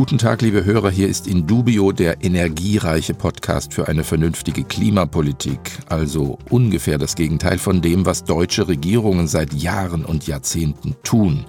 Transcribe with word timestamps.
Guten 0.00 0.16
Tag, 0.16 0.40
liebe 0.40 0.64
Hörer. 0.64 0.88
Hier 0.88 1.08
ist 1.08 1.26
Indubio, 1.26 1.92
der 1.92 2.24
energiereiche 2.24 3.12
Podcast 3.12 3.74
für 3.74 3.86
eine 3.86 4.02
vernünftige 4.02 4.64
Klimapolitik. 4.64 5.60
Also 5.90 6.38
ungefähr 6.48 6.96
das 6.96 7.16
Gegenteil 7.16 7.58
von 7.58 7.82
dem, 7.82 8.06
was 8.06 8.24
deutsche 8.24 8.66
Regierungen 8.66 9.26
seit 9.26 9.52
Jahren 9.52 10.06
und 10.06 10.26
Jahrzehnten 10.26 10.96
tun. 11.02 11.44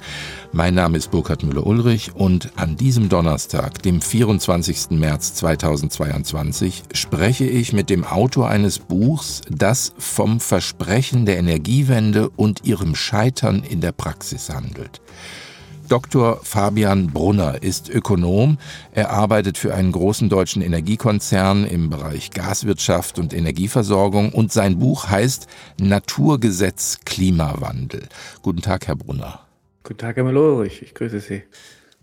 Mein 0.52 0.74
Name 0.74 0.98
ist 0.98 1.12
Burkhard 1.12 1.44
Müller-Ulrich 1.44 2.14
und 2.14 2.52
an 2.58 2.76
diesem 2.76 3.08
Donnerstag, 3.08 3.82
dem 3.84 4.02
24. 4.02 5.00
März 5.00 5.34
2022, 5.36 6.84
spreche 6.94 7.46
ich 7.46 7.72
mit 7.72 7.90
dem 7.90 8.04
Autor 8.04 8.50
eines 8.50 8.80
Buchs, 8.80 9.44
das 9.50 9.94
vom 9.98 10.42
Versprechen 10.42 11.26
der 11.26 11.38
Energiewende 11.38 12.30
und 12.30 12.66
ihrem 12.66 12.96
Scheitern 12.96 13.64
in 13.64 13.80
der 13.80 13.94
Praxis 13.94 14.50
handelt. 14.50 15.00
Dr. 15.92 16.40
Fabian 16.42 17.08
Brunner 17.08 17.64
ist 17.64 17.90
Ökonom. 17.90 18.58
Er 18.94 19.10
arbeitet 19.10 19.58
für 19.58 19.74
einen 19.74 19.92
großen 19.92 20.30
deutschen 20.30 20.62
Energiekonzern 20.62 21.66
im 21.66 21.90
Bereich 21.90 22.32
Gaswirtschaft 22.32 23.20
und 23.20 23.34
Energieversorgung 23.34 24.32
und 24.32 24.54
sein 24.54 24.80
Buch 24.80 25.10
heißt 25.10 25.48
Naturgesetz 25.82 27.00
Klimawandel. 27.04 28.08
Guten 28.42 28.62
Tag, 28.62 28.88
Herr 28.88 28.96
Brunner. 28.96 29.42
Guten 29.84 30.00
Tag, 30.00 30.16
Herr 30.16 30.24
Melorich. 30.24 30.82
Ich 30.82 30.94
grüße 30.94 31.20
Sie. 31.20 31.44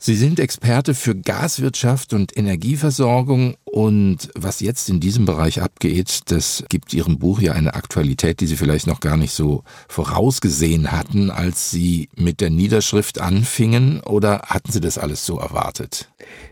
Sie 0.00 0.14
sind 0.14 0.38
Experte 0.38 0.94
für 0.94 1.16
Gaswirtschaft 1.16 2.12
und 2.12 2.36
Energieversorgung 2.36 3.56
und 3.64 4.30
was 4.36 4.60
jetzt 4.60 4.88
in 4.88 5.00
diesem 5.00 5.24
Bereich 5.24 5.60
abgeht, 5.60 6.20
das 6.30 6.64
gibt 6.68 6.94
Ihrem 6.94 7.18
Buch 7.18 7.40
ja 7.40 7.52
eine 7.52 7.74
Aktualität, 7.74 8.40
die 8.40 8.46
Sie 8.46 8.54
vielleicht 8.54 8.86
noch 8.86 9.00
gar 9.00 9.16
nicht 9.16 9.32
so 9.32 9.64
vorausgesehen 9.88 10.92
hatten, 10.92 11.30
als 11.30 11.72
Sie 11.72 12.08
mit 12.14 12.40
der 12.40 12.50
Niederschrift 12.50 13.20
anfingen 13.20 14.00
oder 14.00 14.42
hatten 14.46 14.70
Sie 14.70 14.80
das 14.80 14.98
alles 14.98 15.26
so 15.26 15.40
erwartet? 15.40 16.08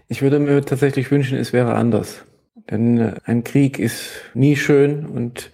Ich 0.08 0.22
würde 0.22 0.40
mir 0.40 0.64
tatsächlich 0.64 1.12
wünschen, 1.12 1.38
es 1.38 1.52
wäre 1.52 1.74
anders. 1.74 2.24
Denn 2.68 2.98
äh, 2.98 3.14
ein 3.26 3.44
Krieg 3.44 3.78
ist 3.78 4.10
nie 4.34 4.56
schön 4.56 5.06
und 5.06 5.52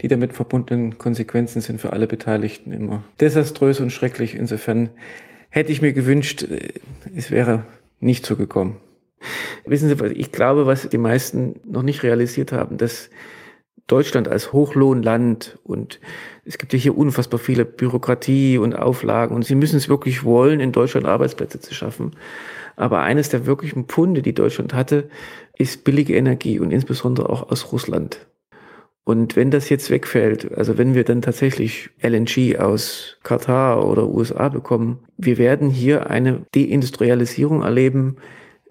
die 0.00 0.08
damit 0.08 0.32
verbundenen 0.32 0.96
Konsequenzen 0.96 1.60
sind 1.60 1.80
für 1.80 1.92
alle 1.92 2.06
Beteiligten 2.06 2.72
immer 2.72 3.04
desaströs 3.20 3.80
und 3.80 3.90
schrecklich. 3.90 4.34
Insofern 4.34 4.88
hätte 5.54 5.70
ich 5.70 5.80
mir 5.80 5.92
gewünscht, 5.92 6.42
äh, 6.42 6.72
es 7.14 7.30
wäre 7.30 7.64
nicht 8.00 8.26
so 8.26 8.34
gekommen. 8.34 8.76
Wissen 9.64 9.88
Sie, 9.88 10.06
ich 10.08 10.32
glaube, 10.32 10.66
was 10.66 10.88
die 10.88 10.98
meisten 10.98 11.60
noch 11.64 11.82
nicht 11.82 12.02
realisiert 12.02 12.52
haben, 12.52 12.76
dass 12.76 13.08
Deutschland 13.86 14.28
als 14.28 14.52
Hochlohnland 14.52 15.58
und 15.62 16.00
es 16.44 16.58
gibt 16.58 16.72
ja 16.72 16.78
hier 16.78 16.98
unfassbar 16.98 17.38
viele 17.38 17.64
Bürokratie 17.64 18.58
und 18.58 18.74
Auflagen 18.74 19.34
und 19.34 19.44
sie 19.44 19.54
müssen 19.54 19.76
es 19.76 19.88
wirklich 19.88 20.24
wollen, 20.24 20.58
in 20.58 20.72
Deutschland 20.72 21.06
Arbeitsplätze 21.06 21.60
zu 21.60 21.72
schaffen. 21.72 22.12
Aber 22.76 23.00
eines 23.00 23.28
der 23.28 23.46
wirklichen 23.46 23.84
Pfunde, 23.84 24.22
die 24.22 24.34
Deutschland 24.34 24.74
hatte, 24.74 25.08
ist 25.56 25.84
billige 25.84 26.16
Energie 26.16 26.58
und 26.58 26.72
insbesondere 26.72 27.30
auch 27.30 27.50
aus 27.50 27.72
Russland. 27.72 28.26
Und 29.04 29.36
wenn 29.36 29.50
das 29.50 29.68
jetzt 29.68 29.90
wegfällt, 29.90 30.56
also 30.56 30.78
wenn 30.78 30.94
wir 30.94 31.04
dann 31.04 31.20
tatsächlich 31.20 31.90
LNG 32.02 32.58
aus 32.58 33.18
Katar 33.22 33.86
oder 33.86 34.08
USA 34.08 34.48
bekommen, 34.48 35.00
wir 35.18 35.36
werden 35.36 35.68
hier 35.68 36.08
eine 36.08 36.46
Deindustrialisierung 36.54 37.62
erleben, 37.62 38.16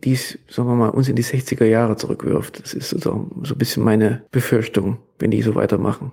die 0.04 0.14
es, 0.14 0.40
sagen 0.50 0.68
wir 0.68 0.76
mal, 0.76 0.90
uns 0.90 1.08
in 1.08 1.16
die 1.16 1.24
60er 1.24 1.66
Jahre 1.66 1.96
zurückwirft. 1.96 2.62
Das 2.62 2.74
ist 2.74 2.90
so, 2.90 2.98
so 3.00 3.54
ein 3.54 3.58
bisschen 3.58 3.84
meine 3.84 4.24
Befürchtung, 4.32 4.98
wenn 5.20 5.32
die 5.32 5.44
so 5.44 5.54
weitermachen. 5.54 6.12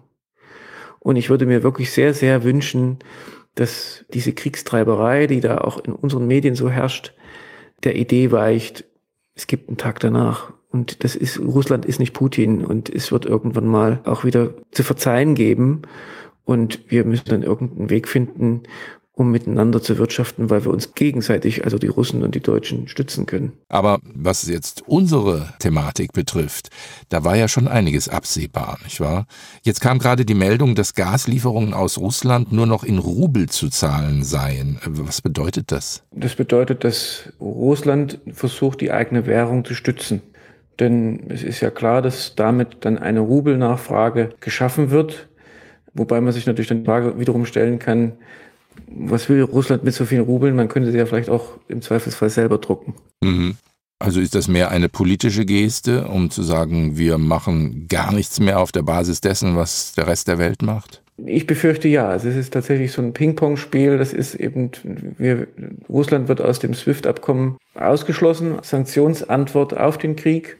Und 0.98 1.16
ich 1.16 1.30
würde 1.30 1.46
mir 1.46 1.62
wirklich 1.62 1.90
sehr, 1.90 2.12
sehr 2.12 2.44
wünschen, 2.44 2.98
dass 3.54 4.04
diese 4.12 4.32
Kriegstreiberei, 4.32 5.26
die 5.26 5.40
da 5.40 5.58
auch 5.58 5.82
in 5.82 5.92
unseren 5.92 6.26
Medien 6.26 6.54
so 6.54 6.70
herrscht, 6.70 7.14
der 7.82 7.96
Idee 7.96 8.30
weicht, 8.30 8.84
es 9.34 9.46
gibt 9.46 9.68
einen 9.68 9.78
Tag 9.78 10.00
danach. 10.00 10.52
Und 10.70 11.02
das 11.04 11.16
ist, 11.16 11.40
Russland 11.40 11.84
ist 11.84 11.98
nicht 11.98 12.14
Putin 12.14 12.64
und 12.64 12.88
es 12.88 13.10
wird 13.10 13.26
irgendwann 13.26 13.66
mal 13.66 14.00
auch 14.04 14.24
wieder 14.24 14.54
zu 14.70 14.84
verzeihen 14.84 15.34
geben. 15.34 15.82
Und 16.44 16.90
wir 16.90 17.04
müssen 17.04 17.28
dann 17.28 17.42
irgendeinen 17.42 17.90
Weg 17.90 18.08
finden, 18.08 18.62
um 19.20 19.30
miteinander 19.30 19.82
zu 19.82 19.98
wirtschaften, 19.98 20.48
weil 20.48 20.64
wir 20.64 20.72
uns 20.72 20.94
gegenseitig, 20.94 21.64
also 21.64 21.76
die 21.76 21.88
Russen 21.88 22.22
und 22.22 22.34
die 22.34 22.40
Deutschen, 22.40 22.88
stützen 22.88 23.26
können. 23.26 23.52
Aber 23.68 23.98
was 24.02 24.46
jetzt 24.48 24.82
unsere 24.86 25.52
Thematik 25.58 26.12
betrifft, 26.12 26.70
da 27.10 27.22
war 27.22 27.36
ja 27.36 27.46
schon 27.46 27.68
einiges 27.68 28.08
absehbar, 28.08 28.78
nicht 28.82 28.98
wahr? 28.98 29.26
Jetzt 29.62 29.80
kam 29.80 29.98
gerade 29.98 30.24
die 30.24 30.34
Meldung, 30.34 30.74
dass 30.74 30.94
Gaslieferungen 30.94 31.74
aus 31.74 31.98
Russland 31.98 32.50
nur 32.50 32.66
noch 32.66 32.82
in 32.82 32.98
Rubel 32.98 33.50
zu 33.50 33.68
zahlen 33.68 34.24
seien. 34.24 34.78
Was 34.86 35.20
bedeutet 35.20 35.70
das? 35.70 36.02
Das 36.12 36.34
bedeutet, 36.34 36.84
dass 36.84 37.30
Russland 37.40 38.20
versucht, 38.32 38.80
die 38.80 38.90
eigene 38.90 39.26
Währung 39.26 39.66
zu 39.66 39.74
stützen. 39.74 40.22
Denn 40.80 41.24
es 41.28 41.42
ist 41.42 41.60
ja 41.60 41.70
klar, 41.70 42.02
dass 42.02 42.34
damit 42.34 42.78
dann 42.80 42.98
eine 42.98 43.20
Rubelnachfrage 43.20 44.30
geschaffen 44.40 44.90
wird. 44.90 45.28
Wobei 45.92 46.20
man 46.20 46.32
sich 46.32 46.46
natürlich 46.46 46.68
dann 46.68 46.80
die 46.80 46.86
Frage 46.86 47.18
wiederum 47.18 47.44
stellen 47.44 47.78
kann, 47.78 48.12
was 48.86 49.28
will 49.28 49.42
Russland 49.42 49.84
mit 49.84 49.94
so 49.94 50.04
vielen 50.04 50.22
Rubeln? 50.22 50.56
Man 50.56 50.68
könnte 50.68 50.90
sie 50.90 50.98
ja 50.98 51.06
vielleicht 51.06 51.28
auch 51.28 51.58
im 51.68 51.82
Zweifelsfall 51.82 52.30
selber 52.30 52.58
drucken. 52.58 52.94
Mhm. 53.22 53.56
Also 53.98 54.20
ist 54.20 54.34
das 54.34 54.48
mehr 54.48 54.70
eine 54.70 54.88
politische 54.88 55.44
Geste, 55.44 56.08
um 56.08 56.30
zu 56.30 56.42
sagen, 56.42 56.96
wir 56.96 57.18
machen 57.18 57.86
gar 57.86 58.12
nichts 58.12 58.40
mehr 58.40 58.58
auf 58.58 58.72
der 58.72 58.82
Basis 58.82 59.20
dessen, 59.20 59.56
was 59.56 59.92
der 59.92 60.06
Rest 60.06 60.26
der 60.28 60.38
Welt 60.38 60.62
macht? 60.62 61.02
Ich 61.26 61.46
befürchte 61.46 61.88
ja. 61.88 62.08
Also 62.08 62.28
es 62.28 62.36
ist 62.36 62.52
tatsächlich 62.52 62.92
so 62.92 63.02
ein 63.02 63.12
Ping-Pong-Spiel. 63.12 63.98
Das 63.98 64.12
ist 64.12 64.34
eben, 64.34 64.70
wir, 65.18 65.46
Russland 65.88 66.28
wird 66.28 66.40
aus 66.40 66.58
dem 66.58 66.74
SWIFT-Abkommen 66.74 67.58
ausgeschlossen, 67.74 68.58
Sanktionsantwort 68.62 69.76
auf 69.76 69.98
den 69.98 70.16
Krieg 70.16 70.58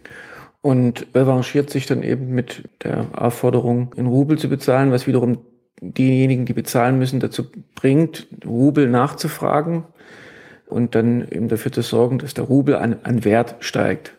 und 0.63 1.07
revanchiert 1.15 1.71
sich 1.71 1.87
dann 1.87 2.03
eben 2.03 2.35
mit 2.35 2.69
der 2.85 3.07
Aufforderung, 3.13 3.95
in 3.97 4.07
Rubel 4.07 4.39
zu 4.39 4.49
bezahlen, 4.49 4.93
was 4.93 5.07
wiederum 5.07 5.39
diejenigen, 5.81 6.45
die 6.45 6.53
bezahlen 6.53 6.99
müssen, 6.99 7.21
dazu 7.21 7.45
bringt, 7.75 8.29
Rubel 8.45 8.89
nachzufragen 8.89 9.85
und 10.67 10.95
dann 10.95 11.27
eben 11.31 11.49
dafür 11.49 11.73
zu 11.73 11.83
sorgen, 11.83 12.19
dass 12.19 12.35
der 12.35 12.45
Rubel 12.45 12.77
an, 12.77 12.99
an 13.03 13.25
Wert 13.25 13.57
steigt. 13.61 14.15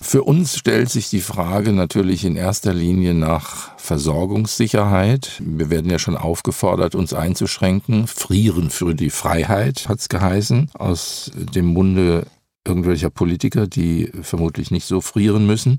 Für 0.00 0.24
uns 0.24 0.58
stellt 0.58 0.90
sich 0.90 1.08
die 1.08 1.22
Frage 1.22 1.72
natürlich 1.72 2.24
in 2.24 2.36
erster 2.36 2.74
Linie 2.74 3.14
nach 3.14 3.76
Versorgungssicherheit. 3.78 5.40
Wir 5.44 5.70
werden 5.70 5.90
ja 5.90 5.98
schon 5.98 6.16
aufgefordert, 6.16 6.94
uns 6.94 7.14
einzuschränken. 7.14 8.06
Frieren 8.06 8.68
für 8.68 8.94
die 8.94 9.10
Freiheit 9.10 9.88
hat 9.88 10.00
es 10.00 10.08
geheißen, 10.08 10.70
aus 10.74 11.30
dem 11.34 11.66
Munde 11.66 12.26
irgendwelcher 12.66 13.10
Politiker, 13.10 13.66
die 13.66 14.10
vermutlich 14.22 14.70
nicht 14.70 14.86
so 14.86 15.00
frieren 15.00 15.46
müssen. 15.46 15.78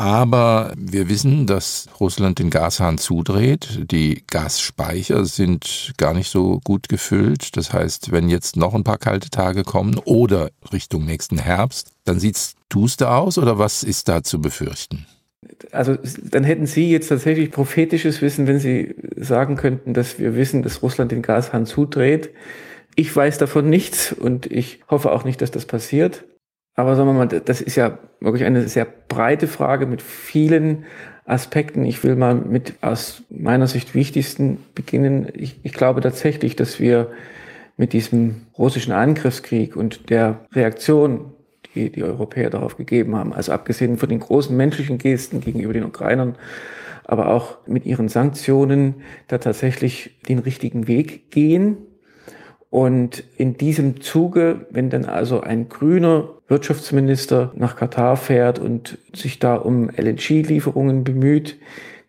Aber 0.00 0.72
wir 0.78 1.08
wissen, 1.08 1.48
dass 1.48 1.88
Russland 1.98 2.38
den 2.38 2.50
Gashahn 2.50 2.98
zudreht. 2.98 3.80
Die 3.90 4.22
Gasspeicher 4.28 5.24
sind 5.24 5.92
gar 5.96 6.14
nicht 6.14 6.30
so 6.30 6.60
gut 6.62 6.88
gefüllt. 6.88 7.56
Das 7.56 7.72
heißt, 7.72 8.12
wenn 8.12 8.28
jetzt 8.28 8.56
noch 8.56 8.74
ein 8.74 8.84
paar 8.84 8.98
kalte 8.98 9.28
Tage 9.28 9.64
kommen 9.64 9.98
oder 9.98 10.50
Richtung 10.72 11.04
nächsten 11.04 11.36
Herbst, 11.36 11.90
dann 12.04 12.20
sieht's 12.20 12.54
duster 12.68 13.16
aus 13.16 13.38
oder 13.38 13.58
was 13.58 13.82
ist 13.82 14.08
da 14.08 14.22
zu 14.22 14.40
befürchten? 14.40 15.06
Also 15.72 15.96
dann 16.22 16.44
hätten 16.44 16.66
Sie 16.66 16.92
jetzt 16.92 17.08
tatsächlich 17.08 17.50
prophetisches 17.50 18.22
Wissen, 18.22 18.46
wenn 18.46 18.60
Sie 18.60 18.94
sagen 19.16 19.56
könnten, 19.56 19.94
dass 19.94 20.20
wir 20.20 20.36
wissen, 20.36 20.62
dass 20.62 20.80
Russland 20.80 21.10
den 21.10 21.22
Gashahn 21.22 21.66
zudreht. 21.66 22.30
Ich 22.94 23.14
weiß 23.14 23.38
davon 23.38 23.68
nichts 23.68 24.12
und 24.12 24.46
ich 24.46 24.78
hoffe 24.88 25.10
auch 25.10 25.24
nicht, 25.24 25.42
dass 25.42 25.50
das 25.50 25.66
passiert. 25.66 26.24
Aber 26.78 26.94
sagen 26.94 27.08
wir 27.08 27.12
mal, 27.14 27.26
das 27.26 27.60
ist 27.60 27.74
ja 27.74 27.98
wirklich 28.20 28.44
eine 28.44 28.68
sehr 28.68 28.86
breite 29.08 29.48
Frage 29.48 29.84
mit 29.84 30.00
vielen 30.00 30.84
Aspekten. 31.24 31.84
Ich 31.84 32.04
will 32.04 32.14
mal 32.14 32.36
mit 32.36 32.74
aus 32.82 33.24
meiner 33.30 33.66
Sicht 33.66 33.96
wichtigsten 33.96 34.58
beginnen. 34.76 35.26
Ich, 35.34 35.58
ich 35.64 35.72
glaube 35.72 36.00
tatsächlich, 36.02 36.54
dass 36.54 36.78
wir 36.78 37.10
mit 37.76 37.92
diesem 37.92 38.42
russischen 38.56 38.92
Angriffskrieg 38.92 39.74
und 39.74 40.08
der 40.08 40.46
Reaktion, 40.52 41.32
die 41.74 41.90
die 41.90 42.04
Europäer 42.04 42.48
darauf 42.48 42.76
gegeben 42.76 43.16
haben, 43.16 43.32
also 43.32 43.50
abgesehen 43.50 43.98
von 43.98 44.08
den 44.08 44.20
großen 44.20 44.56
menschlichen 44.56 44.98
Gesten 44.98 45.40
gegenüber 45.40 45.72
den 45.72 45.84
Ukrainern, 45.84 46.36
aber 47.02 47.30
auch 47.30 47.58
mit 47.66 47.86
ihren 47.86 48.08
Sanktionen 48.08 49.02
da 49.26 49.38
tatsächlich 49.38 50.20
den 50.28 50.38
richtigen 50.38 50.86
Weg 50.86 51.32
gehen. 51.32 51.78
Und 52.70 53.24
in 53.36 53.56
diesem 53.56 54.00
Zuge, 54.00 54.66
wenn 54.70 54.90
dann 54.90 55.06
also 55.06 55.40
ein 55.40 55.68
grüner 55.68 56.37
Wirtschaftsminister 56.48 57.52
nach 57.54 57.76
Katar 57.76 58.16
fährt 58.16 58.58
und 58.58 58.98
sich 59.14 59.38
da 59.38 59.54
um 59.54 59.90
LNG-Lieferungen 59.90 61.04
bemüht, 61.04 61.58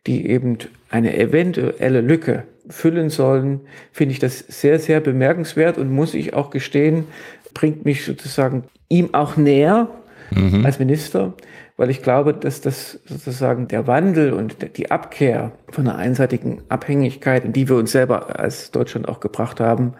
die 0.07 0.27
eben 0.29 0.57
eine 0.89 1.17
eventuelle 1.17 2.01
Lücke 2.01 2.45
füllen 2.69 3.09
sollen, 3.09 3.61
finde 3.91 4.13
ich 4.13 4.19
das 4.19 4.39
sehr, 4.39 4.79
sehr 4.79 5.01
bemerkenswert 5.01 5.77
und 5.77 5.91
muss 5.91 6.13
ich 6.13 6.33
auch 6.33 6.51
gestehen, 6.51 7.05
bringt 7.53 7.83
mich 7.83 8.05
sozusagen 8.05 8.63
ihm 8.87 9.13
auch 9.13 9.35
näher 9.35 9.89
mhm. 10.31 10.65
als 10.65 10.79
Minister, 10.79 11.33
weil 11.77 11.89
ich 11.89 12.01
glaube, 12.01 12.33
dass 12.33 12.61
das 12.61 12.99
sozusagen 13.05 13.67
der 13.67 13.87
Wandel 13.87 14.33
und 14.33 14.77
die 14.77 14.91
Abkehr 14.91 15.51
von 15.69 15.87
einer 15.87 15.97
einseitigen 15.97 16.61
Abhängigkeit, 16.69 17.43
in 17.43 17.53
die 17.53 17.67
wir 17.67 17.75
uns 17.75 17.91
selber 17.91 18.39
als 18.39 18.71
Deutschland 18.71 19.07
auch 19.07 19.19
gebracht 19.19 19.59
haben, 19.59 19.93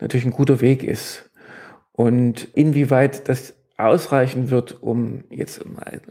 natürlich 0.00 0.26
ein 0.26 0.32
guter 0.32 0.60
Weg 0.60 0.84
ist. 0.84 1.30
Und 1.92 2.48
inwieweit 2.54 3.28
das 3.28 3.54
ausreichen 3.84 4.50
wird, 4.50 4.82
um 4.82 5.24
jetzt 5.30 5.64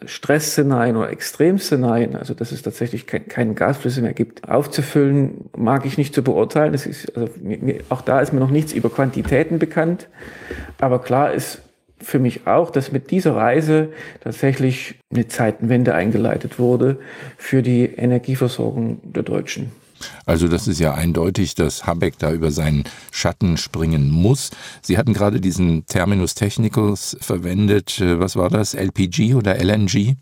Stressszenarien 0.06 0.96
oder 0.96 1.10
Extremszenarien, 1.10 2.16
also 2.16 2.34
dass 2.34 2.52
es 2.52 2.62
tatsächlich 2.62 3.08
kein, 3.08 3.28
keine 3.28 3.54
Gasflüsse 3.54 4.02
mehr 4.02 4.14
gibt, 4.14 4.50
aufzufüllen, 4.50 5.50
mag 5.56 5.86
ich 5.86 5.98
nicht 5.98 6.14
zu 6.14 6.24
beurteilen. 6.24 6.72
Das 6.72 6.86
ist, 6.86 7.16
also 7.16 7.30
mir, 7.42 7.80
auch 7.90 8.02
da 8.02 8.20
ist 8.20 8.34
mir 8.34 8.40
noch 8.40 8.52
nichts 8.52 8.74
über 8.74 8.90
Quantitäten 8.90 9.60
bekannt. 9.60 10.08
Aber 10.80 11.00
klar 11.02 11.34
ist 11.34 11.62
für 12.00 12.20
mich 12.20 12.48
auch, 12.48 12.72
dass 12.72 12.92
mit 12.92 13.12
dieser 13.12 13.36
Reise 13.36 13.90
tatsächlich 14.22 14.96
eine 15.14 15.28
Zeitenwende 15.28 15.94
eingeleitet 15.94 16.60
wurde 16.60 16.98
für 17.38 17.62
die 17.62 17.86
Energieversorgung 17.86 19.00
der 19.04 19.24
Deutschen. 19.24 19.72
Also 20.26 20.48
das 20.48 20.68
ist 20.68 20.80
ja 20.80 20.94
eindeutig, 20.94 21.56
dass 21.56 21.86
Habeck 21.86 22.18
da 22.20 22.32
über 22.32 22.52
seinen 22.52 22.84
Schatten 23.12 23.58
springen 23.58 24.10
muss. 24.10 24.52
Sie 24.82 24.98
hatten 24.98 25.14
gerade 25.14 25.42
diesen 25.42 25.86
Terminus 25.86 26.36
technicus 26.36 27.18
verwendet. 27.20 28.00
Äh, 28.00 28.20
was 28.20 28.36
war 28.36 28.50
das? 28.50 28.74
LPG 28.74 29.36
oder 29.36 29.56
LNG? 29.64 30.16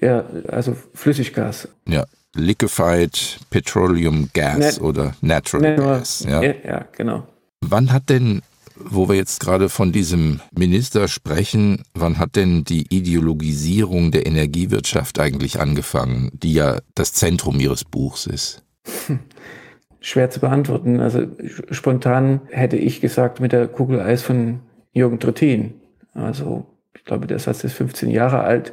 Ja, 0.00 0.24
also 0.48 0.76
Flüssiggas. 0.94 1.68
Ja, 1.86 2.04
Liquefied 2.34 3.40
Petroleum 3.50 4.30
Gas 4.32 4.58
Net 4.58 4.80
oder 4.80 5.14
Natural, 5.20 5.70
Natural 5.70 5.98
Gas. 5.98 6.24
Ja. 6.28 6.42
ja, 6.42 6.86
genau. 6.96 7.26
Wann 7.60 7.92
hat 7.92 8.08
denn 8.08 8.42
wo 8.84 9.08
wir 9.08 9.16
jetzt 9.16 9.40
gerade 9.40 9.68
von 9.68 9.92
diesem 9.92 10.40
Minister 10.56 11.08
sprechen, 11.08 11.82
wann 11.94 12.18
hat 12.18 12.36
denn 12.36 12.64
die 12.64 12.86
Ideologisierung 12.88 14.10
der 14.10 14.26
Energiewirtschaft 14.26 15.18
eigentlich 15.18 15.60
angefangen, 15.60 16.30
die 16.32 16.54
ja 16.54 16.78
das 16.94 17.12
Zentrum 17.12 17.60
Ihres 17.60 17.84
Buchs 17.84 18.26
ist? 18.26 18.62
Schwer 20.00 20.30
zu 20.30 20.40
beantworten. 20.40 21.00
Also 21.00 21.26
spontan 21.70 22.40
hätte 22.50 22.76
ich 22.76 23.00
gesagt 23.00 23.40
mit 23.40 23.52
der 23.52 23.68
Kugel 23.68 24.00
Eis 24.00 24.22
von 24.22 24.60
Jürgen 24.92 25.20
Trittin. 25.20 25.74
Also 26.12 26.66
ich 26.94 27.04
glaube, 27.04 27.26
der 27.26 27.38
Satz 27.38 27.64
ist 27.64 27.74
15 27.74 28.10
Jahre 28.10 28.40
alt, 28.42 28.72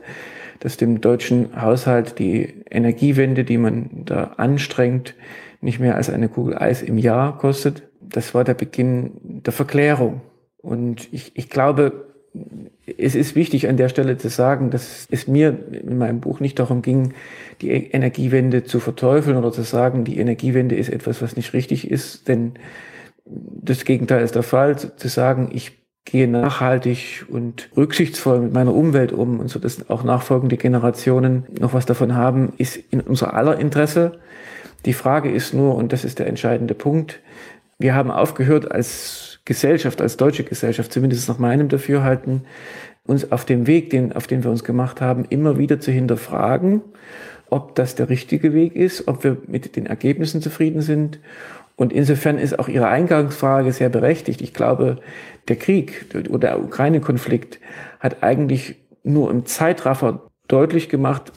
dass 0.60 0.78
dem 0.78 1.02
deutschen 1.02 1.62
Haushalt 1.62 2.20
die 2.20 2.64
Energiewende, 2.70 3.44
die 3.44 3.58
man 3.58 4.04
da 4.06 4.36
anstrengt, 4.38 5.16
nicht 5.62 5.80
mehr 5.80 5.96
als 5.96 6.10
eine 6.10 6.30
Kugel 6.30 6.58
Eis 6.58 6.82
im 6.82 6.98
Jahr 6.98 7.38
kostet. 7.38 7.84
Das 8.02 8.34
war 8.34 8.44
der 8.44 8.54
Beginn 8.54 9.12
der 9.24 9.54
Verklärung. 9.54 10.22
Und 10.58 11.12
ich, 11.14 11.32
ich 11.36 11.50
glaube, 11.50 12.08
es 12.98 13.16
ist 13.16 13.36
wichtig 13.36 13.68
an 13.68 13.78
der 13.78 13.90
Stelle 13.90 14.18
zu 14.18 14.30
sagen, 14.30 14.70
dass 14.70 15.08
es 15.10 15.28
mir 15.28 15.58
in 15.72 15.98
meinem 15.98 16.20
Buch 16.20 16.40
nicht 16.40 16.60
darum 16.60 16.82
ging, 16.82 17.14
die 17.62 17.70
Energiewende 17.72 18.64
zu 18.64 18.80
verteufeln 18.80 19.38
oder 19.38 19.52
zu 19.52 19.64
sagen, 19.64 20.04
die 20.04 20.20
Energiewende 20.20 20.76
ist 20.76 20.90
etwas, 20.90 21.22
was 21.22 21.36
nicht 21.36 21.54
richtig 21.54 21.90
ist, 21.90 22.28
denn 22.28 22.54
das 23.26 23.86
Gegenteil 23.86 24.24
ist 24.24 24.36
der 24.36 24.44
Fall, 24.44 24.78
zu 24.78 25.08
sagen, 25.08 25.50
ich 25.54 25.78
gehe 26.06 26.28
nachhaltig 26.28 27.26
und 27.30 27.70
rücksichtsvoll 27.78 28.40
mit 28.40 28.54
meiner 28.54 28.74
Umwelt 28.74 29.12
um 29.12 29.40
und 29.40 29.50
so, 29.50 29.60
dass 29.60 29.90
auch 29.90 30.04
nachfolgende 30.04 30.58
Generationen 30.58 31.46
noch 31.60 31.74
was 31.74 31.86
davon 31.86 32.16
haben, 32.16 32.54
ist 32.58 32.78
in 32.78 33.02
unser 33.02 33.36
aller 33.36 33.60
Interesse. 33.60 34.14
Die 34.86 34.94
Frage 34.94 35.30
ist 35.30 35.54
nur, 35.54 35.76
und 35.76 35.94
das 35.94 36.06
ist 36.06 36.20
der 36.20 36.28
entscheidende 36.28 36.74
Punkt, 36.74 37.20
wir 37.78 37.94
haben 37.94 38.12
aufgehört 38.12 38.72
als 38.72 39.29
Gesellschaft, 39.50 40.00
als 40.00 40.16
deutsche 40.16 40.44
Gesellschaft, 40.44 40.94
zumindest 40.94 41.28
nach 41.28 41.40
meinem 41.40 41.70
Dafürhalten, 41.70 42.44
uns 43.08 43.32
auf 43.32 43.46
dem 43.46 43.66
Weg, 43.66 43.90
den, 43.90 44.14
auf 44.14 44.28
den 44.28 44.44
wir 44.44 44.52
uns 44.52 44.64
gemacht 44.64 45.02
haben, 45.02 45.26
immer 45.28 45.58
wieder 45.58 45.80
zu 45.80 45.92
hinterfragen, 45.92 46.84
ob 47.50 47.74
das 47.74 47.96
der 47.96 48.10
richtige 48.10 48.54
Weg 48.54 48.76
ist, 48.76 49.08
ob 49.08 49.24
wir 49.24 49.38
mit 49.48 49.76
den 49.76 49.88
Ergebnissen 49.88 50.44
zufrieden 50.44 50.84
sind. 50.84 51.20
Und 51.76 51.92
insofern 51.92 52.38
ist 52.38 52.60
auch 52.60 52.68
Ihre 52.68 52.90
Eingangsfrage 52.90 53.72
sehr 53.72 53.90
berechtigt. 53.90 54.42
Ich 54.42 54.54
glaube, 54.54 54.98
der 55.48 55.56
Krieg 55.56 56.06
oder 56.30 56.50
der 56.50 56.64
Ukraine-Konflikt 56.64 57.60
hat 58.00 58.22
eigentlich 58.22 58.76
nur 59.04 59.32
im 59.32 59.48
Zeitraffer 59.48 60.30
deutlich 60.48 60.90
gemacht, 60.90 61.32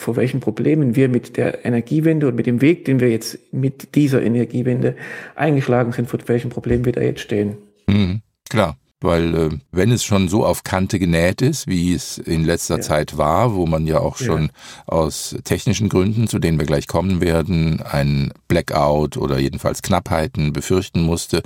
vor 0.00 0.16
welchen 0.16 0.40
Problemen 0.40 0.96
wir 0.96 1.08
mit 1.08 1.36
der 1.36 1.64
Energiewende 1.64 2.28
und 2.28 2.34
mit 2.34 2.46
dem 2.46 2.60
Weg, 2.60 2.84
den 2.84 3.00
wir 3.00 3.10
jetzt 3.10 3.38
mit 3.52 3.94
dieser 3.94 4.22
Energiewende 4.22 4.96
eingeschlagen 5.34 5.92
sind, 5.92 6.08
vor 6.08 6.20
welchen 6.26 6.50
Problemen 6.50 6.84
wir 6.84 6.92
da 6.92 7.00
jetzt 7.00 7.20
stehen. 7.20 7.56
Mhm, 7.86 8.22
klar. 8.48 8.76
Weil 9.02 9.34
äh, 9.34 9.48
wenn 9.72 9.92
es 9.92 10.04
schon 10.04 10.28
so 10.28 10.44
auf 10.44 10.62
Kante 10.62 10.98
genäht 10.98 11.40
ist, 11.40 11.66
wie 11.66 11.94
es 11.94 12.18
in 12.18 12.44
letzter 12.44 12.76
ja. 12.76 12.80
Zeit 12.82 13.16
war, 13.16 13.54
wo 13.54 13.66
man 13.66 13.86
ja 13.86 13.98
auch 13.98 14.18
schon 14.18 14.42
ja. 14.42 14.48
aus 14.84 15.36
technischen 15.44 15.88
Gründen, 15.88 16.28
zu 16.28 16.38
denen 16.38 16.58
wir 16.58 16.66
gleich 16.66 16.86
kommen 16.86 17.22
werden, 17.22 17.80
ein 17.80 18.30
Blackout 18.46 19.16
oder 19.16 19.38
jedenfalls 19.38 19.80
Knappheiten 19.80 20.52
befürchten 20.52 21.00
musste, 21.00 21.42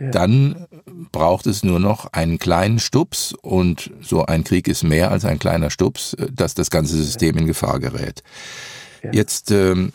dann 0.00 0.66
braucht 1.12 1.46
es 1.46 1.62
nur 1.62 1.78
noch 1.78 2.12
einen 2.12 2.38
kleinen 2.38 2.78
Stups 2.78 3.34
und 3.42 3.90
so 4.00 4.24
ein 4.24 4.44
Krieg 4.44 4.66
ist 4.68 4.82
mehr 4.82 5.10
als 5.10 5.24
ein 5.24 5.38
kleiner 5.38 5.70
Stups, 5.70 6.14
äh, 6.14 6.28
dass 6.32 6.54
das 6.54 6.70
ganze 6.70 6.96
System 6.96 7.36
in 7.36 7.46
Gefahr 7.46 7.78
gerät. 7.78 8.22
Ja. 9.02 9.12
Jetzt 9.12 9.50
ähm, 9.50 9.92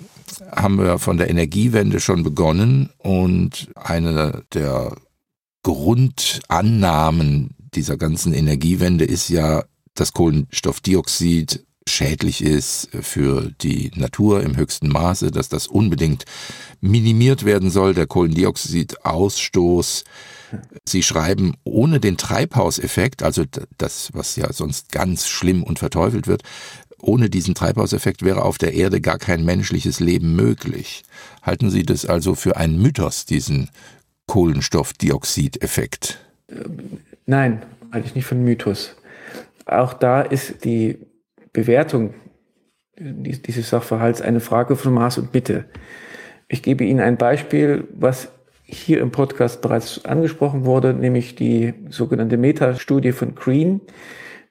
haben 0.52 0.78
wir 0.78 1.00
von 1.00 1.18
der 1.18 1.30
Energiewende 1.30 2.00
schon 2.00 2.24
begonnen 2.24 2.90
und 2.98 3.69
eine 3.75 4.44
der 4.54 4.96
Grundannahmen 5.63 7.56
dieser 7.74 7.98
ganzen 7.98 8.34
Energiewende 8.34 9.06
ist 9.06 9.30
ja, 9.30 9.63
dass 9.96 10.13
Kohlenstoffdioxid 10.13 11.66
schädlich 11.88 12.44
ist 12.44 12.90
für 13.02 13.52
die 13.62 13.92
Natur 13.96 14.44
im 14.44 14.58
höchsten 14.58 14.90
Maße, 14.90 15.32
dass 15.32 15.50
das 15.50 15.68
unbedingt 15.68 16.26
minimiert 16.82 17.46
werden 17.46 17.70
soll, 17.70 17.94
der 17.94 18.08
Kohlendioxidausstoß. 18.08 20.04
Sie 20.86 21.04
schreiben, 21.04 21.56
ohne 21.64 22.00
den 22.00 22.18
Treibhauseffekt, 22.18 23.24
also 23.24 23.44
das, 23.78 24.09
was 24.14 24.36
ja 24.36 24.52
sonst 24.52 24.92
ganz 24.92 25.28
schlimm 25.28 25.64
und 25.64 25.80
verteufelt 25.80 26.28
wird, 26.28 26.44
ohne 27.00 27.30
diesen 27.30 27.56
Treibhauseffekt 27.56 28.24
wäre 28.24 28.44
auf 28.44 28.57
der 28.57 28.74
Erde 28.74 29.00
gar 29.00 29.19
kein 29.19 29.45
menschliches 29.45 30.00
Leben 30.00 30.36
möglich. 30.36 31.04
Halten 31.42 31.69
Sie 31.69 31.83
das 31.83 32.06
also 32.06 32.36
für 32.36 32.57
einen 32.57 32.81
Mythos, 32.81 33.26
diesen 33.26 33.69
Kohlenstoffdioxideffekt? 34.28 36.19
Nein, 37.26 37.62
eigentlich 37.92 38.16
nicht 38.16 38.26
für 38.26 38.36
einen 38.36 38.45
Mythos. 38.45 38.95
Auch 39.66 39.94
da 39.94 40.21
ist 40.21 40.64
die 40.64 40.98
Bewertung 41.56 42.14
dieses 42.97 43.69
Sachverhalts 43.69 44.21
eine 44.21 44.40
Frage 44.40 44.76
von 44.76 44.94
Maß 44.94 45.18
und 45.18 45.31
Bitte. 45.31 45.66
Ich 46.47 46.62
gebe 46.62 46.83
Ihnen 46.83 47.00
ein 47.00 47.18
Beispiel, 47.18 47.88
was 47.94 48.30
hier 48.64 49.00
im 49.02 49.12
Podcast 49.12 49.62
bereits 49.62 50.06
angesprochen 50.06 50.66
wurde, 50.66 50.94
nämlich 50.94 51.35
die 51.35 51.74
sogenannte 51.90 52.38
Meta-Studie 52.38 53.12
von 53.12 53.35
Green, 53.35 53.81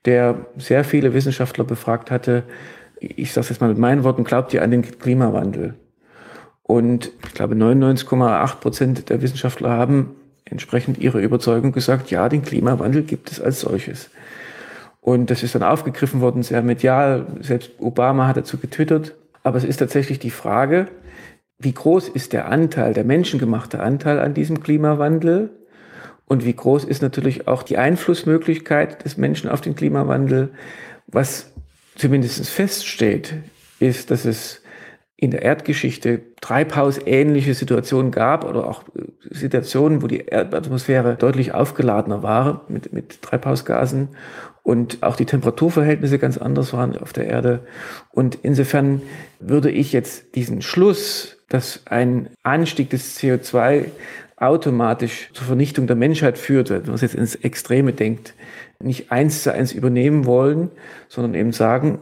der 0.04 0.46
sehr 0.56 0.84
viele 0.84 1.14
Wissenschaftler 1.14 1.64
befragt 1.64 2.10
hatte. 2.10 2.44
Ich 3.00 3.32
sage 3.32 3.44
es 3.44 3.48
jetzt 3.50 3.60
mal 3.60 3.68
mit 3.68 3.78
meinen 3.78 4.04
Worten, 4.04 4.24
glaubt 4.24 4.52
ihr 4.54 4.62
an 4.62 4.70
den 4.70 4.82
Klimawandel? 4.82 5.74
Und 6.62 7.12
ich 7.26 7.34
glaube, 7.34 7.54
99,8 7.54 8.56
Prozent 8.56 9.10
der 9.10 9.20
Wissenschaftler 9.20 9.70
haben 9.70 10.16
entsprechend 10.44 10.98
ihrer 10.98 11.18
Überzeugung 11.18 11.72
gesagt, 11.72 12.10
ja, 12.10 12.28
den 12.28 12.42
Klimawandel 12.42 13.02
gibt 13.02 13.30
es 13.30 13.40
als 13.40 13.60
solches. 13.60 14.10
Und 15.04 15.28
das 15.28 15.42
ist 15.42 15.54
dann 15.54 15.62
aufgegriffen 15.62 16.22
worden, 16.22 16.42
sehr 16.42 16.62
medial. 16.62 17.26
Selbst 17.42 17.72
Obama 17.78 18.26
hat 18.26 18.38
dazu 18.38 18.56
getwittert. 18.56 19.14
Aber 19.42 19.58
es 19.58 19.64
ist 19.64 19.76
tatsächlich 19.76 20.18
die 20.18 20.30
Frage, 20.30 20.88
wie 21.58 21.74
groß 21.74 22.08
ist 22.08 22.32
der 22.32 22.48
Anteil, 22.48 22.94
der 22.94 23.04
menschengemachte 23.04 23.80
Anteil 23.80 24.18
an 24.18 24.32
diesem 24.32 24.60
Klimawandel? 24.60 25.50
Und 26.24 26.46
wie 26.46 26.54
groß 26.54 26.84
ist 26.84 27.02
natürlich 27.02 27.46
auch 27.46 27.62
die 27.62 27.76
Einflussmöglichkeit 27.76 29.04
des 29.04 29.18
Menschen 29.18 29.50
auf 29.50 29.60
den 29.60 29.74
Klimawandel? 29.74 30.54
Was 31.06 31.52
zumindest 31.96 32.48
feststeht, 32.48 33.34
ist, 33.80 34.10
dass 34.10 34.24
es 34.24 34.62
in 35.16 35.30
der 35.30 35.42
Erdgeschichte 35.42 36.20
treibhausähnliche 36.40 37.54
Situationen 37.54 38.10
gab 38.10 38.44
oder 38.44 38.66
auch 38.68 38.82
Situationen, 39.30 40.02
wo 40.02 40.06
die 40.06 40.26
Erdatmosphäre 40.26 41.16
deutlich 41.16 41.54
aufgeladener 41.54 42.22
war 42.22 42.64
mit, 42.68 42.92
mit 42.92 43.22
Treibhausgasen 43.22 44.08
und 44.64 45.02
auch 45.02 45.14
die 45.16 45.26
Temperaturverhältnisse 45.26 46.18
ganz 46.18 46.36
anders 46.36 46.72
waren 46.72 46.96
auf 46.98 47.12
der 47.12 47.26
Erde. 47.26 47.60
Und 48.10 48.38
insofern 48.42 49.02
würde 49.38 49.70
ich 49.70 49.92
jetzt 49.92 50.34
diesen 50.34 50.62
Schluss, 50.62 51.36
dass 51.48 51.82
ein 51.84 52.30
Anstieg 52.42 52.90
des 52.90 53.18
CO2 53.18 53.86
automatisch 54.36 55.30
zur 55.32 55.46
Vernichtung 55.46 55.86
der 55.86 55.96
Menschheit 55.96 56.38
führt, 56.38 56.70
wenn 56.70 56.82
man 56.86 56.94
es 56.94 57.02
jetzt 57.02 57.14
ins 57.14 57.36
Extreme 57.36 57.92
denkt, 57.92 58.34
nicht 58.80 59.12
eins 59.12 59.42
zu 59.42 59.52
eins 59.52 59.72
übernehmen 59.72 60.26
wollen, 60.26 60.70
sondern 61.08 61.34
eben 61.34 61.52
sagen, 61.52 62.00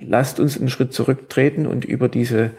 lasst 0.00 0.40
uns 0.40 0.58
einen 0.58 0.68
Schritt 0.68 0.92
zurücktreten 0.92 1.66
und 1.66 1.84
über 1.84 2.08
diese 2.08 2.52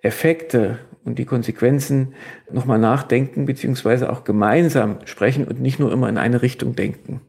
Effekte 0.00 0.78
und 1.04 1.18
die 1.18 1.24
Konsequenzen 1.24 2.14
nochmal 2.50 2.78
nachdenken, 2.78 3.46
beziehungsweise 3.46 4.10
auch 4.10 4.24
gemeinsam 4.24 4.98
sprechen 5.04 5.46
und 5.46 5.60
nicht 5.60 5.78
nur 5.78 5.92
immer 5.92 6.08
in 6.08 6.18
eine 6.18 6.42
Richtung 6.42 6.74
denken. 6.76 7.20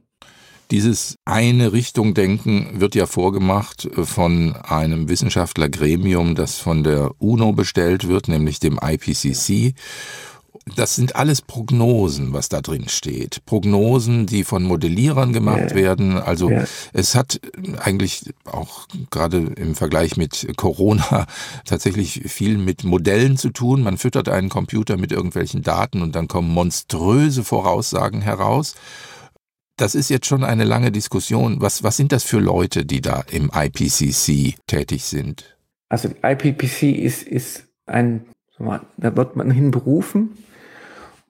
Dieses 0.72 1.18
eine 1.26 1.74
Richtung 1.74 2.14
Denken 2.14 2.80
wird 2.80 2.96
ja 2.96 3.06
vorgemacht 3.06 3.88
von 3.94 4.56
einem 4.56 5.08
Wissenschaftlergremium, 5.10 6.36
das 6.36 6.58
von 6.58 6.84
der 6.84 7.12
UNO 7.20 7.52
bestellt 7.52 8.08
wird, 8.08 8.28
nämlich 8.28 8.60
dem 8.60 8.80
IPCC 8.82 9.76
das 10.76 10.96
sind 10.96 11.16
alles 11.16 11.42
Prognosen, 11.42 12.32
was 12.34 12.48
da 12.48 12.62
drin 12.62 12.88
steht. 12.88 13.46
Prognosen, 13.46 14.28
die 14.28 14.44
von 14.44 14.64
Modellierern 14.64 15.34
gemacht 15.34 15.72
ja. 15.72 15.76
werden. 15.76 16.18
Also 16.18 16.50
ja. 16.50 16.66
es 16.94 17.16
hat 17.16 17.42
eigentlich 17.80 18.34
auch 18.46 18.88
gerade 19.10 19.38
im 19.38 19.76
Vergleich 19.76 20.16
mit 20.16 20.48
Corona 20.56 21.26
tatsächlich 21.66 22.24
viel 22.32 22.58
mit 22.58 22.84
Modellen 22.84 23.38
zu 23.38 23.50
tun. 23.50 23.82
Man 23.82 23.98
füttert 23.98 24.30
einen 24.30 24.50
Computer 24.50 24.98
mit 24.98 25.12
irgendwelchen 25.12 25.64
Daten 25.64 26.02
und 26.02 26.16
dann 26.16 26.28
kommen 26.28 26.54
monströse 26.54 27.44
Voraussagen 27.44 28.22
heraus. 28.22 28.76
Das 29.78 29.96
ist 29.96 30.10
jetzt 30.10 30.28
schon 30.28 30.44
eine 30.44 30.66
lange 30.66 30.92
Diskussion. 30.92 31.62
Was, 31.62 31.84
was 31.84 31.98
sind 31.98 32.12
das 32.12 32.24
für 32.24 32.40
Leute, 32.40 32.86
die 32.86 33.02
da 33.02 33.24
im 33.32 33.52
IPCC 33.54 34.56
tätig 34.68 35.04
sind? 35.06 35.58
Also 35.90 36.10
IPCC 36.24 36.84
ist, 36.92 37.24
ist 37.24 37.66
ein, 37.86 38.26
da 38.60 39.16
wird 39.16 39.36
man 39.36 39.52
hinberufen 39.52 40.38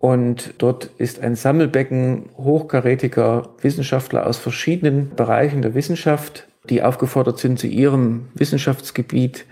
und 0.03 0.55
dort 0.57 0.89
ist 0.97 1.21
ein 1.21 1.35
Sammelbecken 1.35 2.29
hochkarätiger 2.37 3.49
Wissenschaftler 3.61 4.27
aus 4.27 4.37
verschiedenen 4.37 5.15
Bereichen 5.15 5.61
der 5.61 5.75
Wissenschaft, 5.75 6.47
die 6.69 6.83
aufgefordert 6.83 7.39
sind, 7.39 7.57
zu 7.57 7.67
ihrem 7.67 8.27
Wissenschaftsgebiet 8.33 9.45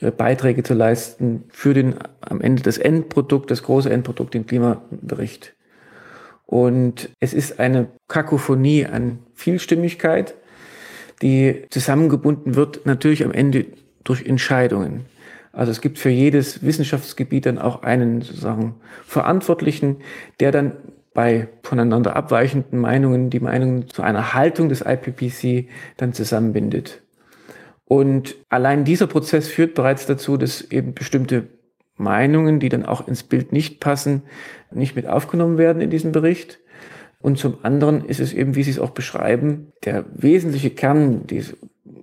äh, 0.00 0.10
Beiträge 0.10 0.64
zu 0.64 0.74
leisten 0.74 1.44
für 1.50 1.72
den 1.72 1.94
am 2.20 2.40
Ende 2.40 2.62
das 2.62 2.78
Endprodukt, 2.78 3.52
das 3.52 3.62
große 3.62 3.90
Endprodukt, 3.90 4.34
den 4.34 4.44
Klimabericht. 4.44 5.54
Und 6.46 7.10
es 7.20 7.32
ist 7.32 7.60
eine 7.60 7.86
Kakophonie 8.08 8.86
an 8.86 9.20
Vielstimmigkeit, 9.34 10.34
die 11.22 11.62
zusammengebunden 11.70 12.56
wird 12.56 12.86
natürlich 12.86 13.24
am 13.24 13.32
Ende 13.32 13.66
durch 14.02 14.26
Entscheidungen. 14.26 15.06
Also 15.52 15.70
es 15.70 15.80
gibt 15.80 15.98
für 15.98 16.08
jedes 16.08 16.64
Wissenschaftsgebiet 16.64 17.46
dann 17.46 17.58
auch 17.58 17.82
einen 17.82 18.22
sozusagen 18.22 18.76
Verantwortlichen, 19.04 19.98
der 20.40 20.50
dann 20.50 20.76
bei 21.14 21.48
voneinander 21.62 22.16
abweichenden 22.16 22.78
Meinungen 22.78 23.28
die 23.28 23.40
Meinungen 23.40 23.88
zu 23.88 24.02
einer 24.02 24.32
Haltung 24.32 24.70
des 24.70 24.80
IPPC 24.80 25.68
dann 25.98 26.14
zusammenbindet. 26.14 27.02
Und 27.84 28.36
allein 28.48 28.84
dieser 28.84 29.06
Prozess 29.06 29.48
führt 29.48 29.74
bereits 29.74 30.06
dazu, 30.06 30.38
dass 30.38 30.62
eben 30.62 30.94
bestimmte 30.94 31.48
Meinungen, 31.96 32.58
die 32.58 32.70
dann 32.70 32.86
auch 32.86 33.06
ins 33.06 33.22
Bild 33.22 33.52
nicht 33.52 33.80
passen, 33.80 34.22
nicht 34.70 34.96
mit 34.96 35.06
aufgenommen 35.06 35.58
werden 35.58 35.82
in 35.82 35.90
diesem 35.90 36.12
Bericht. 36.12 36.58
Und 37.20 37.38
zum 37.38 37.58
anderen 37.62 38.06
ist 38.06 38.20
es 38.20 38.32
eben, 38.32 38.54
wie 38.54 38.62
Sie 38.62 38.70
es 38.70 38.78
auch 38.78 38.90
beschreiben, 38.90 39.72
der 39.84 40.06
wesentliche 40.14 40.70
Kern 40.70 41.26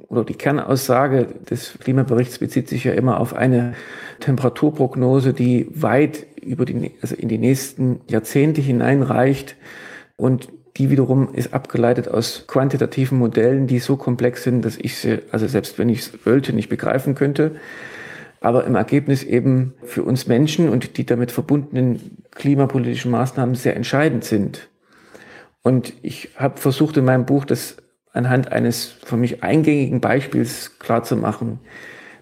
oder 0.10 0.24
die 0.24 0.34
Kernaussage 0.34 1.28
des 1.50 1.78
Klimaberichts 1.80 2.40
bezieht 2.40 2.68
sich 2.68 2.84
ja 2.84 2.94
immer 2.94 3.20
auf 3.20 3.36
eine 3.36 3.76
Temperaturprognose, 4.20 5.34
die 5.34 5.68
weit 5.70 6.26
über 6.42 6.66
die, 6.66 6.92
also 7.02 7.16
in 7.16 7.30
die 7.30 7.38
nächsten 7.38 8.02
Jahrzehnte 8.08 8.60
hineinreicht 8.60 9.56
und 10.18 10.50
die 10.78 10.90
wiederum 10.90 11.34
ist 11.34 11.54
abgeleitet 11.54 12.08
aus 12.08 12.46
quantitativen 12.48 13.18
Modellen, 13.18 13.68
die 13.68 13.80
so 13.80 13.98
komplex 13.98 14.44
sind, 14.44 14.64
dass 14.64 14.78
ich 14.78 14.98
sie, 14.98 15.20
also 15.32 15.48
selbst 15.48 15.78
wenn 15.78 15.90
ich 15.90 16.00
es 16.00 16.26
wollte, 16.26 16.54
nicht 16.54 16.70
begreifen 16.70 17.16
könnte, 17.16 17.56
aber 18.42 18.66
im 18.66 18.76
Ergebnis 18.76 19.24
eben 19.24 19.74
für 19.84 20.04
uns 20.04 20.28
Menschen 20.28 20.70
und 20.70 20.98
die 20.98 21.06
damit 21.06 21.32
verbundenen 21.32 22.24
klimapolitischen 22.32 23.12
Maßnahmen 23.12 23.56
sehr 23.56 23.76
entscheidend 23.76 24.24
sind. 24.24 24.70
Und 25.62 25.94
ich 26.02 26.30
habe 26.38 26.58
versucht 26.60 26.96
in 26.98 27.06
meinem 27.06 27.26
Buch 27.26 27.44
das 27.44 27.76
anhand 28.12 28.52
eines 28.52 28.86
für 28.86 29.18
mich 29.18 29.44
eingängigen 29.44 30.02
Beispiels 30.02 30.80
klarzumachen. 30.80 31.60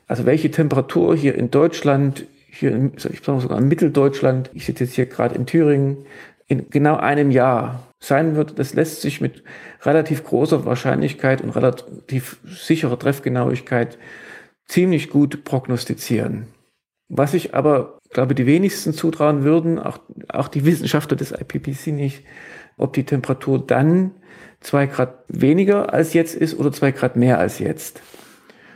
Also 0.08 0.26
welche 0.26 0.52
Temperatur 0.52 1.16
hier 1.16 1.36
in 1.36 1.52
Deutschland, 1.52 2.26
hier 2.50 2.72
in, 2.72 2.94
ich 2.96 3.24
sage 3.24 3.42
sogar 3.42 3.58
in 3.58 3.68
Mitteldeutschland, 3.68 4.50
ich 4.54 4.66
sitze 4.66 4.86
jetzt 4.86 4.96
hier 4.96 5.06
gerade 5.06 5.36
in 5.36 5.46
Thüringen, 5.46 6.06
in 6.48 6.70
genau 6.70 6.96
einem 6.96 7.32
Jahr 7.32 7.84
sein 8.00 8.36
wird, 8.36 8.58
das 8.60 8.74
lässt 8.74 9.02
sich 9.02 9.22
mit 9.22 9.44
relativ 9.82 10.24
großer 10.24 10.66
Wahrscheinlichkeit 10.66 11.42
und 11.42 11.50
relativ 11.50 12.38
sicherer 12.46 12.98
Treffgenauigkeit 12.98 13.98
ziemlich 14.66 15.10
gut 15.10 15.44
prognostizieren. 15.44 16.48
Was 17.10 17.34
ich 17.34 17.54
aber, 17.56 18.00
glaube 18.12 18.36
die 18.36 18.46
wenigsten 18.46 18.94
zutrauen 18.94 19.44
würden, 19.44 19.80
auch, 19.80 20.00
auch 20.30 20.48
die 20.48 20.66
Wissenschaftler 20.66 21.18
des 21.18 21.32
IPPC 21.32 21.88
nicht, 21.88 22.24
ob 22.78 22.94
die 22.94 23.06
Temperatur 23.06 23.66
dann 23.66 24.12
zwei 24.62 24.86
Grad 24.88 25.16
weniger 25.28 25.94
als 25.94 26.14
jetzt 26.14 26.36
ist 26.36 26.58
oder 26.58 26.72
zwei 26.72 26.92
Grad 26.92 27.16
mehr 27.16 27.40
als 27.40 27.60
jetzt. 27.60 28.02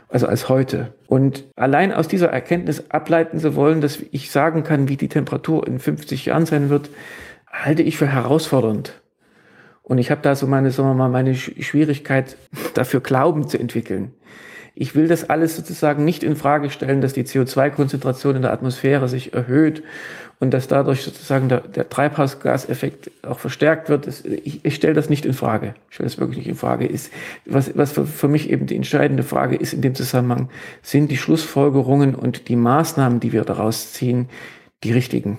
Also 0.08 0.26
als 0.26 0.48
heute. 0.48 0.92
Und 1.06 1.44
allein 1.56 1.92
aus 1.92 2.06
dieser 2.06 2.28
Erkenntnis 2.28 2.90
ableiten 2.90 3.38
zu 3.38 3.54
wollen, 3.56 3.80
dass 3.80 3.98
ich 4.10 4.30
sagen 4.30 4.62
kann, 4.62 4.88
wie 4.88 4.98
die 4.98 5.08
Temperatur 5.08 5.66
in 5.66 5.78
50 5.78 6.26
Jahren 6.26 6.44
sein 6.44 6.68
wird, 6.68 6.90
halte 7.50 7.82
ich 7.82 7.96
für 7.96 8.06
herausfordernd. 8.06 9.00
Und 9.82 9.98
ich 9.98 10.10
habe 10.10 10.22
da 10.22 10.34
so 10.34 10.46
meine, 10.46 10.70
sagen 10.70 10.90
wir 10.90 10.94
mal, 10.94 11.08
meine 11.08 11.34
Schwierigkeit, 11.34 12.36
dafür 12.74 13.00
Glauben 13.00 13.48
zu 13.48 13.58
entwickeln. 13.58 14.12
Ich 14.74 14.94
will 14.94 15.06
das 15.06 15.28
alles 15.28 15.56
sozusagen 15.56 16.04
nicht 16.04 16.22
in 16.22 16.36
Frage 16.36 16.70
stellen, 16.70 17.00
dass 17.00 17.12
die 17.12 17.24
CO2-Konzentration 17.24 18.36
in 18.36 18.42
der 18.42 18.52
Atmosphäre 18.52 19.08
sich 19.08 19.34
erhöht 19.34 19.82
und 20.40 20.50
dass 20.50 20.66
dadurch 20.66 21.02
sozusagen 21.02 21.48
der, 21.48 21.60
der 21.60 21.88
Treibhausgaseffekt 21.88 23.10
auch 23.22 23.38
verstärkt 23.38 23.88
wird. 23.88 24.06
Das, 24.06 24.24
ich, 24.24 24.64
ich 24.64 24.74
stelle 24.74 24.94
das 24.94 25.08
nicht 25.08 25.24
in 25.24 25.34
Frage. 25.34 25.74
Ich 25.88 25.94
stelle 25.94 26.08
das 26.08 26.18
wirklich 26.18 26.38
nicht 26.38 26.48
in 26.48 26.56
Frage. 26.56 26.86
Ist, 26.86 27.12
was 27.44 27.76
was 27.76 27.92
für, 27.92 28.06
für 28.06 28.28
mich 28.28 28.50
eben 28.50 28.66
die 28.66 28.74
entscheidende 28.74 29.22
Frage 29.22 29.56
ist 29.56 29.72
in 29.72 29.82
dem 29.82 29.94
Zusammenhang, 29.94 30.48
sind 30.82 31.10
die 31.10 31.16
Schlussfolgerungen 31.16 32.14
und 32.14 32.48
die 32.48 32.56
Maßnahmen, 32.56 33.20
die 33.20 33.32
wir 33.32 33.44
daraus 33.44 33.92
ziehen, 33.92 34.28
die 34.82 34.92
richtigen? 34.92 35.38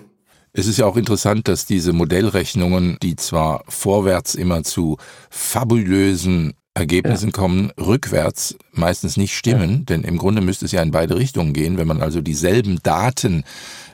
Es 0.53 0.67
ist 0.67 0.77
ja 0.77 0.85
auch 0.85 0.95
interessant, 0.97 1.47
dass 1.47 1.65
diese 1.65 1.91
Modellrechnungen, 1.91 2.97
die 3.01 3.15
zwar 3.15 3.65
vorwärts 3.67 4.35
immer 4.35 4.63
zu 4.63 4.97
fabulösen 5.31 6.53
Ergebnissen 6.75 7.29
ja. 7.29 7.31
kommen, 7.31 7.71
rückwärts 7.79 8.55
meistens 8.71 9.15
nicht 9.15 9.35
stimmen, 9.35 9.71
ja. 9.71 9.83
denn 9.89 10.03
im 10.03 10.17
Grunde 10.17 10.41
müsste 10.41 10.65
es 10.65 10.71
ja 10.71 10.81
in 10.81 10.91
beide 10.91 11.15
Richtungen 11.15 11.53
gehen, 11.53 11.77
wenn 11.77 11.87
man 11.87 12.01
also 12.01 12.19
dieselben 12.21 12.79
Daten 12.81 13.43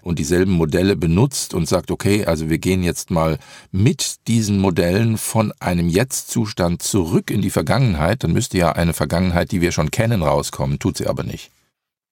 und 0.01 0.17
dieselben 0.17 0.53
Modelle 0.53 0.95
benutzt 0.95 1.53
und 1.53 1.67
sagt, 1.67 1.91
okay, 1.91 2.25
also 2.25 2.49
wir 2.49 2.57
gehen 2.57 2.81
jetzt 2.81 3.11
mal 3.11 3.37
mit 3.71 4.27
diesen 4.29 4.59
Modellen 4.59 5.17
von 5.17 5.51
einem 5.59 5.89
Jetzt-Zustand 5.89 6.81
zurück 6.81 7.31
in 7.31 7.41
die 7.41 7.49
Vergangenheit, 7.49 8.23
dann 8.23 8.31
müsste 8.31 8.57
ja 8.57 8.71
eine 8.71 8.93
Vergangenheit, 8.93 9.51
die 9.51 9.59
wir 9.59 9.73
schon 9.73 9.91
kennen, 9.91 10.23
rauskommen, 10.23 10.79
tut 10.79 10.97
sie 10.97 11.07
aber 11.07 11.23
nicht. 11.23 11.51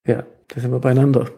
Ja, 0.06 0.26
da 0.50 0.62
sind 0.62 0.72
wir 0.72 0.80
beieinander. 0.80 1.30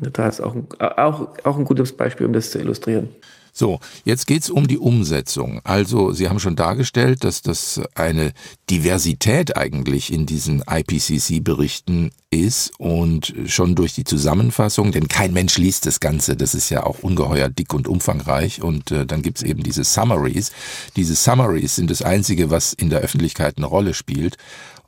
Da 0.00 0.28
ist 0.28 0.40
auch 0.40 0.54
ein, 0.54 0.66
auch, 0.78 1.28
auch 1.44 1.56
ein 1.56 1.64
gutes 1.64 1.96
Beispiel, 1.96 2.26
um 2.26 2.32
das 2.32 2.50
zu 2.50 2.58
illustrieren. 2.58 3.08
So, 3.56 3.78
jetzt 4.04 4.26
geht's 4.26 4.50
um 4.50 4.66
die 4.66 4.78
Umsetzung. 4.78 5.60
Also 5.62 6.10
Sie 6.10 6.28
haben 6.28 6.40
schon 6.40 6.56
dargestellt, 6.56 7.22
dass 7.22 7.40
das 7.40 7.80
eine 7.94 8.32
Diversität 8.68 9.56
eigentlich 9.56 10.12
in 10.12 10.26
diesen 10.26 10.64
IPCC-Berichten 10.68 12.10
ist 12.30 12.72
und 12.80 13.32
schon 13.46 13.76
durch 13.76 13.94
die 13.94 14.02
Zusammenfassung, 14.02 14.90
denn 14.90 15.06
kein 15.06 15.32
Mensch 15.32 15.56
liest 15.56 15.86
das 15.86 16.00
Ganze, 16.00 16.36
das 16.36 16.56
ist 16.56 16.68
ja 16.68 16.82
auch 16.82 17.04
ungeheuer 17.04 17.48
dick 17.48 17.72
und 17.72 17.86
umfangreich 17.86 18.60
und 18.60 18.90
äh, 18.90 19.06
dann 19.06 19.22
gibt's 19.22 19.42
eben 19.42 19.62
diese 19.62 19.84
Summaries. 19.84 20.50
Diese 20.96 21.14
Summaries 21.14 21.76
sind 21.76 21.92
das 21.92 22.02
Einzige, 22.02 22.50
was 22.50 22.72
in 22.72 22.90
der 22.90 23.02
Öffentlichkeit 23.02 23.58
eine 23.58 23.66
Rolle 23.66 23.94
spielt 23.94 24.36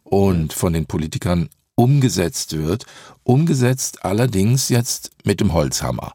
und 0.03 0.53
von 0.53 0.73
den 0.73 0.87
Politikern 0.87 1.51
umgesetzt 1.77 2.57
wird, 2.57 2.85
umgesetzt 3.23 4.05
allerdings 4.05 4.71
jetzt 4.71 5.11
mit 5.25 5.39
dem 5.39 5.53
Holzhammer. 5.53 6.15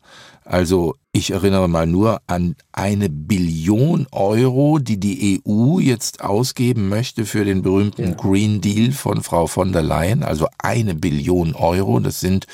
Also 0.51 0.95
ich 1.13 1.31
erinnere 1.31 1.69
mal 1.69 1.87
nur 1.87 2.19
an 2.27 2.55
eine 2.73 3.07
Billion 3.07 4.05
Euro, 4.11 4.79
die 4.79 4.99
die 4.99 5.41
EU 5.47 5.79
jetzt 5.79 6.21
ausgeben 6.21 6.89
möchte 6.89 7.25
für 7.25 7.45
den 7.45 7.61
berühmten 7.61 8.09
ja. 8.09 8.13
Green 8.15 8.59
Deal 8.59 8.91
von 8.91 9.23
Frau 9.23 9.47
von 9.47 9.71
der 9.71 9.81
Leyen. 9.81 10.23
Also 10.23 10.47
eine 10.57 10.93
Billion 10.93 11.55
Euro, 11.55 12.01
das 12.01 12.19
sind 12.19 12.47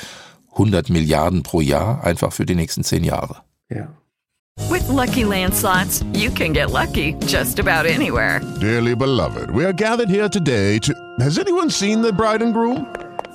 100 0.51 0.92
Milliarden 0.92 1.42
pro 1.42 1.60
Jahr, 1.60 2.04
einfach 2.04 2.32
für 2.32 2.46
die 2.46 2.54
nächsten 2.54 2.84
zehn 2.84 3.04
Jahre. 3.04 3.38
Ja. 3.68 3.88
With 4.70 4.88
Lucky 4.89 5.24
Land 5.24 5.56
slots, 5.56 6.06
you 6.13 6.30
can 6.30 6.54
get 6.54 6.70
lucky 6.72 7.16
just 7.27 7.60
about 7.60 7.89
anywhere. 7.89 8.42
Dearly 8.62 8.96
beloved, 8.96 9.50
we 9.56 9.66
are 9.66 9.74
gathered 9.74 10.10
here 10.10 10.30
today 10.30 10.77
to. 10.80 10.94
Has 11.20 11.39
anyone 11.39 11.72
seen 11.72 12.04
the 12.04 12.12
bride 12.12 12.44
and 12.44 12.54
groom? 12.54 12.86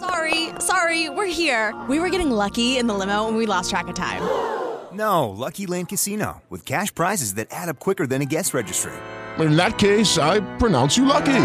Sorry, 0.02 0.49
sorry, 0.59 1.09
we're 1.11 1.30
here. 1.30 1.73
We 1.88 2.00
were 2.00 2.11
getting 2.11 2.32
lucky 2.32 2.76
in 2.76 2.88
the 2.88 2.94
limo 2.94 3.28
and 3.28 3.37
we 3.37 3.47
lost 3.47 3.71
track 3.71 3.87
of 3.88 3.94
time. 3.94 4.23
No, 4.92 5.30
Lucky 5.30 5.64
Land 5.64 5.88
Casino, 5.88 6.42
with 6.50 6.66
cash 6.66 6.94
prizes 6.94 7.37
that 7.37 7.49
add 7.50 7.71
up 7.71 7.78
quicker 7.80 8.06
than 8.06 8.21
a 8.21 8.26
guest 8.26 8.52
registry. 8.52 8.92
In 9.38 9.56
that 9.56 9.78
case, 9.78 10.18
I 10.18 10.40
pronounce 10.59 10.99
you 10.99 11.06
lucky. 11.06 11.44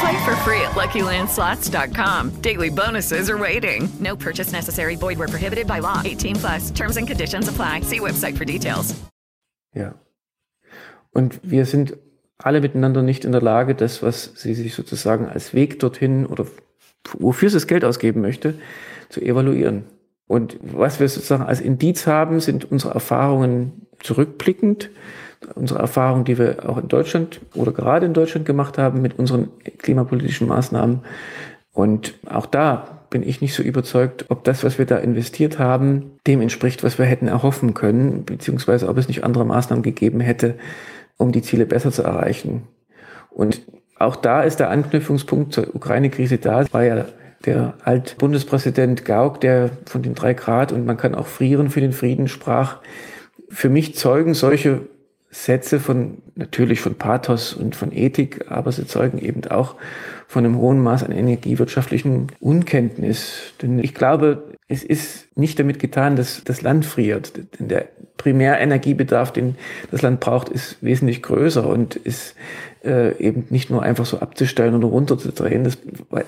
Play 0.00 0.24
for 0.26 0.36
free 0.44 0.60
at 0.60 0.74
LuckyLandSlots.com. 0.74 2.42
Daily 2.42 2.68
bonuses 2.68 3.30
are 3.30 3.38
waiting. 3.38 3.88
No 3.98 4.14
purchase 4.14 4.52
necessary. 4.52 4.94
Void 4.94 5.18
where 5.18 5.26
prohibited 5.26 5.66
by 5.66 5.78
law. 5.78 6.02
18 6.04 6.36
plus. 6.36 6.70
Terms 6.70 6.98
and 6.98 7.08
conditions 7.08 7.48
apply. 7.48 7.80
See 7.80 8.00
website 8.00 8.36
for 8.36 8.44
details. 8.44 8.94
Ja. 9.74 9.94
Und 11.14 11.40
wir 11.42 11.64
sind 11.64 11.96
alle 12.36 12.60
miteinander 12.60 13.02
nicht 13.02 13.24
in 13.24 13.32
der 13.32 13.40
Lage, 13.40 13.74
das, 13.74 14.02
was 14.02 14.32
sie 14.36 14.52
sich 14.52 14.74
sozusagen 14.74 15.30
als 15.30 15.54
Weg 15.54 15.80
dorthin 15.80 16.26
oder 16.26 16.44
wofür 17.18 17.50
sie 17.50 17.56
das 17.56 17.66
Geld 17.66 17.84
ausgeben 17.84 18.20
möchte, 18.20 18.54
zu 19.08 19.20
evaluieren. 19.20 19.84
Und 20.26 20.58
was 20.60 20.98
wir 20.98 21.08
sozusagen 21.08 21.44
als 21.44 21.60
Indiz 21.60 22.06
haben, 22.06 22.40
sind 22.40 22.70
unsere 22.70 22.94
Erfahrungen 22.94 23.86
zurückblickend, 24.02 24.90
unsere 25.54 25.78
Erfahrungen, 25.80 26.24
die 26.24 26.38
wir 26.38 26.68
auch 26.68 26.78
in 26.78 26.88
Deutschland 26.88 27.40
oder 27.54 27.72
gerade 27.72 28.06
in 28.06 28.14
Deutschland 28.14 28.46
gemacht 28.46 28.78
haben 28.78 29.02
mit 29.02 29.18
unseren 29.18 29.48
klimapolitischen 29.78 30.48
Maßnahmen. 30.48 31.00
Und 31.72 32.14
auch 32.26 32.46
da 32.46 32.96
bin 33.10 33.22
ich 33.22 33.40
nicht 33.40 33.54
so 33.54 33.62
überzeugt, 33.62 34.26
ob 34.30 34.44
das, 34.44 34.64
was 34.64 34.78
wir 34.78 34.86
da 34.86 34.96
investiert 34.96 35.58
haben, 35.58 36.18
dem 36.26 36.40
entspricht, 36.40 36.82
was 36.82 36.98
wir 36.98 37.04
hätten 37.04 37.28
erhoffen 37.28 37.74
können, 37.74 38.24
beziehungsweise 38.24 38.88
ob 38.88 38.98
es 38.98 39.08
nicht 39.08 39.24
andere 39.24 39.44
Maßnahmen 39.44 39.82
gegeben 39.82 40.20
hätte, 40.20 40.56
um 41.16 41.32
die 41.32 41.42
Ziele 41.42 41.66
besser 41.66 41.92
zu 41.92 42.02
erreichen. 42.02 42.62
Und 43.30 43.60
auch 43.98 44.16
da 44.16 44.42
ist 44.42 44.60
der 44.60 44.70
Anknüpfungspunkt 44.70 45.52
zur 45.54 45.74
Ukraine-Krise 45.74 46.38
da. 46.38 46.62
Es 46.62 46.72
war 46.72 46.84
ja 46.84 47.06
der 47.44 47.74
Altbundespräsident 47.84 49.04
Gauck, 49.04 49.40
der 49.40 49.70
von 49.86 50.02
den 50.02 50.14
drei 50.14 50.34
Grad 50.34 50.72
und 50.72 50.84
man 50.84 50.96
kann 50.96 51.14
auch 51.14 51.26
frieren 51.26 51.70
für 51.70 51.80
den 51.80 51.92
Frieden 51.92 52.28
sprach. 52.28 52.78
Für 53.48 53.68
mich 53.68 53.94
zeugen 53.94 54.34
solche 54.34 54.82
Sätze 55.30 55.80
von, 55.80 56.18
natürlich 56.34 56.80
von 56.80 56.94
Pathos 56.94 57.52
und 57.52 57.76
von 57.76 57.92
Ethik, 57.92 58.46
aber 58.48 58.72
sie 58.72 58.86
zeugen 58.86 59.18
eben 59.18 59.44
auch 59.46 59.76
von 60.26 60.44
einem 60.44 60.56
hohen 60.56 60.82
Maß 60.82 61.04
an 61.04 61.12
energiewirtschaftlichen 61.12 62.28
Unkenntnis. 62.40 63.52
Denn 63.60 63.78
ich 63.78 63.94
glaube, 63.94 64.44
es 64.68 64.82
ist 64.82 65.36
nicht 65.36 65.58
damit 65.58 65.78
getan, 65.78 66.16
dass 66.16 66.42
das 66.42 66.62
Land 66.62 66.86
friert. 66.86 67.34
Denn 67.58 67.68
der 67.68 67.88
Primärenergiebedarf, 68.16 69.32
den 69.32 69.56
das 69.90 70.02
Land 70.02 70.20
braucht, 70.20 70.48
ist 70.48 70.78
wesentlich 70.80 71.22
größer 71.22 71.66
und 71.66 71.96
ist 71.96 72.34
äh, 72.86 73.18
eben 73.18 73.46
nicht 73.50 73.70
nur 73.70 73.82
einfach 73.82 74.06
so 74.06 74.20
abzustellen 74.20 74.74
oder 74.74 74.88
runterzudrehen. 74.88 75.66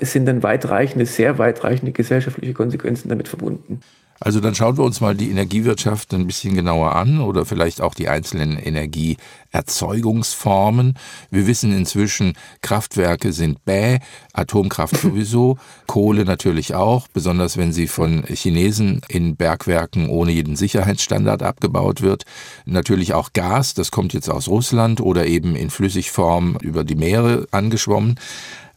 Es 0.01 0.13
sind 0.13 0.27
dann 0.27 0.43
weitreichende, 0.43 1.07
sehr 1.07 1.39
weitreichende 1.39 1.93
gesellschaftliche 1.93 2.55
Konsequenzen 2.55 3.09
damit 3.09 3.29
verbunden. 3.29 3.81
Also 4.21 4.41
dann 4.41 4.55
schauen 4.55 4.77
wir 4.77 4.85
uns 4.85 5.01
mal 5.01 5.15
die 5.15 5.31
Energiewirtschaft 5.31 6.13
ein 6.13 6.27
bisschen 6.27 6.55
genauer 6.55 6.95
an 6.97 7.21
oder 7.21 7.45
vielleicht 7.45 7.81
auch 7.81 7.95
die 7.95 8.09
einzelnen 8.09 8.59
Energieerzeugungsformen. 8.59 10.99
Wir 11.31 11.47
wissen 11.47 11.73
inzwischen, 11.77 12.33
Kraftwerke 12.61 13.33
sind 13.33 13.65
bäh, 13.65 14.01
Atomkraft 14.33 14.97
sowieso, 15.01 15.59
Kohle 15.87 16.25
natürlich 16.25 16.75
auch, 16.75 17.07
besonders 17.09 17.57
wenn 17.57 17.73
sie 17.73 17.87
von 17.87 18.25
Chinesen 18.25 19.03
in 19.09 19.37
Bergwerken 19.37 20.09
ohne 20.09 20.33
jeden 20.33 20.57
Sicherheitsstandard 20.57 21.45
abgebaut 21.45 22.03
wird. 22.03 22.25
Natürlich 22.65 23.15
auch 23.15 23.33
Gas, 23.33 23.75
das 23.75 23.93
kommt 23.93 24.15
jetzt 24.15 24.29
aus 24.29 24.49
Russland 24.49 25.01
oder 25.01 25.27
eben 25.27 25.55
in 25.55 25.71
Flüssigform 25.71 26.59
über 26.61 26.83
die 26.83 26.97
Meere 26.97 27.47
angeschwommen. 27.53 28.19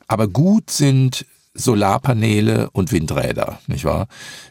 Aber 0.08 0.28
gut 0.28 0.70
sind 0.70 1.26
Solarpaneele 1.54 2.70
und 2.72 2.92
Windräder, 2.92 3.60
nicht 3.68 3.86
wahr? 3.86 4.08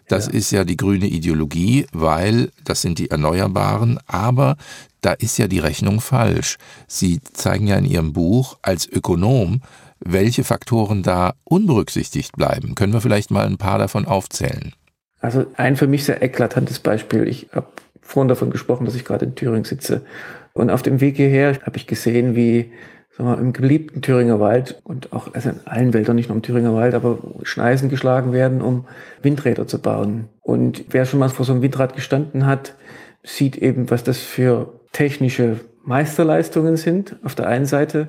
Das 0.08 0.26
ja. 0.26 0.32
ist 0.32 0.50
ja 0.50 0.64
die 0.64 0.76
grüne 0.76 1.06
Ideologie, 1.06 1.86
weil 1.92 2.50
das 2.64 2.82
sind 2.82 2.98
die 2.98 3.10
Erneuerbaren, 3.10 3.98
aber 4.06 4.56
da 5.00 5.12
ist 5.12 5.38
ja 5.38 5.48
die 5.48 5.60
Rechnung 5.60 6.00
falsch. 6.00 6.58
Sie 6.86 7.20
zeigen 7.32 7.66
ja 7.66 7.76
in 7.76 7.86
Ihrem 7.86 8.12
Buch 8.12 8.58
als 8.62 8.86
Ökonom, 8.86 9.62
welche 10.00 10.44
Faktoren 10.44 11.02
da 11.02 11.34
unberücksichtigt 11.44 12.36
bleiben. 12.36 12.74
Können 12.74 12.92
wir 12.92 13.00
vielleicht 13.00 13.30
mal 13.30 13.46
ein 13.46 13.58
paar 13.58 13.78
davon 13.78 14.06
aufzählen? 14.06 14.72
Also 15.20 15.46
ein 15.56 15.76
für 15.76 15.86
mich 15.86 16.04
sehr 16.04 16.22
eklatantes 16.22 16.78
Beispiel. 16.78 17.28
Ich 17.28 17.48
habe 17.52 17.68
vorhin 18.00 18.28
davon 18.28 18.50
gesprochen, 18.50 18.86
dass 18.86 18.94
ich 18.94 19.04
gerade 19.04 19.26
in 19.26 19.34
Thüringen 19.34 19.64
sitze. 19.64 20.04
Und 20.52 20.70
auf 20.70 20.82
dem 20.82 21.00
Weg 21.00 21.16
hierher 21.16 21.58
habe 21.62 21.76
ich 21.76 21.86
gesehen, 21.86 22.34
wie 22.34 22.72
sagen 23.20 23.36
wir, 23.36 23.38
im 23.38 23.52
geliebten 23.52 24.02
Thüringer 24.02 24.40
Wald 24.40 24.80
und 24.84 25.12
auch 25.12 25.34
also 25.34 25.50
in 25.50 25.60
allen 25.66 25.92
Wäldern, 25.92 26.16
nicht 26.16 26.28
nur 26.28 26.36
im 26.36 26.42
Thüringer 26.42 26.74
Wald, 26.74 26.94
aber 26.94 27.18
Schneisen 27.42 27.88
geschlagen 27.88 28.32
werden, 28.32 28.62
um 28.62 28.86
Windräder 29.22 29.66
zu 29.66 29.78
bauen. 29.80 30.28
Und 30.40 30.84
wer 30.88 31.04
schon 31.04 31.20
mal 31.20 31.28
vor 31.28 31.44
so 31.44 31.52
einem 31.52 31.62
Windrad 31.62 31.94
gestanden 31.94 32.46
hat, 32.46 32.74
sieht 33.22 33.56
eben, 33.56 33.90
was 33.90 34.04
das 34.04 34.18
für 34.18 34.72
technische 34.92 35.60
Meisterleistungen 35.84 36.76
sind 36.76 37.16
auf 37.22 37.34
der 37.34 37.46
einen 37.48 37.66
Seite, 37.66 38.08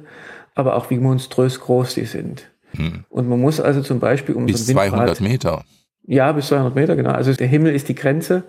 aber 0.56 0.76
auch 0.76 0.89
wie 0.89 0.97
monströs 0.97 1.60
groß 1.60 1.95
die 1.95 2.06
sind. 2.06 2.50
Hm. 2.76 3.04
Und 3.10 3.28
man 3.28 3.39
muss 3.39 3.60
also 3.60 3.82
zum 3.82 4.00
Beispiel 4.00 4.36
um 4.36 4.45
bis 4.45 4.65
so 4.65 4.71
ein 4.71 4.78
Windrad, 4.78 5.17
200 5.17 5.21
Meter. 5.21 5.63
Ja, 6.08 6.32
bis 6.32 6.47
200 6.47 6.74
Meter, 6.74 6.95
genau. 6.95 7.12
Also 7.12 7.34
der 7.34 7.47
Himmel 7.47 7.76
ist 7.76 7.89
die 7.89 7.95
Grenze 7.95 8.43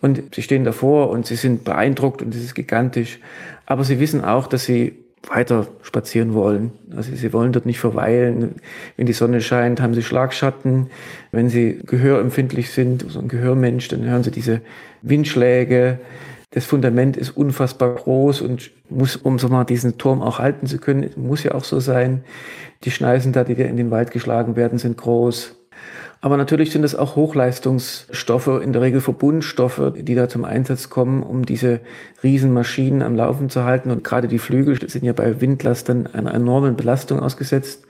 und 0.00 0.34
sie 0.34 0.42
stehen 0.42 0.64
davor 0.64 1.10
und 1.10 1.26
sie 1.26 1.36
sind 1.36 1.64
beeindruckt 1.64 2.22
und 2.22 2.34
es 2.34 2.44
ist 2.44 2.54
gigantisch. 2.54 3.18
Aber 3.66 3.82
sie 3.82 3.98
wissen 3.98 4.24
auch, 4.24 4.46
dass 4.46 4.64
sie 4.64 5.07
weiter 5.26 5.66
spazieren 5.82 6.34
wollen. 6.34 6.72
Also 6.94 7.14
sie 7.14 7.32
wollen 7.32 7.52
dort 7.52 7.66
nicht 7.66 7.80
verweilen. 7.80 8.56
Wenn 8.96 9.06
die 9.06 9.12
Sonne 9.12 9.40
scheint, 9.40 9.80
haben 9.80 9.94
sie 9.94 10.02
Schlagschatten. 10.02 10.88
Wenn 11.32 11.48
sie 11.48 11.80
gehörempfindlich 11.84 12.70
sind, 12.70 13.04
so 13.08 13.18
ein 13.18 13.28
Gehörmensch, 13.28 13.88
dann 13.88 14.04
hören 14.04 14.22
sie 14.22 14.30
diese 14.30 14.60
Windschläge. 15.02 15.98
Das 16.50 16.64
Fundament 16.64 17.16
ist 17.16 17.36
unfassbar 17.36 17.94
groß 17.94 18.40
und 18.40 18.70
muss, 18.88 19.16
um 19.16 19.38
so 19.38 19.48
mal 19.48 19.64
diesen 19.64 19.98
Turm 19.98 20.22
auch 20.22 20.38
halten 20.38 20.66
zu 20.66 20.78
können, 20.78 21.10
muss 21.16 21.42
ja 21.42 21.52
auch 21.52 21.64
so 21.64 21.78
sein. 21.78 22.24
Die 22.84 22.90
Schneisen 22.90 23.32
da, 23.32 23.44
die 23.44 23.52
in 23.52 23.76
den 23.76 23.90
Wald 23.90 24.12
geschlagen 24.12 24.56
werden, 24.56 24.78
sind 24.78 24.96
groß. 24.96 25.57
Aber 26.20 26.36
natürlich 26.36 26.72
sind 26.72 26.84
es 26.84 26.96
auch 26.96 27.14
Hochleistungsstoffe, 27.14 28.60
in 28.62 28.72
der 28.72 28.82
Regel 28.82 29.00
Verbundstoffe, 29.00 29.92
die 29.96 30.14
da 30.16 30.28
zum 30.28 30.44
Einsatz 30.44 30.90
kommen, 30.90 31.22
um 31.22 31.44
diese 31.44 31.80
Riesenmaschinen 32.22 33.02
am 33.02 33.14
Laufen 33.14 33.50
zu 33.50 33.64
halten. 33.64 33.90
Und 33.90 34.02
gerade 34.02 34.26
die 34.26 34.40
Flügel 34.40 34.88
sind 34.88 35.04
ja 35.04 35.12
bei 35.12 35.40
Windlastern 35.40 36.08
einer 36.08 36.34
enormen 36.34 36.74
Belastung 36.76 37.20
ausgesetzt. 37.20 37.86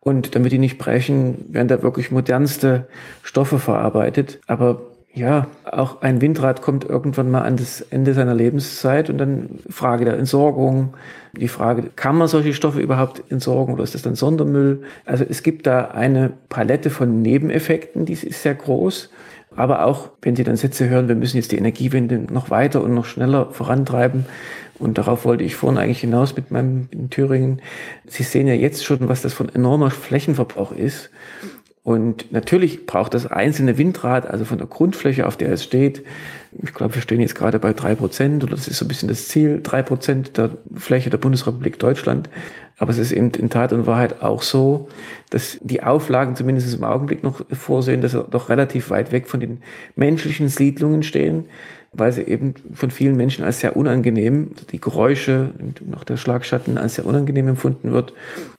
Und 0.00 0.34
damit 0.34 0.52
die 0.52 0.58
nicht 0.58 0.78
brechen, 0.78 1.52
werden 1.52 1.68
da 1.68 1.82
wirklich 1.82 2.10
modernste 2.10 2.88
Stoffe 3.22 3.58
verarbeitet. 3.58 4.40
Aber 4.46 4.80
ja, 5.14 5.48
auch 5.64 6.02
ein 6.02 6.20
Windrad 6.20 6.62
kommt 6.62 6.84
irgendwann 6.84 7.30
mal 7.30 7.42
an 7.42 7.56
das 7.56 7.80
Ende 7.80 8.14
seiner 8.14 8.34
Lebenszeit 8.34 9.10
und 9.10 9.18
dann 9.18 9.58
Frage 9.68 10.04
der 10.04 10.18
Entsorgung, 10.18 10.94
die 11.32 11.48
Frage, 11.48 11.90
kann 11.96 12.16
man 12.16 12.28
solche 12.28 12.54
Stoffe 12.54 12.80
überhaupt 12.80 13.22
entsorgen 13.30 13.74
oder 13.74 13.84
ist 13.84 13.94
das 13.94 14.02
dann 14.02 14.14
Sondermüll? 14.14 14.82
Also 15.04 15.24
es 15.28 15.42
gibt 15.42 15.66
da 15.66 15.86
eine 15.86 16.32
Palette 16.48 16.90
von 16.90 17.22
Nebeneffekten, 17.22 18.06
die 18.06 18.12
ist 18.12 18.42
sehr 18.42 18.54
groß. 18.54 19.10
Aber 19.56 19.86
auch, 19.86 20.10
wenn 20.22 20.36
Sie 20.36 20.44
dann 20.44 20.56
Sätze 20.56 20.88
hören, 20.88 21.08
wir 21.08 21.16
müssen 21.16 21.36
jetzt 21.36 21.50
die 21.50 21.58
Energiewende 21.58 22.18
noch 22.18 22.50
weiter 22.50 22.82
und 22.82 22.94
noch 22.94 23.06
schneller 23.06 23.50
vorantreiben. 23.50 24.26
Und 24.78 24.98
darauf 24.98 25.24
wollte 25.24 25.42
ich 25.42 25.56
vorhin 25.56 25.78
eigentlich 25.78 26.00
hinaus 26.00 26.36
mit 26.36 26.52
meinem 26.52 26.88
in 26.92 27.10
Thüringen. 27.10 27.60
Sie 28.06 28.22
sehen 28.22 28.46
ja 28.46 28.54
jetzt 28.54 28.84
schon, 28.84 29.08
was 29.08 29.22
das 29.22 29.32
von 29.32 29.48
enormer 29.52 29.90
Flächenverbrauch 29.90 30.70
ist. 30.70 31.10
Und 31.88 32.30
natürlich 32.32 32.84
braucht 32.84 33.14
das 33.14 33.26
einzelne 33.26 33.78
Windrad, 33.78 34.26
also 34.26 34.44
von 34.44 34.58
der 34.58 34.66
Grundfläche, 34.66 35.26
auf 35.26 35.38
der 35.38 35.50
es 35.50 35.64
steht, 35.64 36.04
ich 36.62 36.74
glaube, 36.74 36.94
wir 36.94 37.00
stehen 37.00 37.22
jetzt 37.22 37.34
gerade 37.34 37.58
bei 37.58 37.72
drei 37.72 37.94
Prozent 37.94 38.44
oder 38.44 38.56
das 38.56 38.68
ist 38.68 38.76
so 38.76 38.84
ein 38.84 38.88
bisschen 38.88 39.08
das 39.08 39.28
Ziel, 39.28 39.60
drei 39.62 39.82
Prozent 39.82 40.36
der 40.36 40.50
Fläche 40.74 41.08
der 41.08 41.16
Bundesrepublik 41.16 41.78
Deutschland. 41.78 42.28
Aber 42.76 42.90
es 42.90 42.98
ist 42.98 43.12
eben 43.12 43.30
in 43.30 43.48
Tat 43.48 43.72
und 43.72 43.86
Wahrheit 43.86 44.20
auch 44.22 44.42
so, 44.42 44.90
dass 45.30 45.56
die 45.62 45.82
Auflagen 45.82 46.36
zumindest 46.36 46.74
im 46.74 46.84
Augenblick 46.84 47.22
noch 47.22 47.40
vorsehen, 47.52 48.02
dass 48.02 48.12
sie 48.12 48.22
doch 48.22 48.50
relativ 48.50 48.90
weit 48.90 49.10
weg 49.10 49.26
von 49.26 49.40
den 49.40 49.62
menschlichen 49.96 50.48
Siedlungen 50.48 51.02
stehen, 51.02 51.46
weil 51.92 52.12
sie 52.12 52.22
eben 52.22 52.54
von 52.74 52.90
vielen 52.90 53.16
Menschen 53.16 53.44
als 53.44 53.60
sehr 53.60 53.76
unangenehm, 53.76 54.52
die 54.72 54.80
Geräusche 54.80 55.52
und 55.58 55.88
noch 55.88 56.04
der 56.04 56.16
Schlagschatten 56.16 56.78
als 56.78 56.96
sehr 56.96 57.06
unangenehm 57.06 57.48
empfunden 57.48 57.92
wird. 57.92 58.12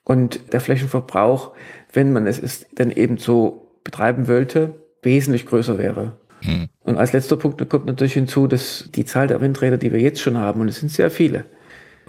Und 0.04 0.54
der 0.54 0.62
Flächenverbrauch 0.62 1.52
wenn 1.94 2.14
man 2.14 2.28
es 2.28 2.40
ist, 2.40 2.68
dann 2.76 2.92
eben 2.92 3.18
so 3.18 3.72
betreiben 3.84 4.28
wollte, 4.28 4.76
wesentlich 5.02 5.46
größer 5.46 5.78
wäre. 5.78 6.14
Hm. 6.42 6.68
Und 6.84 6.98
als 6.98 7.14
letzter 7.14 7.38
Punkt 7.38 7.68
kommt 7.70 7.86
natürlich 7.86 8.14
hinzu, 8.14 8.48
dass 8.48 8.90
die 8.94 9.06
Zahl 9.06 9.28
der 9.28 9.42
Windräder, 9.42 9.78
die 9.78 9.92
wir 9.92 10.00
jetzt 10.00 10.22
schon 10.22 10.38
haben, 10.38 10.62
und 10.62 10.70
es 10.70 10.80
sind 10.80 10.92
sehr 10.92 11.12
viele, 11.12 11.46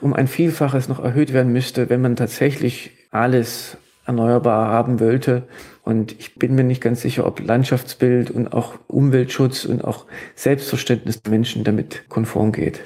um 0.00 0.12
ein 0.12 0.28
Vielfaches 0.28 0.88
noch 0.88 1.02
erhöht 1.02 1.33
werden 1.33 1.52
müsste, 1.52 1.88
wenn 1.90 2.00
man 2.00 2.16
tatsächlich 2.16 2.92
alles 3.11 3.76
erneuerbar 4.06 4.68
haben 4.68 5.00
wollte. 5.00 5.44
Und 5.83 6.12
ich 6.19 6.35
bin 6.35 6.55
mir 6.55 6.64
nicht 6.64 6.83
ganz 6.83 7.01
sicher, 7.01 7.27
ob 7.27 7.40
Landschaftsbild 7.40 8.31
und 8.31 8.53
auch 8.53 8.75
Umweltschutz 8.87 9.64
und 9.64 9.83
auch 9.83 10.07
Selbstverständnis 10.35 11.23
der 11.23 11.31
Menschen 11.31 11.64
damit 11.64 12.09
konform 12.09 12.53
geht. 12.53 12.81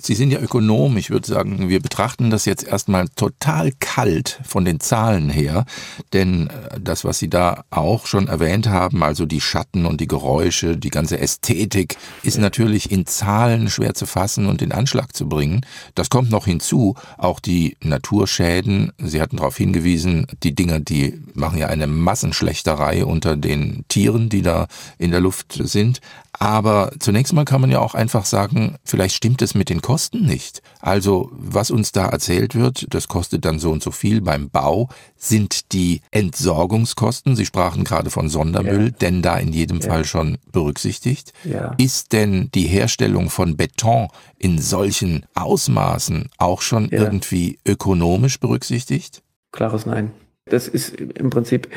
Sie 0.00 0.14
sind 0.14 0.30
ja 0.30 0.40
Ökonom. 0.40 0.96
Ich 0.96 1.10
würde 1.10 1.26
sagen, 1.26 1.68
wir 1.68 1.80
betrachten 1.80 2.30
das 2.30 2.44
jetzt 2.44 2.64
erstmal 2.64 3.08
total 3.08 3.72
kalt 3.80 4.40
von 4.44 4.64
den 4.64 4.80
Zahlen 4.80 5.28
her. 5.28 5.64
Denn 6.12 6.48
äh, 6.48 6.80
das, 6.80 7.04
was 7.04 7.18
Sie 7.18 7.28
da 7.28 7.64
auch 7.70 8.06
schon 8.06 8.28
erwähnt 8.28 8.68
haben, 8.68 9.02
also 9.02 9.26
die 9.26 9.40
Schatten 9.40 9.86
und 9.86 10.00
die 10.00 10.06
Geräusche, 10.06 10.76
die 10.76 10.90
ganze 10.90 11.18
Ästhetik, 11.18 11.96
ist 12.22 12.38
natürlich 12.38 12.90
in 12.90 13.06
Zahlen 13.06 13.70
schwer 13.70 13.94
zu 13.94 14.06
fassen 14.06 14.46
und 14.46 14.62
in 14.62 14.72
Anschlag 14.72 15.14
zu 15.14 15.28
bringen. 15.28 15.62
Das 15.94 16.10
kommt 16.10 16.30
noch 16.30 16.46
hinzu. 16.46 16.94
Auch 17.16 17.40
die 17.40 17.76
Naturschäden. 17.82 18.92
Sie 18.98 19.20
hatten 19.20 19.36
darauf 19.36 19.56
hingewiesen, 19.56 20.26
die 20.42 20.54
Dinger, 20.54 20.78
die 20.78 21.20
machen 21.34 21.58
ja 21.58 21.66
eine 21.66 21.86
Massenschlechterei 21.86 23.04
unter 23.04 23.36
den 23.36 23.84
Tieren, 23.88 24.28
die 24.28 24.42
da 24.42 24.68
in 24.98 25.10
der 25.10 25.20
Luft 25.20 25.58
sind. 25.62 26.00
Aber 26.38 26.92
zunächst 27.00 27.32
mal 27.32 27.44
kann 27.44 27.60
man 27.60 27.70
ja 27.70 27.80
auch 27.80 27.94
einfach 27.94 28.24
sagen, 28.24 28.76
vielleicht 28.84 29.16
stimmt 29.16 29.42
es 29.42 29.54
mit 29.54 29.68
den 29.68 29.82
Kosten 29.82 30.24
nicht. 30.24 30.62
Also 30.80 31.30
was 31.32 31.70
uns 31.70 31.92
da 31.92 32.06
erzählt 32.06 32.54
wird, 32.54 32.86
das 32.90 33.08
kostet 33.08 33.44
dann 33.44 33.58
so 33.58 33.70
und 33.70 33.82
so 33.82 33.90
viel 33.90 34.20
beim 34.20 34.48
Bau, 34.48 34.88
sind 35.16 35.72
die 35.72 36.00
Entsorgungskosten, 36.10 37.34
Sie 37.34 37.46
sprachen 37.46 37.84
gerade 37.84 38.10
von 38.10 38.28
Sondermüll, 38.28 38.86
ja. 38.86 38.90
denn 38.90 39.22
da 39.22 39.36
in 39.36 39.52
jedem 39.52 39.80
ja. 39.80 39.88
Fall 39.88 40.04
schon 40.04 40.38
berücksichtigt. 40.52 41.32
Ja. 41.44 41.74
Ist 41.78 42.12
denn 42.12 42.50
die 42.54 42.66
Herstellung 42.66 43.30
von 43.30 43.56
Beton 43.56 44.08
in 44.38 44.58
solchen 44.60 45.26
Ausmaßen 45.34 46.28
auch 46.38 46.62
schon 46.62 46.88
irgendwie 46.90 47.58
ökonomisch 47.66 48.38
berücksichtigt? 48.38 49.22
Klares 49.50 49.86
Nein. 49.86 50.12
Das 50.50 50.68
ist 50.68 51.00
im 51.00 51.30
Prinzip 51.30 51.68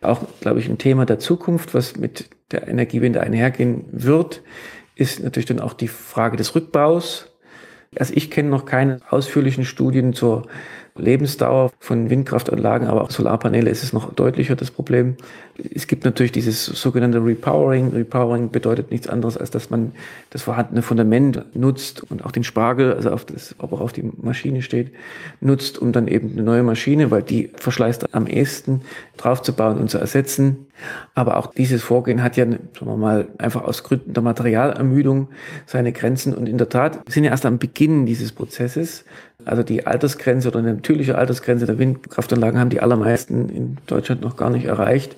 auch, 0.00 0.22
glaube 0.40 0.60
ich, 0.60 0.68
ein 0.68 0.78
Thema 0.78 1.06
der 1.06 1.18
Zukunft, 1.18 1.74
was 1.74 1.96
mit 1.96 2.28
der 2.50 2.68
Energiewende 2.68 3.20
einhergehen 3.20 3.84
wird, 3.90 4.42
ist 4.96 5.22
natürlich 5.22 5.46
dann 5.46 5.60
auch 5.60 5.72
die 5.72 5.88
Frage 5.88 6.36
des 6.36 6.54
Rückbaus. 6.54 7.30
Also 7.96 8.12
ich 8.14 8.30
kenne 8.30 8.48
noch 8.48 8.64
keine 8.64 9.00
ausführlichen 9.10 9.64
Studien 9.64 10.12
zur 10.12 10.46
Lebensdauer 10.96 11.72
von 11.80 12.10
Windkraftanlagen, 12.10 12.86
aber 12.86 13.02
auch 13.02 13.10
Solarpaneele 13.10 13.70
ist 13.70 13.82
es 13.82 13.92
noch 13.92 14.12
deutlicher 14.12 14.56
das 14.56 14.70
Problem. 14.70 15.16
Es 15.72 15.86
gibt 15.86 16.04
natürlich 16.04 16.32
dieses 16.32 16.64
sogenannte 16.64 17.24
Repowering. 17.24 17.90
Repowering 17.90 18.50
bedeutet 18.50 18.90
nichts 18.90 19.06
anderes, 19.06 19.36
als 19.36 19.50
dass 19.50 19.70
man 19.70 19.92
das 20.30 20.42
vorhandene 20.42 20.82
Fundament 20.82 21.44
nutzt 21.54 22.02
und 22.10 22.24
auch 22.24 22.32
den 22.32 22.42
Spargel, 22.42 22.92
also 22.92 23.10
auf 23.10 23.24
das, 23.24 23.54
er 23.58 23.72
auf 23.72 23.92
die 23.92 24.10
Maschine 24.20 24.62
steht, 24.62 24.92
nutzt, 25.40 25.78
um 25.78 25.92
dann 25.92 26.08
eben 26.08 26.32
eine 26.32 26.42
neue 26.42 26.64
Maschine, 26.64 27.10
weil 27.12 27.22
die 27.22 27.50
verschleißt 27.54 28.14
am 28.14 28.26
ehesten, 28.26 28.82
draufzubauen 29.16 29.78
und 29.78 29.90
zu 29.90 29.98
ersetzen. 29.98 30.66
Aber 31.14 31.36
auch 31.36 31.54
dieses 31.54 31.82
Vorgehen 31.82 32.22
hat 32.22 32.36
ja, 32.36 32.46
sagen 32.46 32.66
wir 32.80 32.96
mal, 32.96 33.28
einfach 33.38 33.62
aus 33.62 33.84
Gründen 33.84 34.12
der 34.12 34.24
Materialermüdung 34.24 35.28
seine 35.66 35.92
Grenzen. 35.92 36.34
Und 36.34 36.48
in 36.48 36.58
der 36.58 36.68
Tat 36.68 36.98
sind 37.08 37.22
ja 37.22 37.30
erst 37.30 37.46
am 37.46 37.58
Beginn 37.58 38.06
dieses 38.06 38.32
Prozesses 38.32 39.04
also 39.44 39.62
die 39.62 39.86
Altersgrenze 39.86 40.48
oder 40.48 40.60
eine 40.60 40.74
natürliche 40.74 41.18
Altersgrenze 41.18 41.66
der 41.66 41.78
Windkraftanlagen 41.78 42.58
haben 42.58 42.70
die 42.70 42.80
allermeisten 42.80 43.48
in 43.48 43.76
Deutschland 43.86 44.22
noch 44.22 44.36
gar 44.36 44.50
nicht 44.50 44.64
erreicht, 44.64 45.16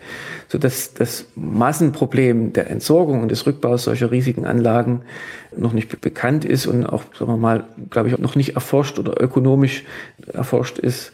so 0.48 0.58
dass 0.58 0.94
das 0.94 1.26
Massenproblem 1.34 2.52
der 2.52 2.70
Entsorgung 2.70 3.22
und 3.22 3.30
des 3.30 3.46
Rückbaus 3.46 3.84
solcher 3.84 4.10
riesigen 4.10 4.46
Anlagen 4.46 5.02
noch 5.56 5.72
nicht 5.72 6.00
bekannt 6.00 6.44
ist 6.44 6.66
und 6.66 6.86
auch, 6.86 7.02
sagen 7.18 7.32
wir 7.32 7.36
mal, 7.36 7.64
glaube 7.90 8.08
ich, 8.08 8.18
noch 8.18 8.36
nicht 8.36 8.54
erforscht 8.54 8.98
oder 8.98 9.20
ökonomisch 9.20 9.84
erforscht 10.32 10.78
ist. 10.78 11.12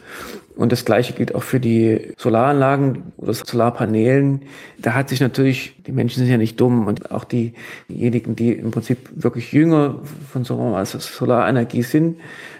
Und 0.55 0.71
das 0.71 0.85
Gleiche 0.85 1.13
gilt 1.13 1.33
auch 1.33 1.41
für 1.41 1.59
die 1.59 2.13
Solaranlagen 2.17 3.13
oder 3.17 3.33
Solarpanelen. 3.33 4.43
Da 4.77 4.93
hat 4.93 5.09
sich 5.09 5.19
natürlich, 5.19 5.75
die 5.87 5.91
Menschen 5.91 6.19
sind 6.19 6.29
ja 6.29 6.37
nicht 6.37 6.59
dumm 6.61 6.85
und 6.85 7.11
auch 7.11 7.23
diejenigen, 7.23 8.35
die 8.35 8.53
im 8.53 8.69
Prinzip 8.69 9.09
wirklich 9.15 9.51
jünger 9.51 9.99
von 10.31 10.43
sagen 10.43 10.61
wir 10.61 10.71
mal, 10.71 10.85
Solarenergie 10.85 11.81
sind, 11.81 12.19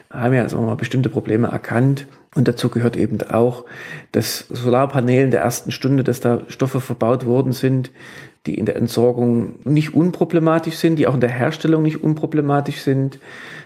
haben 0.10 0.34
ja 0.34 0.50
sagen 0.50 0.64
wir 0.64 0.68
mal, 0.68 0.76
bestimmte 0.76 1.10
Probleme 1.10 1.50
erkannt. 1.50 2.08
Und 2.36 2.48
dazu 2.48 2.70
gehört 2.70 2.98
eben 2.98 3.22
auch, 3.30 3.66
dass 4.12 4.46
Solarpanelen 4.50 5.32
der 5.32 5.42
ersten 5.42 5.72
Stunde, 5.72 6.04
dass 6.04 6.20
da 6.20 6.42
Stoffe 6.48 6.82
verbaut 6.82 7.26
worden 7.26 7.54
sind, 7.54 7.92
die 8.46 8.56
in 8.56 8.66
der 8.66 8.76
Entsorgung 8.76 9.60
nicht 9.64 9.94
unproblematisch 9.94 10.76
sind, 10.76 10.98
die 10.98 11.08
auch 11.08 11.14
in 11.14 11.22
der 11.22 11.30
Herstellung 11.30 11.82
nicht 11.82 12.04
unproblematisch 12.04 12.82
sind. 12.82 13.20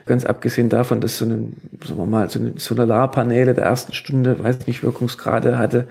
Ganz 0.06 0.24
abgesehen 0.24 0.70
davon, 0.70 1.02
dass 1.02 1.18
so 1.18 1.26
eine, 1.26 1.48
sagen 1.84 2.00
wir 2.00 2.06
mal, 2.06 2.30
so 2.30 2.40
eine 2.40 2.54
Solarpaneele 2.58 3.56
der 3.56 3.66
ersten 3.66 3.94
Stunde, 3.94 4.42
weiß 4.42 4.68
nicht, 4.68 4.84
Wirkungsgrade 4.84 5.58
hatte 5.58 5.88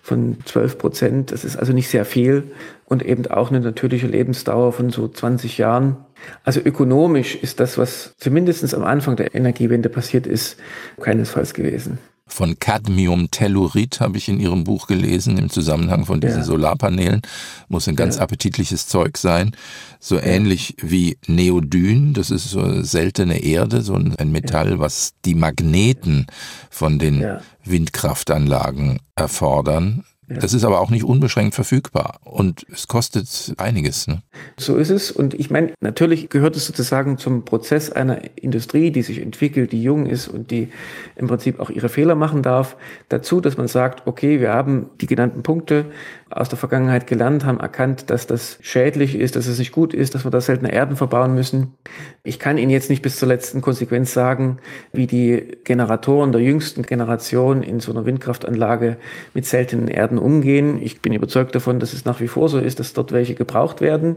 von 0.00 0.38
12 0.44 0.78
Prozent. 0.78 1.32
Das 1.32 1.44
ist 1.44 1.56
also 1.56 1.72
nicht 1.72 1.88
sehr 1.88 2.04
viel 2.04 2.50
und 2.86 3.04
eben 3.04 3.26
auch 3.26 3.50
eine 3.50 3.60
natürliche 3.60 4.06
Lebensdauer 4.06 4.72
von 4.72 4.90
so 4.90 5.06
20 5.06 5.58
Jahren. 5.58 5.98
Also 6.42 6.60
ökonomisch 6.60 7.36
ist 7.36 7.60
das, 7.60 7.76
was 7.76 8.14
zumindest 8.16 8.74
am 8.74 8.84
Anfang 8.84 9.16
der 9.16 9.34
Energiewende 9.34 9.90
passiert 9.90 10.26
ist, 10.26 10.58
keinesfalls 11.00 11.52
gewesen. 11.52 11.98
Von 12.30 12.58
Cadmiumtellurid 12.58 14.00
habe 14.00 14.16
ich 14.16 14.28
in 14.28 14.38
Ihrem 14.38 14.64
Buch 14.64 14.86
gelesen, 14.86 15.36
im 15.36 15.50
Zusammenhang 15.50 16.06
von 16.06 16.20
diesen 16.20 16.38
ja. 16.38 16.44
Solarpanelen. 16.44 17.22
Muss 17.68 17.88
ein 17.88 17.96
ganz 17.96 18.16
ja. 18.16 18.22
appetitliches 18.22 18.86
Zeug 18.86 19.18
sein. 19.18 19.56
So 19.98 20.16
ja. 20.16 20.22
ähnlich 20.22 20.76
wie 20.80 21.18
Neodyn, 21.26 22.14
das 22.14 22.30
ist 22.30 22.48
so 22.48 22.60
eine 22.60 22.84
seltene 22.84 23.42
Erde, 23.42 23.82
so 23.82 23.94
ein 23.94 24.30
Metall, 24.30 24.78
was 24.78 25.14
die 25.24 25.34
Magneten 25.34 26.26
von 26.70 26.98
den 26.98 27.38
Windkraftanlagen 27.64 29.00
erfordern. 29.16 30.04
Das 30.38 30.54
ist 30.54 30.64
aber 30.64 30.80
auch 30.80 30.90
nicht 30.90 31.02
unbeschränkt 31.02 31.56
verfügbar 31.56 32.20
und 32.22 32.64
es 32.72 32.86
kostet 32.86 33.52
einiges. 33.56 34.06
Ne? 34.06 34.22
So 34.58 34.76
ist 34.76 34.90
es. 34.90 35.10
Und 35.10 35.34
ich 35.34 35.50
meine, 35.50 35.72
natürlich 35.80 36.28
gehört 36.28 36.54
es 36.54 36.66
sozusagen 36.66 37.18
zum 37.18 37.44
Prozess 37.44 37.90
einer 37.90 38.20
Industrie, 38.36 38.92
die 38.92 39.02
sich 39.02 39.20
entwickelt, 39.20 39.72
die 39.72 39.82
jung 39.82 40.06
ist 40.06 40.28
und 40.28 40.52
die 40.52 40.68
im 41.16 41.26
Prinzip 41.26 41.58
auch 41.58 41.68
ihre 41.68 41.88
Fehler 41.88 42.14
machen 42.14 42.42
darf, 42.42 42.76
dazu, 43.08 43.40
dass 43.40 43.56
man 43.56 43.66
sagt, 43.66 44.06
okay, 44.06 44.40
wir 44.40 44.52
haben 44.52 44.86
die 45.00 45.06
genannten 45.06 45.42
Punkte 45.42 45.86
aus 46.30 46.48
der 46.48 46.58
Vergangenheit 46.58 47.08
gelernt, 47.08 47.44
haben 47.44 47.58
erkannt, 47.58 48.08
dass 48.08 48.26
das 48.26 48.58
schädlich 48.60 49.16
ist, 49.16 49.34
dass 49.34 49.48
es 49.48 49.58
nicht 49.58 49.72
gut 49.72 49.92
ist, 49.92 50.14
dass 50.14 50.24
wir 50.24 50.30
da 50.30 50.40
seltene 50.40 50.72
Erden 50.72 50.96
verbauen 50.96 51.34
müssen. 51.34 51.74
Ich 52.22 52.38
kann 52.38 52.56
Ihnen 52.56 52.70
jetzt 52.70 52.88
nicht 52.88 53.02
bis 53.02 53.16
zur 53.16 53.26
letzten 53.26 53.60
Konsequenz 53.60 54.12
sagen, 54.12 54.58
wie 54.92 55.08
die 55.08 55.58
Generatoren 55.64 56.30
der 56.30 56.40
jüngsten 56.40 56.82
Generation 56.82 57.64
in 57.64 57.80
so 57.80 57.90
einer 57.90 58.06
Windkraftanlage 58.06 58.96
mit 59.34 59.44
seltenen 59.44 59.88
Erden 59.88 60.18
umgehen. 60.18 60.80
Ich 60.80 61.02
bin 61.02 61.12
überzeugt 61.12 61.54
davon, 61.54 61.80
dass 61.80 61.92
es 61.92 62.04
nach 62.04 62.20
wie 62.20 62.28
vor 62.28 62.48
so 62.48 62.58
ist, 62.58 62.78
dass 62.78 62.92
dort 62.92 63.10
welche 63.10 63.34
gebraucht 63.34 63.80
werden. 63.80 64.16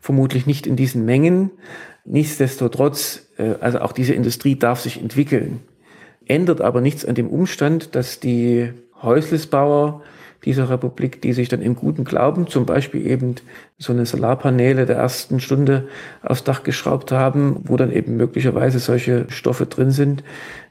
Vermutlich 0.00 0.46
nicht 0.46 0.66
in 0.66 0.76
diesen 0.76 1.04
Mengen. 1.04 1.50
Nichtsdestotrotz, 2.04 3.26
äh, 3.36 3.54
also 3.60 3.80
auch 3.80 3.92
diese 3.92 4.14
Industrie 4.14 4.56
darf 4.56 4.80
sich 4.80 5.00
entwickeln. 5.00 5.60
Ändert 6.26 6.60
aber 6.60 6.80
nichts 6.80 7.04
an 7.04 7.16
dem 7.16 7.28
Umstand, 7.28 7.96
dass 7.96 8.20
die 8.20 8.72
Häuslisbauer 9.02 10.02
dieser 10.44 10.70
Republik, 10.70 11.20
die 11.20 11.32
sich 11.32 11.48
dann 11.48 11.62
im 11.62 11.74
guten 11.74 12.04
Glauben 12.04 12.46
zum 12.46 12.64
Beispiel 12.64 13.06
eben 13.06 13.34
so 13.76 13.92
eine 13.92 14.06
Solarpaneele 14.06 14.86
der 14.86 14.96
ersten 14.96 15.40
Stunde 15.40 15.88
aufs 16.22 16.44
Dach 16.44 16.62
geschraubt 16.62 17.10
haben, 17.10 17.60
wo 17.64 17.76
dann 17.76 17.92
eben 17.92 18.16
möglicherweise 18.16 18.78
solche 18.78 19.26
Stoffe 19.30 19.66
drin 19.66 19.90
sind, 19.90 20.22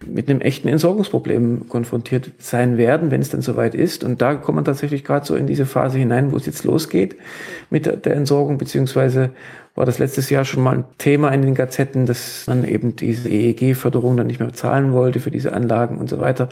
mit 0.05 0.29
einem 0.29 0.41
echten 0.41 0.67
Entsorgungsproblem 0.69 1.67
konfrontiert 1.67 2.31
sein 2.39 2.77
werden, 2.77 3.11
wenn 3.11 3.21
es 3.21 3.29
dann 3.29 3.41
soweit 3.41 3.75
ist. 3.75 4.03
Und 4.03 4.21
da 4.21 4.35
kommt 4.35 4.55
man 4.55 4.65
tatsächlich 4.65 5.03
gerade 5.03 5.25
so 5.25 5.35
in 5.35 5.47
diese 5.47 5.65
Phase 5.65 5.97
hinein, 5.97 6.31
wo 6.31 6.37
es 6.37 6.45
jetzt 6.45 6.63
losgeht 6.63 7.15
mit 7.69 7.85
der 7.85 8.15
Entsorgung, 8.15 8.57
beziehungsweise 8.57 9.31
war 9.77 9.85
das 9.85 9.99
letztes 9.99 10.31
Jahr 10.31 10.43
schon 10.43 10.63
mal 10.63 10.75
ein 10.75 10.85
Thema 10.97 11.29
in 11.29 11.43
den 11.43 11.53
Gazetten, 11.53 12.07
dass 12.07 12.45
man 12.47 12.67
eben 12.67 12.95
diese 12.95 13.29
EEG-Förderung 13.29 14.17
dann 14.17 14.25
nicht 14.25 14.39
mehr 14.39 14.51
zahlen 14.51 14.91
wollte 14.91 15.19
für 15.19 15.29
diese 15.29 15.53
Anlagen 15.53 15.99
und 15.99 16.09
so 16.09 16.19
weiter 16.19 16.49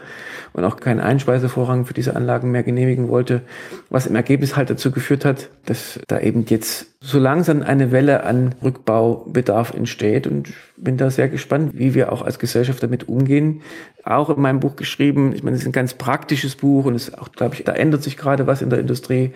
und 0.52 0.62
auch 0.64 0.76
keinen 0.76 1.00
Einspeisevorrang 1.00 1.86
für 1.86 1.92
diese 1.92 2.14
Anlagen 2.14 2.52
mehr 2.52 2.62
genehmigen 2.62 3.08
wollte, 3.08 3.42
was 3.90 4.06
im 4.06 4.14
Ergebnis 4.14 4.56
halt 4.56 4.70
dazu 4.70 4.92
geführt 4.92 5.24
hat, 5.24 5.50
dass 5.64 5.98
da 6.06 6.20
eben 6.20 6.44
jetzt 6.48 6.86
so 7.00 7.18
langsam 7.18 7.62
eine 7.62 7.90
Welle 7.90 8.22
an 8.22 8.54
Rückbaubedarf 8.62 9.74
entsteht 9.74 10.28
und 10.28 10.52
bin 10.76 10.96
da 10.96 11.10
sehr 11.10 11.28
gespannt, 11.28 11.72
wie 11.74 11.94
wir 11.94 12.12
auch 12.12 12.22
als 12.22 12.38
Gesellschaft 12.38 12.82
damit 12.82 13.08
umgehen. 13.08 13.62
Auch 14.04 14.30
in 14.30 14.40
meinem 14.40 14.60
Buch 14.60 14.76
geschrieben, 14.76 15.32
ich 15.34 15.42
meine, 15.42 15.56
es 15.56 15.62
ist 15.62 15.68
ein 15.68 15.72
ganz 15.72 15.94
praktisches 15.94 16.56
Buch 16.56 16.84
und 16.84 16.94
es 16.94 17.08
ist 17.08 17.18
auch, 17.18 17.32
glaube 17.32 17.54
ich, 17.54 17.64
da 17.64 17.72
ändert 17.72 18.02
sich 18.02 18.16
gerade 18.16 18.46
was 18.46 18.62
in 18.62 18.70
der 18.70 18.78
Industrie. 18.78 19.32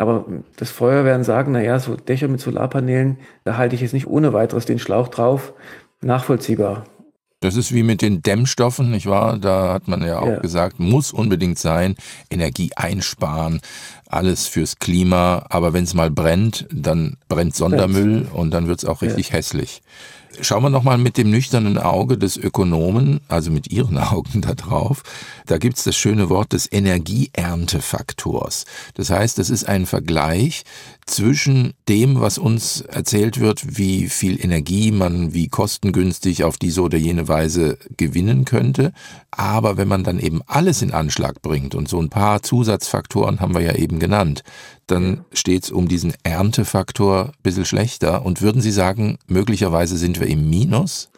Aber 0.00 0.24
das 0.56 0.70
Feuerwehren 0.70 1.24
sagen, 1.24 1.52
na 1.52 1.60
ja, 1.60 1.78
so 1.78 1.94
Dächer 1.94 2.28
mit 2.28 2.40
Solarpanelen, 2.40 3.18
da 3.44 3.58
halte 3.58 3.74
ich 3.74 3.82
jetzt 3.82 3.92
nicht 3.92 4.06
ohne 4.06 4.32
weiteres 4.32 4.64
den 4.64 4.78
Schlauch 4.78 5.08
drauf. 5.08 5.52
Nachvollziehbar. 6.00 6.84
Das 7.40 7.56
ist 7.56 7.74
wie 7.74 7.82
mit 7.82 8.00
den 8.00 8.22
Dämmstoffen, 8.22 8.90
nicht 8.90 9.06
wahr? 9.06 9.38
Da 9.38 9.74
hat 9.74 9.88
man 9.88 10.02
ja 10.02 10.18
auch 10.18 10.26
ja. 10.26 10.38
gesagt, 10.38 10.78
muss 10.78 11.12
unbedingt 11.12 11.58
sein, 11.58 11.96
Energie 12.30 12.70
einsparen, 12.76 13.60
alles 14.08 14.46
fürs 14.46 14.78
Klima. 14.78 15.44
Aber 15.50 15.74
wenn 15.74 15.84
es 15.84 15.92
mal 15.92 16.10
brennt, 16.10 16.66
dann 16.72 17.18
brennt 17.28 17.54
Sondermüll 17.54 18.26
und 18.32 18.52
dann 18.52 18.68
wird 18.68 18.78
es 18.78 18.84
auch 18.86 19.02
richtig 19.02 19.28
ja. 19.28 19.34
hässlich. 19.34 19.82
Schauen 20.42 20.62
wir 20.62 20.70
nochmal 20.70 20.96
mit 20.96 21.16
dem 21.18 21.30
nüchternen 21.30 21.76
Auge 21.76 22.16
des 22.16 22.36
Ökonomen, 22.36 23.20
also 23.28 23.50
mit 23.50 23.70
Ihren 23.70 23.98
Augen 24.12 24.40
da 24.40 24.54
drauf. 24.54 25.02
Da 25.46 25.58
gibt's 25.58 25.84
das 25.84 25.96
schöne 25.96 26.30
Wort 26.30 26.52
des 26.52 26.70
Energieerntefaktors. 26.70 28.64
Das 28.94 29.10
heißt, 29.10 29.38
das 29.38 29.50
ist 29.50 29.64
ein 29.64 29.86
Vergleich 29.86 30.64
zwischen 31.10 31.74
dem, 31.88 32.20
was 32.20 32.38
uns 32.38 32.82
erzählt 32.82 33.40
wird, 33.40 33.78
wie 33.78 34.08
viel 34.08 34.42
Energie 34.42 34.92
man 34.92 35.34
wie 35.34 35.48
kostengünstig 35.48 36.44
auf 36.44 36.56
diese 36.56 36.82
oder 36.82 36.96
jene 36.96 37.28
Weise 37.28 37.78
gewinnen 37.96 38.44
könnte. 38.44 38.92
Aber 39.30 39.76
wenn 39.76 39.88
man 39.88 40.04
dann 40.04 40.18
eben 40.18 40.40
alles 40.46 40.82
in 40.82 40.92
Anschlag 40.92 41.42
bringt 41.42 41.74
und 41.74 41.88
so 41.88 42.00
ein 42.00 42.10
paar 42.10 42.42
Zusatzfaktoren 42.42 43.40
haben 43.40 43.54
wir 43.54 43.60
ja 43.60 43.74
eben 43.74 43.98
genannt, 43.98 44.44
dann 44.86 45.24
steht 45.32 45.64
es 45.64 45.70
um 45.70 45.88
diesen 45.88 46.14
Erntefaktor 46.22 47.26
ein 47.26 47.42
bisschen 47.42 47.64
schlechter. 47.64 48.24
Und 48.24 48.40
würden 48.40 48.62
Sie 48.62 48.72
sagen, 48.72 49.18
möglicherweise 49.26 49.96
sind 49.96 50.20
wir 50.20 50.28
im 50.28 50.48
Minus? 50.48 51.10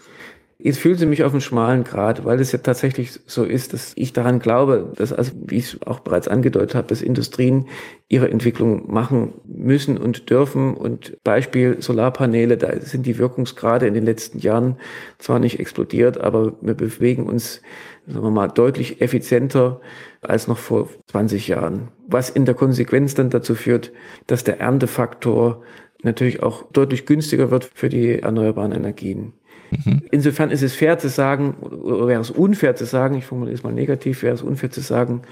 Jetzt 0.65 0.79
fühlen 0.79 0.97
Sie 0.97 1.07
mich 1.07 1.25
auf 1.25 1.33
einem 1.33 1.41
schmalen 1.41 1.83
Grad, 1.83 2.25
weil 2.25 2.39
es 2.39 2.53
ja 2.53 2.61
tatsächlich 2.61 3.19
so 3.27 3.43
ist, 3.43 3.73
dass 3.73 3.95
ich 3.97 4.13
daran 4.13 4.39
glaube, 4.39 4.93
dass, 4.95 5.13
also 5.13 5.33
wie 5.47 5.57
ich 5.57 5.75
es 5.75 5.83
auch 5.83 5.99
bereits 5.99 6.29
angedeutet 6.29 6.77
habe, 6.77 6.87
dass 6.87 7.03
Industrien 7.03 7.67
ihre 8.07 8.31
Entwicklung 8.31 8.93
machen 8.93 9.33
müssen 9.45 9.99
und 9.99 10.31
dürfen. 10.31 10.75
Und 10.75 11.19
Beispiel 11.25 11.83
Solarpaneele, 11.83 12.59
da 12.59 12.79
sind 12.79 13.07
die 13.07 13.19
Wirkungsgrade 13.19 13.89
in 13.89 13.95
den 13.95 14.05
letzten 14.05 14.39
Jahren 14.39 14.77
zwar 15.19 15.41
nicht 15.41 15.59
explodiert, 15.59 16.19
aber 16.19 16.53
wir 16.61 16.75
bewegen 16.75 17.27
uns, 17.27 17.61
sagen 18.07 18.25
wir 18.25 18.31
mal, 18.31 18.47
deutlich 18.47 19.01
effizienter 19.01 19.81
als 20.21 20.47
noch 20.47 20.59
vor 20.59 20.89
20 21.09 21.49
Jahren. 21.49 21.89
Was 22.07 22.31
in 22.31 22.45
der 22.45 22.55
Konsequenz 22.55 23.17
dann 23.17 23.31
dazu 23.31 23.57
führt, 23.57 23.91
dass 24.29 24.45
der 24.45 24.61
Erntefaktor 24.61 25.65
natürlich 26.05 26.41
auch 26.41 26.71
deutlich 26.71 27.05
günstiger 27.05 27.51
wird 27.51 27.69
für 27.75 27.89
die 27.89 28.21
erneuerbaren 28.21 28.71
Energien. 28.71 29.33
Mhm. 29.73 30.03
Insofern 30.11 30.51
ist 30.51 30.63
es 30.63 30.75
fair 30.75 30.99
zu 30.99 31.09
sagen, 31.09 31.55
oder 31.55 32.07
wäre 32.07 32.21
es 32.21 32.31
unfair 32.31 32.77
zu 32.77 32.85
sagen, 32.85 33.17
ich 33.17 33.25
formuliere 33.25 33.55
es 33.55 33.63
mal 33.63 33.73
negativ, 33.73 34.23
wäre 34.23 34.35
es 34.35 34.43
unfair 34.43 34.71
zu 34.71 34.81
sagen, 34.81 35.23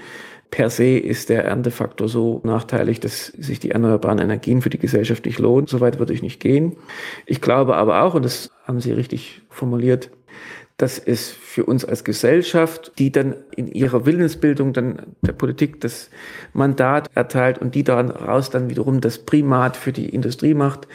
per 0.49 0.69
se 0.69 0.97
ist 0.97 1.29
der 1.29 1.45
Erntefaktor 1.45 2.09
so 2.09 2.41
nachteilig, 2.43 2.99
dass 2.99 3.27
sich 3.27 3.59
die 3.59 3.71
erneuerbaren 3.71 4.19
Energien 4.19 4.61
für 4.61 4.69
die 4.69 4.79
Gesellschaft 4.79 5.25
nicht 5.25 5.39
lohnen. 5.39 5.67
Soweit 5.67 5.97
würde 5.97 6.13
ich 6.13 6.21
nicht 6.21 6.41
gehen. 6.41 6.75
Ich 7.25 7.39
glaube 7.39 7.77
aber 7.77 8.03
auch, 8.03 8.15
und 8.15 8.25
das 8.25 8.51
haben 8.65 8.81
Sie 8.81 8.91
richtig 8.91 9.41
formuliert, 9.49 10.11
dass 10.81 10.97
es 10.97 11.29
für 11.29 11.65
uns 11.65 11.85
als 11.85 12.03
Gesellschaft, 12.03 12.93
die 12.97 13.11
dann 13.11 13.35
in 13.55 13.67
ihrer 13.67 14.07
Willensbildung 14.07 14.73
dann 14.73 15.13
der 15.21 15.33
Politik 15.33 15.79
das 15.79 16.09
Mandat 16.53 17.07
erteilt 17.13 17.59
und 17.59 17.75
die 17.75 17.83
daraus 17.83 18.49
dann 18.49 18.67
wiederum 18.67 18.99
das 18.99 19.19
Primat 19.19 19.77
für 19.77 19.91
die 19.91 20.09
Industrie 20.09 20.55
macht, 20.55 20.87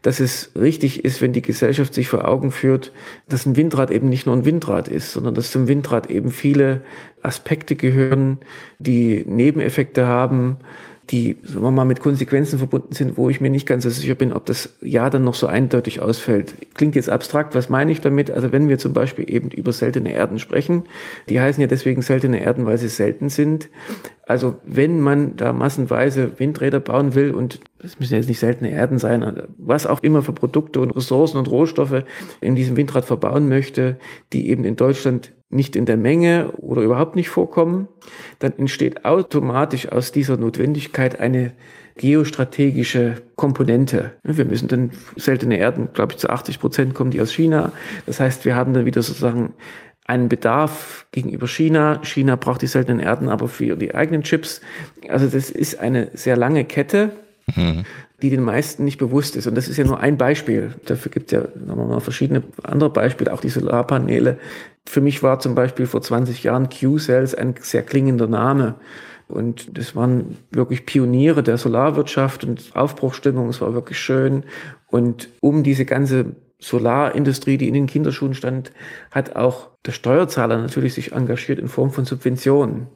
dass 0.00 0.18
es 0.18 0.50
richtig 0.58 1.04
ist, 1.04 1.20
wenn 1.20 1.34
die 1.34 1.42
Gesellschaft 1.42 1.92
sich 1.92 2.08
vor 2.08 2.26
Augen 2.26 2.52
führt, 2.52 2.90
dass 3.28 3.44
ein 3.44 3.56
Windrad 3.56 3.90
eben 3.90 4.08
nicht 4.08 4.24
nur 4.24 4.34
ein 4.34 4.46
Windrad 4.46 4.88
ist, 4.88 5.12
sondern 5.12 5.34
dass 5.34 5.50
zum 5.50 5.68
Windrad 5.68 6.08
eben 6.08 6.30
viele 6.30 6.80
Aspekte 7.20 7.76
gehören, 7.76 8.38
die 8.78 9.24
Nebeneffekte 9.26 10.06
haben, 10.06 10.56
die 11.10 11.36
sagen 11.42 11.62
wir 11.62 11.70
mal 11.70 11.84
mit 11.84 12.00
Konsequenzen 12.00 12.58
verbunden 12.58 12.94
sind, 12.94 13.18
wo 13.18 13.28
ich 13.28 13.40
mir 13.40 13.50
nicht 13.50 13.66
ganz 13.66 13.84
so 13.84 13.90
sicher 13.90 14.14
bin, 14.14 14.32
ob 14.32 14.46
das 14.46 14.76
Ja 14.80 15.10
dann 15.10 15.24
noch 15.24 15.34
so 15.34 15.46
eindeutig 15.46 16.00
ausfällt. 16.00 16.54
Klingt 16.74 16.94
jetzt 16.94 17.10
abstrakt, 17.10 17.54
was 17.54 17.68
meine 17.68 17.92
ich 17.92 18.00
damit? 18.00 18.30
Also 18.30 18.52
wenn 18.52 18.68
wir 18.68 18.78
zum 18.78 18.94
Beispiel 18.94 19.30
eben 19.30 19.50
über 19.50 19.72
seltene 19.72 20.12
Erden 20.12 20.38
sprechen, 20.38 20.84
die 21.28 21.40
heißen 21.40 21.60
ja 21.60 21.66
deswegen 21.66 22.00
seltene 22.00 22.42
Erden, 22.42 22.64
weil 22.64 22.78
sie 22.78 22.88
selten 22.88 23.28
sind. 23.28 23.68
Also 24.26 24.56
wenn 24.64 25.00
man 25.00 25.36
da 25.36 25.52
massenweise 25.52 26.38
Windräder 26.38 26.80
bauen 26.80 27.14
will 27.14 27.32
und 27.32 27.60
das 27.78 28.00
müssen 28.00 28.14
jetzt 28.14 28.28
nicht 28.28 28.38
seltene 28.38 28.70
Erden 28.70 28.98
sein, 28.98 29.42
was 29.58 29.86
auch 29.86 30.02
immer 30.02 30.22
für 30.22 30.32
Produkte 30.32 30.80
und 30.80 30.96
Ressourcen 30.96 31.36
und 31.36 31.50
Rohstoffe 31.50 32.04
in 32.40 32.54
diesem 32.54 32.78
Windrad 32.78 33.04
verbauen 33.04 33.48
möchte, 33.48 33.98
die 34.32 34.48
eben 34.48 34.64
in 34.64 34.76
Deutschland 34.76 35.32
nicht 35.54 35.76
in 35.76 35.86
der 35.86 35.96
Menge 35.96 36.52
oder 36.58 36.82
überhaupt 36.82 37.16
nicht 37.16 37.28
vorkommen, 37.28 37.88
dann 38.38 38.52
entsteht 38.58 39.04
automatisch 39.04 39.90
aus 39.90 40.12
dieser 40.12 40.36
Notwendigkeit 40.36 41.20
eine 41.20 41.52
geostrategische 41.96 43.22
Komponente. 43.36 44.12
Wir 44.24 44.44
müssen 44.44 44.68
dann 44.68 44.90
seltene 45.16 45.58
Erden, 45.58 45.88
glaube 45.92 46.12
ich, 46.12 46.18
zu 46.18 46.28
80 46.28 46.58
Prozent 46.58 46.94
kommen 46.94 47.12
die 47.12 47.20
aus 47.20 47.32
China. 47.32 47.72
Das 48.06 48.18
heißt, 48.18 48.44
wir 48.44 48.56
haben 48.56 48.74
dann 48.74 48.84
wieder 48.84 49.02
sozusagen 49.02 49.54
einen 50.04 50.28
Bedarf 50.28 51.06
gegenüber 51.12 51.46
China. 51.46 52.00
China 52.02 52.36
braucht 52.36 52.62
die 52.62 52.66
seltenen 52.66 53.00
Erden 53.00 53.28
aber 53.28 53.48
für 53.48 53.76
die 53.76 53.94
eigenen 53.94 54.22
Chips. 54.22 54.60
Also 55.08 55.26
das 55.28 55.50
ist 55.50 55.78
eine 55.78 56.10
sehr 56.14 56.36
lange 56.36 56.64
Kette. 56.64 57.12
Mhm 57.54 57.84
die 58.22 58.30
den 58.30 58.42
meisten 58.42 58.84
nicht 58.84 58.98
bewusst 58.98 59.36
ist. 59.36 59.46
Und 59.46 59.56
das 59.56 59.68
ist 59.68 59.76
ja 59.76 59.84
nur 59.84 60.00
ein 60.00 60.16
Beispiel. 60.16 60.74
Dafür 60.86 61.10
gibt 61.10 61.32
es 61.32 61.38
ja 61.38 61.48
nochmal 61.66 62.00
verschiedene 62.00 62.42
andere 62.62 62.90
Beispiele, 62.90 63.32
auch 63.32 63.40
die 63.40 63.48
Solarpaneele. 63.48 64.38
Für 64.86 65.00
mich 65.00 65.22
war 65.22 65.40
zum 65.40 65.54
Beispiel 65.54 65.86
vor 65.86 66.00
20 66.00 66.42
Jahren 66.42 66.68
Q-Cells 66.68 67.34
ein 67.34 67.54
sehr 67.60 67.82
klingender 67.82 68.26
Name. 68.26 68.76
Und 69.26 69.76
das 69.78 69.96
waren 69.96 70.36
wirklich 70.50 70.86
Pioniere 70.86 71.42
der 71.42 71.58
Solarwirtschaft 71.58 72.44
und 72.44 72.70
Aufbruchstimmung. 72.74 73.48
Es 73.48 73.60
war 73.60 73.74
wirklich 73.74 73.98
schön. 73.98 74.44
Und 74.88 75.28
um 75.40 75.62
diese 75.62 75.84
ganze 75.84 76.36
Solarindustrie, 76.58 77.58
die 77.58 77.68
in 77.68 77.74
den 77.74 77.86
Kinderschuhen 77.86 78.34
stand, 78.34 78.72
hat 79.10 79.36
auch 79.36 79.70
der 79.86 79.92
Steuerzahler 79.92 80.58
natürlich 80.58 80.94
sich 80.94 81.12
engagiert 81.12 81.58
in 81.58 81.68
Form 81.68 81.90
von 81.90 82.04
Subventionen 82.04 82.86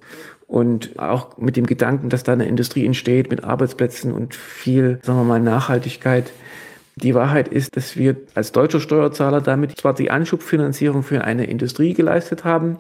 und 0.49 0.99
auch 0.99 1.37
mit 1.37 1.57
dem 1.57 1.67
Gedanken, 1.67 2.09
dass 2.09 2.25
da 2.25 2.33
eine 2.33 2.49
Industrie 2.49 2.85
entsteht 2.85 3.31
mit 3.31 3.45
Arbeitsplätzen 3.45 4.13
und 4.13 4.35
viel, 4.35 4.99
sagen 5.03 5.19
wir 5.21 5.25
mal, 5.25 5.41
Nachhaltigkeit. 5.41 6.33
Die 6.97 7.15
Wahrheit 7.15 7.47
ist, 7.47 7.77
dass 7.77 7.97
wir 7.97 8.17
als 8.35 8.51
deutscher 8.51 8.81
Steuerzahler 8.81 9.41
damit 9.41 9.79
zwar 9.79 9.95
die 9.95 10.11
Anschubfinanzierung 10.11 11.05
für 11.05 11.23
eine 11.23 11.45
Industrie 11.45 11.93
geleistet 11.93 12.45
haben, 12.45 12.79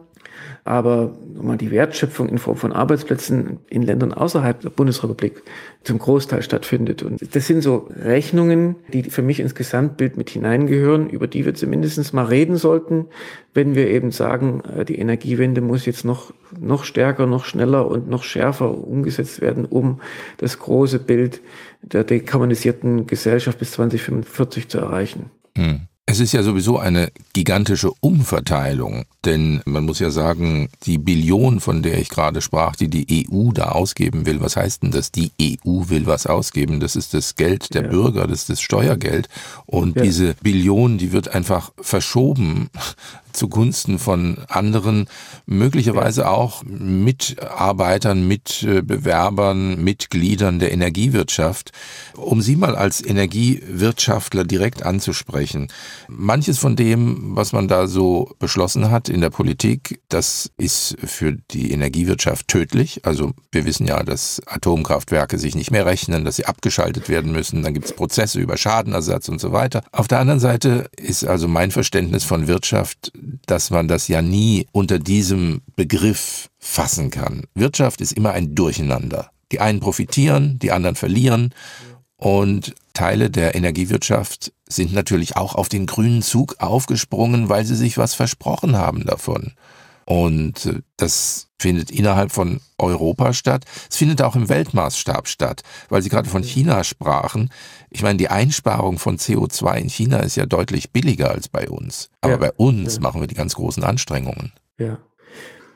aber 0.64 1.16
die 1.61 1.70
Wertschöpfung 1.70 2.28
in 2.28 2.38
Form 2.38 2.57
von 2.57 2.72
Arbeitsplätzen 2.72 3.59
in 3.68 3.83
Ländern 3.83 4.12
außerhalb 4.12 4.61
der 4.61 4.70
Bundesrepublik 4.70 5.42
zum 5.83 5.98
Großteil 5.98 6.42
stattfindet. 6.42 7.02
Und 7.02 7.35
das 7.35 7.46
sind 7.46 7.62
so 7.62 7.88
Rechnungen, 7.90 8.76
die 8.92 9.04
für 9.04 9.22
mich 9.22 9.40
ins 9.40 9.54
Gesamtbild 9.54 10.16
mit 10.16 10.31
hineingehören, 10.31 11.09
über 11.09 11.26
die 11.26 11.46
wir 11.46 11.54
zumindest 11.54 12.12
mal 12.12 12.26
reden 12.26 12.57
sollten, 12.57 13.07
wenn 13.54 13.74
wir 13.74 13.88
eben 13.88 14.11
sagen, 14.11 14.62
äh, 14.76 14.85
die 14.85 14.98
Energiewende 14.98 15.61
muss 15.61 15.87
jetzt 15.87 16.04
noch, 16.04 16.33
noch 16.59 16.85
stärker, 16.85 17.26
noch 17.26 17.44
schneller 17.44 17.88
und 17.88 18.09
noch 18.09 18.22
schärfer 18.22 18.76
umgesetzt 18.76 19.40
werden, 19.40 19.64
um 19.64 20.00
das 20.37 20.59
große 20.59 20.98
Bild 20.98 21.40
der 21.83 22.04
dekarbonisierten 22.04 23.07
Gesellschaft 23.07 23.59
bis 23.59 23.72
2045 23.72 24.68
zu 24.68 24.78
erreichen. 24.78 25.31
Hm. 25.57 25.88
Es 26.11 26.21
ist 26.21 26.33
ja 26.33 26.42
sowieso 26.42 26.79
eine 26.79 27.12
gigantische 27.35 27.90
Umverteilung, 28.01 29.05
denn 29.27 29.61
man 29.66 29.85
muss 29.85 29.99
ja 29.99 30.09
sagen, 30.09 30.71
die 30.85 30.97
Billion, 30.97 31.61
von 31.61 31.83
der 31.83 31.99
ich 31.99 32.09
gerade 32.09 32.40
sprach, 32.40 32.77
die 32.77 32.88
die 32.88 33.27
EU 33.31 33.53
da 33.53 33.73
ausgeben 33.73 34.25
will, 34.25 34.40
was 34.40 34.57
heißt 34.57 34.83
denn 34.83 34.90
das? 34.90 35.12
Die 35.12 35.33
EU 35.38 35.90
will 35.90 36.07
was 36.07 36.27
ausgeben, 36.27 36.81
das 36.81 36.97
ist 36.97 37.12
das 37.12 37.35
Geld 37.35 37.75
der 37.75 37.83
ja. 37.83 37.88
Bürger, 37.90 38.27
das 38.27 38.38
ist 38.38 38.49
das 38.49 38.62
Steuergeld 38.62 39.29
und 39.66 39.97
ja. 39.97 40.03
diese 40.03 40.33
Billion, 40.40 40.97
die 40.97 41.12
wird 41.12 41.35
einfach 41.35 41.73
verschoben 41.79 42.71
zugunsten 43.33 43.99
von 43.99 44.38
anderen, 44.49 45.09
möglicherweise 45.47 46.29
auch 46.29 46.62
Mitarbeitern, 46.64 48.27
Mitbewerbern, 48.27 49.83
Mitgliedern 49.83 50.59
der 50.59 50.73
Energiewirtschaft. 50.73 51.73
Um 52.17 52.43
Sie 52.43 52.57
mal 52.57 52.77
als 52.77 53.05
Energiewirtschaftler 53.05 54.45
direkt 54.45 54.85
anzusprechen, 54.85 55.69
manches 56.09 56.59
von 56.59 56.77
dem, 56.77 57.37
was 57.37 57.53
man 57.53 57.69
da 57.69 57.87
so 57.87 58.35
beschlossen 58.38 58.91
hat 58.91 59.09
in 59.09 59.21
der 59.21 59.31
Politik, 59.31 60.01
das 60.09 60.51
ist 60.57 60.97
für 61.05 61.37
die 61.51 61.73
Energiewirtschaft 61.73 62.49
tödlich. 62.49 63.05
Also 63.05 63.33
wir 63.53 63.64
wissen 63.64 63.87
ja, 63.87 64.03
dass 64.03 64.41
Atomkraftwerke 64.47 65.38
sich 65.38 65.55
nicht 65.55 65.71
mehr 65.71 65.87
rechnen, 65.87 66.25
dass 66.25 66.37
sie 66.37 66.47
abgeschaltet 66.47 67.09
werden 67.09 67.33
müssen. 67.33 67.62
Dann 67.62 67.75
gibt 67.75 67.87
es 67.87 67.93
Prozesse 67.93 68.41
über 68.41 68.57
Schadenersatz 68.57 69.29
und 69.29 69.41
so 69.41 69.53
weiter. 69.53 69.83
Auf 69.93 70.09
der 70.09 70.21
anderen 70.21 70.41
Seite 70.41 70.91
ist 70.97 71.25
also 71.25 71.49
mein 71.49 71.71
Verständnis 71.71 72.25
von 72.25 72.47
Wirtschaft 72.47 73.12
dass 73.46 73.70
man 73.70 73.88
das 73.88 74.09
ja 74.09 74.22
nie 74.22 74.66
unter 74.72 74.98
diesem 74.98 75.62
Begriff 75.76 76.48
fassen 76.59 77.11
kann. 77.11 77.44
Wirtschaft 77.54 78.00
ist 78.00 78.12
immer 78.12 78.33
ein 78.33 78.54
Durcheinander. 78.54 79.31
Die 79.52 79.61
einen 79.61 79.81
profitieren, 79.81 80.59
die 80.59 80.72
anderen 80.72 80.96
verlieren 80.96 81.54
und 82.16 82.74
Teile 82.92 83.31
der 83.31 83.54
Energiewirtschaft 83.54 84.52
sind 84.68 84.92
natürlich 84.92 85.37
auch 85.37 85.54
auf 85.54 85.68
den 85.68 85.87
grünen 85.87 86.20
Zug 86.20 86.57
aufgesprungen, 86.59 87.48
weil 87.48 87.64
sie 87.64 87.76
sich 87.76 87.96
was 87.96 88.14
versprochen 88.14 88.76
haben 88.76 89.07
davon. 89.07 89.52
Und 90.09 90.64
äh, 90.64 90.81
das 90.97 91.49
findet 91.59 91.90
innerhalb 91.90 92.33
von 92.33 92.61
Europa 92.79 93.35
statt. 93.35 93.66
Es 93.90 93.99
findet 93.99 94.23
auch 94.23 94.37
im 94.37 94.49
Weltmaßstab 94.49 95.29
statt, 95.29 95.61
weil 95.90 96.01
Sie 96.01 96.09
gerade 96.09 96.31
von 96.31 96.42
China 96.42 96.83
sprachen. 96.83 97.51
Ich 97.90 98.03
meine, 98.03 98.16
die 98.16 98.29
Einsparung 98.29 98.99
von 98.99 99.18
CO2 99.18 99.77
in 99.77 99.90
China 99.90 100.21
ist 100.21 100.37
ja 100.37 100.47
deutlich 100.47 100.92
billiger 100.92 101.31
als 101.31 101.51
bei 101.51 101.68
uns. 101.68 102.09
Aber 102.23 102.33
ja, 102.33 102.38
bei 102.38 102.53
uns 102.53 102.94
ja. 102.94 103.03
machen 103.03 103.21
wir 103.21 103.29
die 103.29 103.35
ganz 103.35 103.55
großen 103.55 103.85
Anstrengungen. 103.85 104.53
Ja. 104.79 104.97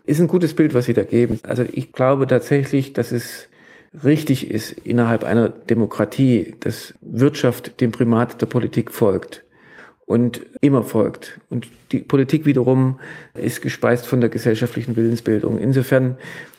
Ist 0.04 0.18
ein 0.18 0.28
gutes 0.28 0.56
Bild, 0.56 0.72
was 0.72 0.86
Sie 0.86 0.94
da 0.94 1.02
geben. 1.02 1.38
Also 1.42 1.66
ich 1.70 1.92
glaube 1.92 2.26
tatsächlich, 2.26 2.94
dass 2.94 3.12
es 3.12 3.48
richtig 4.02 4.50
ist 4.50 4.72
innerhalb 4.72 5.24
einer 5.24 5.50
Demokratie, 5.50 6.54
dass 6.60 6.94
Wirtschaft 7.02 7.82
dem 7.82 7.92
Primat 7.92 8.40
der 8.40 8.46
Politik 8.46 8.92
folgt 8.92 9.44
und 10.12 10.42
immer 10.60 10.82
folgt. 10.82 11.40
Und 11.48 11.68
die 11.90 12.00
Politik 12.00 12.44
wiederum 12.44 13.00
ist 13.34 13.62
gespeist 13.62 14.06
von 14.06 14.20
der 14.20 14.28
gesellschaftlichen 14.28 14.94
Willensbildung. 14.94 15.58
Insofern 15.58 16.18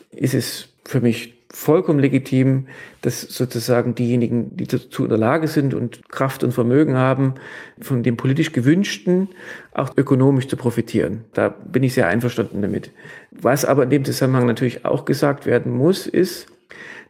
ist 0.10 0.34
es 0.34 0.70
für 0.86 1.02
mich 1.02 1.36
vollkommen 1.54 2.00
legitim, 2.00 2.66
dass 3.04 3.22
sozusagen 3.22 3.94
diejenigen, 3.94 4.58
die 4.58 4.66
dazu 4.66 5.04
in 5.04 5.10
der 5.10 5.20
Lage 5.20 5.48
sind 5.48 5.76
und 5.76 6.10
Kraft 6.10 6.44
und 6.44 6.52
Vermögen 6.52 6.98
haben, 6.98 7.36
von 7.80 8.02
dem 8.02 8.18
politisch 8.18 8.54
gewünschten 8.54 9.30
auch 9.72 9.96
ökonomisch 9.96 10.48
zu 10.48 10.58
profitieren. 10.58 11.26
Da 11.34 11.50
bin 11.50 11.84
ich 11.84 11.94
sehr 11.94 12.08
einverstanden 12.08 12.63
damit. 12.63 12.89
Was 13.30 13.66
aber 13.66 13.84
in 13.84 13.92
dem 13.92 14.04
Zusammenhang 14.04 14.48
natürlich 14.48 14.84
auch 14.84 15.06
gesagt 15.06 15.46
werden 15.46 15.72
muss, 15.72 16.08
ist, 16.08 16.48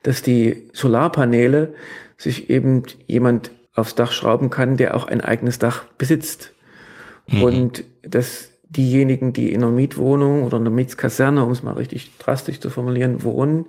dass 0.02 0.22
die 0.22 0.68
Solarpaneele 0.74 1.74
sich 2.18 2.50
eben 2.50 2.84
jemand 3.08 3.52
aufs 3.74 3.96
Dach 3.96 4.12
schrauben 4.12 4.50
kann, 4.50 4.78
der 4.78 4.96
auch 4.96 5.08
ein 5.08 5.22
eigenes 5.22 5.60
Dach 5.60 5.86
besitzt. 5.98 6.54
Mhm. 7.28 7.44
Und 7.44 7.84
dass 8.02 8.52
diejenigen, 8.64 9.34
die 9.34 9.54
in 9.54 9.64
einer 9.64 9.72
Mietwohnung 9.72 10.44
oder 10.44 10.58
einer 10.58 10.70
Mietskaserne, 10.70 11.44
um 11.44 11.52
es 11.52 11.64
mal 11.64 11.74
richtig 11.74 12.18
drastisch 12.18 12.60
zu 12.60 12.70
formulieren, 12.70 13.24
wohnen, 13.24 13.66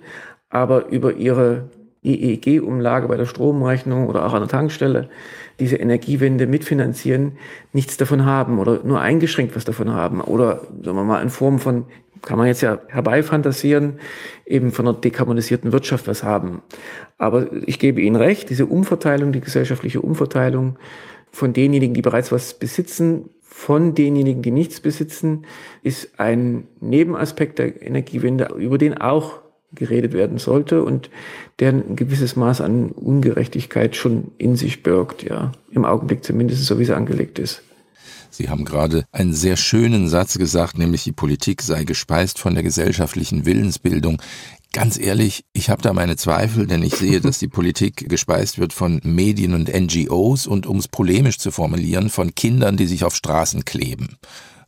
aber 0.49 0.87
über 0.87 1.13
ihre 1.13 1.69
EEG-Umlage 2.03 3.07
bei 3.07 3.17
der 3.17 3.25
Stromrechnung 3.25 4.07
oder 4.07 4.25
auch 4.25 4.33
an 4.33 4.41
der 4.41 4.49
Tankstelle 4.49 5.09
diese 5.59 5.77
Energiewende 5.77 6.47
mitfinanzieren, 6.47 7.37
nichts 7.73 7.97
davon 7.97 8.25
haben 8.25 8.59
oder 8.59 8.81
nur 8.83 9.01
eingeschränkt 9.01 9.55
was 9.55 9.65
davon 9.65 9.91
haben 9.91 10.21
oder 10.21 10.61
sagen 10.83 10.97
wir 10.97 11.03
mal 11.03 11.21
in 11.21 11.29
Form 11.29 11.59
von 11.59 11.85
kann 12.25 12.37
man 12.37 12.47
jetzt 12.47 12.61
ja 12.61 12.79
herbeifantasieren, 12.87 13.99
eben 14.45 14.71
von 14.71 14.87
einer 14.87 14.97
dekarbonisierten 14.97 15.71
Wirtschaft 15.71 16.07
was 16.07 16.23
haben. 16.23 16.61
Aber 17.17 17.47
ich 17.65 17.79
gebe 17.79 18.01
Ihnen 18.01 18.17
recht, 18.17 18.49
diese 18.49 18.65
Umverteilung, 18.65 19.31
die 19.31 19.41
gesellschaftliche 19.41 20.01
Umverteilung 20.01 20.77
von 21.31 21.53
denjenigen, 21.53 21.93
die 21.93 22.01
bereits 22.01 22.31
was 22.31 22.55
besitzen, 22.55 23.29
von 23.41 23.95
denjenigen, 23.95 24.41
die 24.41 24.51
nichts 24.51 24.81
besitzen, 24.81 25.45
ist 25.81 26.19
ein 26.19 26.67
Nebenaspekt 26.81 27.59
der 27.59 27.81
Energiewende, 27.81 28.49
über 28.57 28.77
den 28.77 28.97
auch 28.97 29.39
geredet 29.73 30.13
werden 30.13 30.39
sollte 30.39 30.83
und 30.83 31.09
der 31.59 31.69
ein 31.69 31.95
gewisses 31.95 32.35
Maß 32.35 32.61
an 32.61 32.91
Ungerechtigkeit 32.91 33.95
schon 33.95 34.31
in 34.37 34.55
sich 34.55 34.83
birgt, 34.83 35.23
ja. 35.23 35.51
Im 35.71 35.85
Augenblick 35.85 36.23
zumindest, 36.23 36.65
so 36.65 36.79
wie 36.79 36.83
es 36.83 36.91
angelegt 36.91 37.39
ist. 37.39 37.61
Sie 38.35 38.49
haben 38.49 38.65
gerade 38.65 39.05
einen 39.13 39.33
sehr 39.33 39.55
schönen 39.55 40.09
Satz 40.09 40.37
gesagt, 40.37 40.77
nämlich 40.77 41.03
die 41.03 41.13
Politik 41.13 41.61
sei 41.61 41.85
gespeist 41.85 42.37
von 42.37 42.53
der 42.53 42.63
gesellschaftlichen 42.63 43.45
Willensbildung. 43.45 44.21
Ganz 44.73 44.99
ehrlich, 44.99 45.45
ich 45.53 45.69
habe 45.69 45.81
da 45.81 45.93
meine 45.93 46.17
Zweifel, 46.17 46.67
denn 46.67 46.83
ich 46.83 46.95
sehe, 46.95 47.21
dass 47.21 47.39
die 47.39 47.47
Politik 47.47 48.09
gespeist 48.09 48.59
wird 48.59 48.73
von 48.73 48.99
Medien 49.03 49.53
und 49.53 49.73
NGOs 49.73 50.47
und 50.47 50.67
um 50.67 50.79
es 50.79 50.89
polemisch 50.89 51.39
zu 51.39 51.51
formulieren, 51.51 52.09
von 52.09 52.35
Kindern, 52.35 52.75
die 52.75 52.87
sich 52.87 53.05
auf 53.05 53.15
Straßen 53.15 53.63
kleben. 53.63 54.17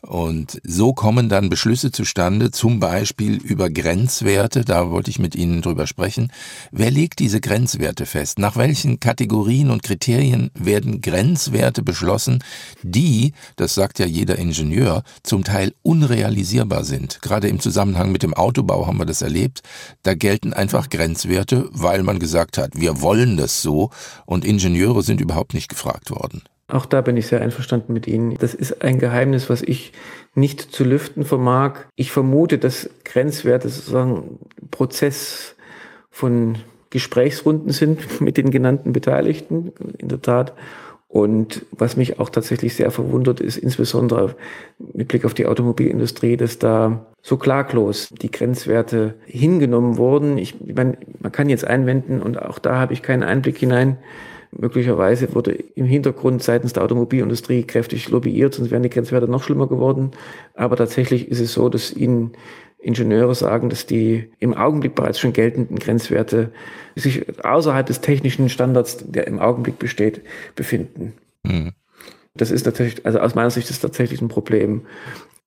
Und 0.08 0.62
so 0.64 0.94
kommen 0.94 1.28
dann 1.28 1.50
Beschlüsse 1.50 1.92
zustande, 1.92 2.52
zum 2.52 2.80
Beispiel 2.80 3.36
über 3.44 3.70
Grenzwerte, 3.70 4.64
da 4.64 4.90
wollte 4.90 5.12
ich 5.12 5.20
mit 5.20 5.36
Ihnen 5.36 5.62
drüber 5.62 5.86
sprechen. 5.86 6.32
Wer 6.72 6.92
legt 6.92 7.20
diese 7.20 7.42
Grenzwerte 7.42 8.06
fest? 8.06 8.40
Nach 8.40 8.56
welchen 8.56 9.02
Kategorien 9.02 9.70
und 9.70 9.84
Kriterien 9.84 10.50
werden 10.54 11.02
Grenzwerte 11.02 11.84
beschlossen, 11.84 12.42
die, 12.84 13.34
das 13.58 13.74
sagt 13.74 14.00
ja 14.00 14.06
jeder 14.06 14.38
Ingenieur, 14.38 15.04
zum 15.24 15.44
Teil 15.44 15.74
unrealisierbar 15.82 16.86
sind? 16.86 17.22
Gerade 17.22 17.50
im 17.50 17.60
Zusammenhang 17.60 18.10
mit 18.10 18.24
dem 18.24 18.34
Autobau 18.34 18.88
haben 18.88 19.00
wir 19.00 19.06
das 19.06 19.22
erlebt. 19.22 19.62
Da 20.04 20.14
gelten 20.14 20.54
einfach 20.54 20.88
Grenzwerte, 20.90 21.68
weil 21.74 22.04
man 22.04 22.20
gesagt 22.20 22.58
hat, 22.58 22.80
wir 22.80 23.02
wollen 23.02 23.36
das 23.36 23.62
so 23.62 23.90
und 24.26 24.46
Ingenieure 24.46 25.04
sind 25.04 25.20
überhaupt 25.20 25.54
nicht 25.54 25.68
gefragt 25.68 26.12
worden. 26.12 26.44
Auch 26.70 26.86
da 26.86 27.02
bin 27.02 27.16
ich 27.16 27.28
sehr 27.28 27.42
einverstanden 27.42 27.94
mit 27.94 28.08
Ihnen. 28.08 28.36
Das 28.38 28.54
ist 28.54 28.82
ein 28.82 29.00
Geheimnis, 29.00 29.50
was 29.50 29.62
ich 29.62 29.94
nicht 30.36 30.62
zu 30.62 30.84
lüften 30.84 31.24
vermag. 31.24 31.86
Ich 31.96 32.12
vermute, 32.12 32.58
dass 32.58 32.90
Grenzwerte 33.06 33.70
sozusagen 33.70 34.40
Prozess 34.70 35.56
von 36.12 36.56
Gesprächsrunden 36.90 37.72
sind 37.72 38.22
mit 38.22 38.38
den 38.38 38.52
genannten 38.52 38.92
Beteiligten, 38.92 39.72
in 39.98 40.10
der 40.10 40.22
Tat. 40.22 40.54
Und 41.10 41.66
was 41.72 41.96
mich 41.96 42.20
auch 42.20 42.30
tatsächlich 42.30 42.76
sehr 42.76 42.92
verwundert, 42.92 43.40
ist 43.40 43.56
insbesondere 43.56 44.36
mit 44.94 45.08
Blick 45.08 45.24
auf 45.24 45.34
die 45.34 45.46
Automobilindustrie, 45.46 46.36
dass 46.36 46.60
da 46.60 47.06
so 47.22 47.38
klaglos 47.38 48.10
die 48.22 48.30
Grenzwerte 48.30 49.16
hingenommen 49.26 49.96
wurden. 49.96 50.38
Ich, 50.38 50.56
meine, 50.76 50.98
man 51.20 51.32
kann 51.32 51.48
jetzt 51.48 51.66
einwenden, 51.66 52.22
und 52.22 52.42
auch 52.42 52.60
da 52.60 52.76
habe 52.76 52.92
ich 52.92 53.04
keinen 53.04 53.24
Einblick 53.24 53.58
hinein, 53.58 53.98
Möglicherweise 54.52 55.34
wurde 55.36 55.52
im 55.52 55.86
Hintergrund 55.86 56.42
seitens 56.42 56.74
der 56.74 56.84
Automobilindustrie 56.84 57.64
kräftig 57.64 58.10
lobbyiert, 58.10 58.54
sonst 58.54 58.72
wären 58.72 58.84
die 58.84 58.90
Grenzwerte 58.90 59.28
noch 59.28 59.44
schlimmer 59.44 59.68
geworden. 59.68 60.12
Aber 60.54 60.76
tatsächlich 60.76 61.28
ist 61.30 61.40
es 61.40 61.54
so, 61.54 61.70
dass 61.70 61.94
Ihnen 61.94 62.32
Ingenieure 62.80 63.36
sagen, 63.36 63.70
dass 63.70 63.86
die 63.86 64.32
im 64.40 64.54
Augenblick 64.54 64.96
bereits 64.96 65.20
schon 65.20 65.34
geltenden 65.34 65.80
Grenzwerte 65.80 66.52
sich 66.96 67.26
außerhalb 67.44 67.86
des 67.86 68.02
technischen 68.02 68.50
Standards, 68.50 69.04
der 69.06 69.28
im 69.28 69.40
Augenblick 69.40 69.80
besteht, 69.80 70.22
befinden. 70.56 71.14
Mhm. 71.44 71.72
Das 72.36 72.52
ist 72.52 72.66
natürlich, 72.66 73.06
also 73.06 73.20
aus 73.20 73.36
meiner 73.36 73.50
Sicht 73.50 73.70
ist 73.70 73.84
das 73.84 73.92
tatsächlich 73.92 74.22
ein 74.22 74.28
Problem. 74.28 74.84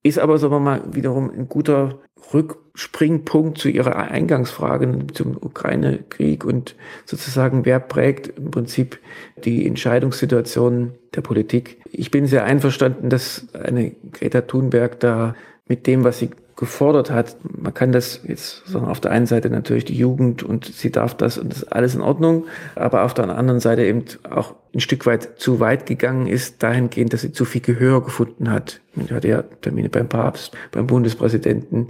Ist 0.02 0.18
aber, 0.18 0.38
sagen 0.38 0.54
wir 0.54 0.60
mal, 0.60 0.82
wiederum 0.92 1.30
ein 1.30 1.48
guter 1.48 1.98
Rückspringpunkt 2.32 3.58
zu 3.58 3.68
Ihrer 3.68 3.96
Eingangsfrage 3.96 5.06
zum 5.12 5.36
Ukraine-Krieg 5.36 6.44
und 6.44 6.74
sozusagen, 7.04 7.66
wer 7.66 7.80
prägt 7.80 8.28
im 8.38 8.50
Prinzip 8.50 8.98
die 9.44 9.66
Entscheidungssituation 9.66 10.94
der 11.14 11.20
Politik. 11.20 11.82
Ich 11.90 12.10
bin 12.10 12.26
sehr 12.26 12.44
einverstanden, 12.44 13.10
dass 13.10 13.48
eine 13.54 13.90
Greta 14.12 14.42
Thunberg 14.42 15.00
da 15.00 15.34
mit 15.66 15.86
dem, 15.86 16.02
was 16.04 16.18
sie 16.18 16.30
gefordert 16.60 17.10
hat. 17.10 17.36
Man 17.42 17.72
kann 17.72 17.90
das 17.90 18.20
jetzt 18.28 18.66
sagen, 18.66 18.86
auf 18.86 19.00
der 19.00 19.10
einen 19.10 19.26
Seite 19.26 19.48
natürlich 19.48 19.86
die 19.86 19.96
Jugend 19.96 20.42
und 20.42 20.66
sie 20.66 20.92
darf 20.92 21.14
das 21.14 21.38
und 21.38 21.50
das 21.50 21.62
ist 21.62 21.72
alles 21.72 21.94
in 21.94 22.02
Ordnung, 22.02 22.44
aber 22.76 23.02
auf 23.04 23.14
der 23.14 23.28
anderen 23.30 23.60
Seite 23.60 23.82
eben 23.84 24.04
auch 24.28 24.54
ein 24.74 24.80
Stück 24.80 25.06
weit 25.06 25.40
zu 25.40 25.58
weit 25.58 25.86
gegangen 25.86 26.26
ist, 26.26 26.62
dahingehend, 26.62 27.14
dass 27.14 27.22
sie 27.22 27.32
zu 27.32 27.46
viel 27.46 27.62
Gehör 27.62 28.04
gefunden 28.04 28.50
hat. 28.50 28.80
Sie 28.94 29.12
hatte 29.12 29.28
ja 29.28 29.42
Termine 29.62 29.88
beim 29.88 30.08
Papst, 30.08 30.54
beim 30.70 30.86
Bundespräsidenten. 30.86 31.88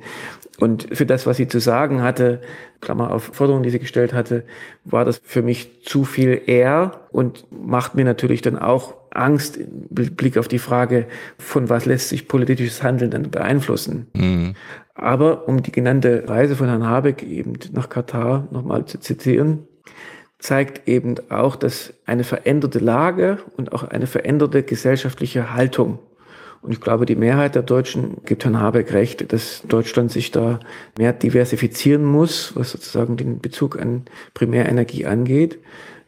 Und 0.61 0.87
für 0.92 1.04
das, 1.04 1.26
was 1.26 1.37
sie 1.37 1.48
zu 1.48 1.59
sagen 1.59 2.00
hatte, 2.02 2.40
Klammer 2.80 3.11
auf 3.11 3.30
Forderungen, 3.33 3.64
die 3.64 3.70
sie 3.70 3.80
gestellt 3.80 4.12
hatte, 4.12 4.44
war 4.85 5.04
das 5.04 5.20
für 5.24 5.42
mich 5.42 5.83
zu 5.83 6.04
viel 6.04 6.40
eher 6.46 7.00
und 7.11 7.44
macht 7.50 7.96
mir 7.96 8.04
natürlich 8.04 8.40
dann 8.40 8.56
auch 8.56 8.94
Angst 9.11 9.59
mit 9.90 10.16
Blick 10.16 10.38
auf 10.38 10.49
die 10.49 10.59
Frage, 10.59 11.07
von 11.38 11.68
was 11.68 11.87
lässt 11.87 12.09
sich 12.09 12.29
politisches 12.29 12.83
Handeln 12.83 13.11
dann 13.11 13.31
beeinflussen. 13.31 14.07
Mhm. 14.14 14.55
Aber 14.94 15.49
um 15.49 15.62
die 15.62 15.73
genannte 15.73 16.25
Reise 16.29 16.57
von 16.57 16.68
Herrn 16.68 16.87
Habeck 16.87 17.23
eben 17.23 17.55
nach 17.73 17.88
Katar 17.88 18.46
nochmal 18.51 18.85
zu 18.85 18.99
zitieren, 18.99 19.66
zeigt 20.38 20.88
eben 20.88 21.16
auch, 21.29 21.57
dass 21.57 21.92
eine 22.07 22.25
veränderte 22.25 22.79
Lage 22.79 23.38
und 23.57 23.73
auch 23.73 23.85
eine 23.85 24.07
veränderte 24.07 24.62
gesellschaftliche 24.62 25.55
Haltung 25.55 25.99
und 26.62 26.73
ich 26.73 26.81
glaube, 26.81 27.07
die 27.07 27.16
Mehrheit 27.16 27.55
der 27.55 27.62
Deutschen 27.62 28.18
gibt 28.27 28.44
Herrn 28.44 28.61
Habeck 28.61 28.92
recht, 28.92 29.33
dass 29.33 29.62
Deutschland 29.66 30.12
sich 30.12 30.31
da 30.31 30.61
mehr 30.99 31.12
diversifizieren 31.12 32.05
muss, 32.05 32.55
was 32.55 32.70
sozusagen 32.70 33.16
den 33.16 33.40
Bezug 33.40 33.81
an 33.81 34.05
Primärenergie 34.35 35.07
angeht 35.07 35.59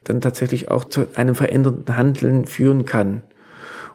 dann 0.05 0.21
tatsächlich 0.21 0.71
auch 0.71 0.85
zu 0.85 1.07
einem 1.15 1.35
veränderten 1.35 1.97
Handeln 1.97 2.47
führen 2.47 2.85
kann. 2.85 3.23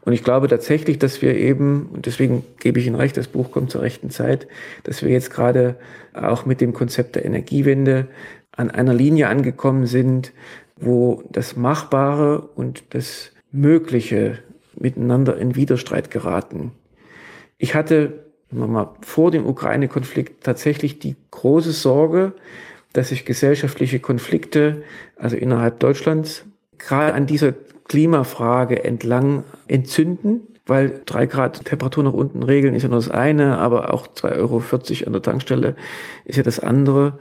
Und 0.01 0.13
ich 0.13 0.23
glaube 0.23 0.47
tatsächlich, 0.47 0.99
dass 0.99 1.21
wir 1.21 1.35
eben, 1.35 1.89
und 1.93 2.05
deswegen 2.05 2.45
gebe 2.59 2.79
ich 2.79 2.87
Ihnen 2.87 2.95
recht, 2.95 3.17
das 3.17 3.27
Buch 3.27 3.51
kommt 3.51 3.71
zur 3.71 3.81
rechten 3.81 4.09
Zeit, 4.09 4.47
dass 4.83 5.03
wir 5.03 5.09
jetzt 5.09 5.31
gerade 5.31 5.75
auch 6.13 6.45
mit 6.45 6.61
dem 6.61 6.73
Konzept 6.73 7.15
der 7.15 7.25
Energiewende 7.25 8.07
an 8.53 8.71
einer 8.71 8.93
Linie 8.93 9.27
angekommen 9.27 9.85
sind, 9.85 10.31
wo 10.77 11.23
das 11.29 11.57
Machbare 11.57 12.39
und 12.39 12.83
das 12.91 13.31
Mögliche 13.51 14.39
miteinander 14.75 15.37
in 15.37 15.55
Widerstreit 15.55 16.09
geraten. 16.09 16.71
Ich 17.57 17.75
hatte 17.75 18.27
mal, 18.51 18.95
vor 19.01 19.31
dem 19.31 19.45
Ukraine-Konflikt 19.45 20.43
tatsächlich 20.43 20.99
die 20.99 21.15
große 21.31 21.71
Sorge, 21.71 22.33
dass 22.97 23.09
sich 23.09 23.25
gesellschaftliche 23.25 23.99
Konflikte, 23.99 24.81
also 25.17 25.35
innerhalb 25.35 25.79
Deutschlands, 25.79 26.45
gerade 26.79 27.13
an 27.13 27.27
dieser 27.27 27.53
Klimafrage 27.87 28.83
entlang 28.83 29.43
entzünden, 29.67 30.41
weil 30.65 31.01
drei 31.05 31.27
Grad 31.27 31.63
Temperatur 31.63 32.03
nach 32.03 32.13
unten 32.13 32.41
regeln 32.41 32.73
ist 32.73 32.81
ja 32.81 32.89
nur 32.89 32.97
das 32.97 33.11
eine, 33.11 33.59
aber 33.59 33.93
auch 33.93 34.07
2,40 34.07 34.39
Euro 34.39 34.63
an 35.05 35.13
der 35.13 35.21
Tankstelle 35.21 35.75
ist 36.25 36.37
ja 36.37 36.43
das 36.43 36.59
andere. 36.59 37.19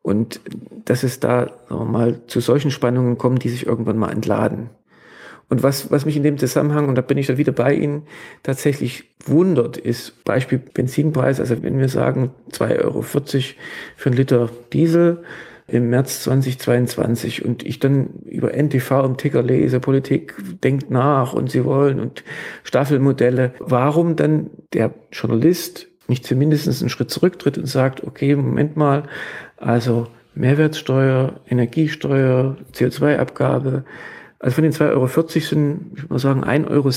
Und 0.00 0.40
dass 0.86 1.02
es 1.02 1.20
da, 1.20 1.52
mal, 1.68 2.22
zu 2.26 2.40
solchen 2.40 2.70
Spannungen 2.70 3.18
kommt, 3.18 3.44
die 3.44 3.50
sich 3.50 3.66
irgendwann 3.66 3.98
mal 3.98 4.10
entladen. 4.10 4.70
Und 5.48 5.62
was, 5.62 5.90
was 5.90 6.04
mich 6.04 6.16
in 6.16 6.22
dem 6.22 6.36
Zusammenhang, 6.36 6.88
und 6.88 6.94
da 6.94 7.00
bin 7.00 7.16
ich 7.16 7.26
dann 7.26 7.38
wieder 7.38 7.52
bei 7.52 7.74
Ihnen, 7.74 8.02
tatsächlich 8.42 9.04
wundert, 9.24 9.78
ist 9.78 10.24
Beispiel 10.24 10.58
Benzinpreis. 10.58 11.40
Also 11.40 11.62
wenn 11.62 11.78
wir 11.78 11.88
sagen 11.88 12.32
2,40 12.52 12.84
Euro 12.84 13.02
für 13.02 14.08
einen 14.08 14.16
Liter 14.16 14.50
Diesel 14.72 15.22
im 15.66 15.90
März 15.90 16.22
2022 16.24 17.44
und 17.44 17.62
ich 17.64 17.78
dann 17.78 18.08
über 18.24 18.52
NTV 18.54 19.04
im 19.04 19.16
Ticker 19.16 19.42
lese, 19.42 19.80
Politik 19.80 20.34
denkt 20.64 20.90
nach 20.90 21.34
und 21.34 21.50
sie 21.50 21.64
wollen 21.64 22.00
und 22.00 22.24
Staffelmodelle, 22.64 23.52
warum 23.58 24.16
dann 24.16 24.50
der 24.72 24.94
Journalist 25.12 25.86
nicht 26.08 26.26
zumindest 26.26 26.68
einen 26.80 26.88
Schritt 26.88 27.10
zurücktritt 27.10 27.58
und 27.58 27.66
sagt, 27.66 28.02
okay, 28.02 28.34
Moment 28.34 28.76
mal, 28.76 29.04
also 29.58 30.06
Mehrwertsteuer, 30.34 31.40
Energiesteuer, 31.48 32.56
CO2-Abgabe. 32.72 33.84
Also 34.38 34.54
von 34.54 34.64
den 34.64 34.72
2,40 34.72 34.90
Euro 34.90 35.06
sind, 35.08 35.92
ich 35.94 36.02
würde 36.02 36.12
mal 36.14 36.18
sagen, 36.18 36.44
1,60 36.44 36.68
Euro 36.70 36.90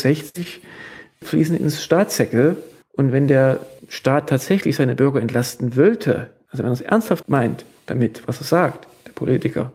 fließen 1.24 1.58
ins 1.58 1.84
Staatssäckel. 1.84 2.58
Und 2.94 3.12
wenn 3.12 3.28
der 3.28 3.60
Staat 3.88 4.30
tatsächlich 4.30 4.76
seine 4.76 4.96
Bürger 4.96 5.22
entlasten 5.22 5.76
wollte, 5.76 6.30
also 6.50 6.64
wenn 6.64 6.72
er 6.72 6.74
es 6.74 6.82
ernsthaft 6.82 7.30
meint 7.30 7.66
damit, 7.86 8.24
was 8.28 8.40
er 8.42 8.46
sagt, 8.46 8.88
der 9.08 9.14
Politiker, 9.14 9.72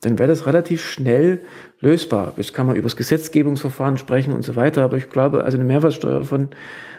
dann 0.00 0.18
wäre 0.18 0.28
das 0.28 0.46
relativ 0.46 0.84
schnell 0.84 1.42
lösbar. 1.80 2.32
Jetzt 2.36 2.54
kann 2.54 2.66
man 2.66 2.76
über 2.76 2.84
das 2.84 2.96
Gesetzgebungsverfahren 2.96 3.98
sprechen 3.98 4.32
und 4.32 4.42
so 4.42 4.56
weiter, 4.56 4.82
aber 4.82 4.96
ich 4.96 5.10
glaube, 5.10 5.44
also 5.44 5.58
eine 5.58 5.66
Mehrwertsteuer 5.66 6.24
von 6.24 6.48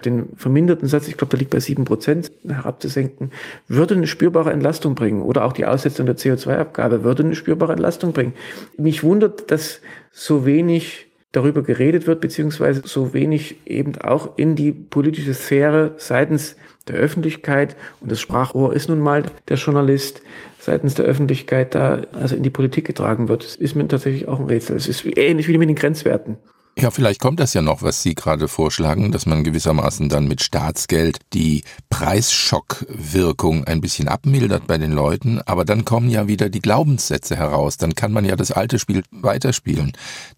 den 0.06 0.30
verminderten 0.36 0.88
Satz, 0.88 1.08
ich 1.08 1.18
glaube, 1.18 1.32
der 1.32 1.40
liegt 1.40 1.52
bei 1.52 1.60
sieben 1.60 1.86
Prozent, 1.86 2.32
herabzusenken, 2.48 3.32
würde 3.68 3.96
eine 3.96 4.08
spürbare 4.08 4.52
Entlastung 4.52 4.96
bringen. 4.96 5.22
Oder 5.22 5.46
auch 5.46 5.54
die 5.54 5.66
Aussetzung 5.66 6.06
der 6.06 6.18
CO2-Abgabe 6.18 7.04
würde 7.04 7.24
eine 7.24 7.36
spürbare 7.36 7.74
Entlastung 7.74 8.14
bringen. 8.14 8.34
Mich 8.78 9.04
wundert, 9.04 9.52
dass 9.52 9.82
so 10.12 10.46
wenig 10.46 11.11
darüber 11.32 11.64
geredet 11.64 12.08
wird, 12.08 12.22
beziehungsweise 12.22 12.82
so 12.86 13.14
wenig 13.14 13.56
eben 13.66 13.98
auch 14.02 14.38
in 14.38 14.56
die 14.56 14.72
politische 14.72 15.34
Sphäre 15.34 15.94
seitens 15.98 16.56
der 16.88 16.96
Öffentlichkeit, 16.96 17.76
und 18.00 18.12
das 18.12 18.20
Sprachrohr 18.20 18.74
ist 18.74 18.90
nun 18.90 19.00
mal 19.00 19.24
der 19.48 19.58
Journalist, 19.58 20.22
seitens 20.60 20.96
der 20.96 21.06
Öffentlichkeit 21.06 21.74
da 21.76 22.02
also 22.14 22.36
in 22.36 22.44
die 22.44 22.50
Politik 22.50 22.86
getragen 22.86 23.30
wird. 23.30 23.44
Das 23.44 23.56
ist 23.56 23.76
mir 23.76 23.88
tatsächlich 23.88 24.28
auch 24.28 24.40
ein 24.40 24.48
Rätsel. 24.48 24.76
Es 24.76 24.88
ist 24.88 25.06
ähnlich 25.18 25.48
wie 25.48 25.58
mit 25.58 25.70
den 25.70 25.76
Grenzwerten. 25.76 26.38
Ja, 26.78 26.90
vielleicht 26.90 27.20
kommt 27.20 27.40
das 27.42 27.54
ja 27.54 27.62
noch, 27.62 27.82
was 27.82 28.02
Sie 28.02 28.16
gerade 28.16 28.48
vorschlagen, 28.48 29.12
dass 29.12 29.26
man 29.26 29.44
gewissermaßen 29.44 30.08
dann 30.08 30.28
mit 30.28 30.42
Staatsgeld 30.42 31.20
die 31.34 31.64
Preisschockwirkung 31.90 33.66
ein 33.66 33.82
bisschen 33.82 34.08
abmildert 34.08 34.68
bei 34.68 34.78
den 34.78 34.94
Leuten, 34.94 35.42
aber 35.42 35.66
dann 35.66 35.84
kommen 35.84 36.10
ja 36.10 36.28
wieder 36.28 36.50
die 36.50 36.62
Glaubenssätze 36.62 37.36
heraus. 37.36 37.76
Dann 37.76 37.94
kann 37.94 38.14
man 38.14 38.24
ja 38.24 38.38
das 38.38 38.52
alte 38.52 38.80
Spiel 38.80 39.04
weiterspielen. 39.12 39.92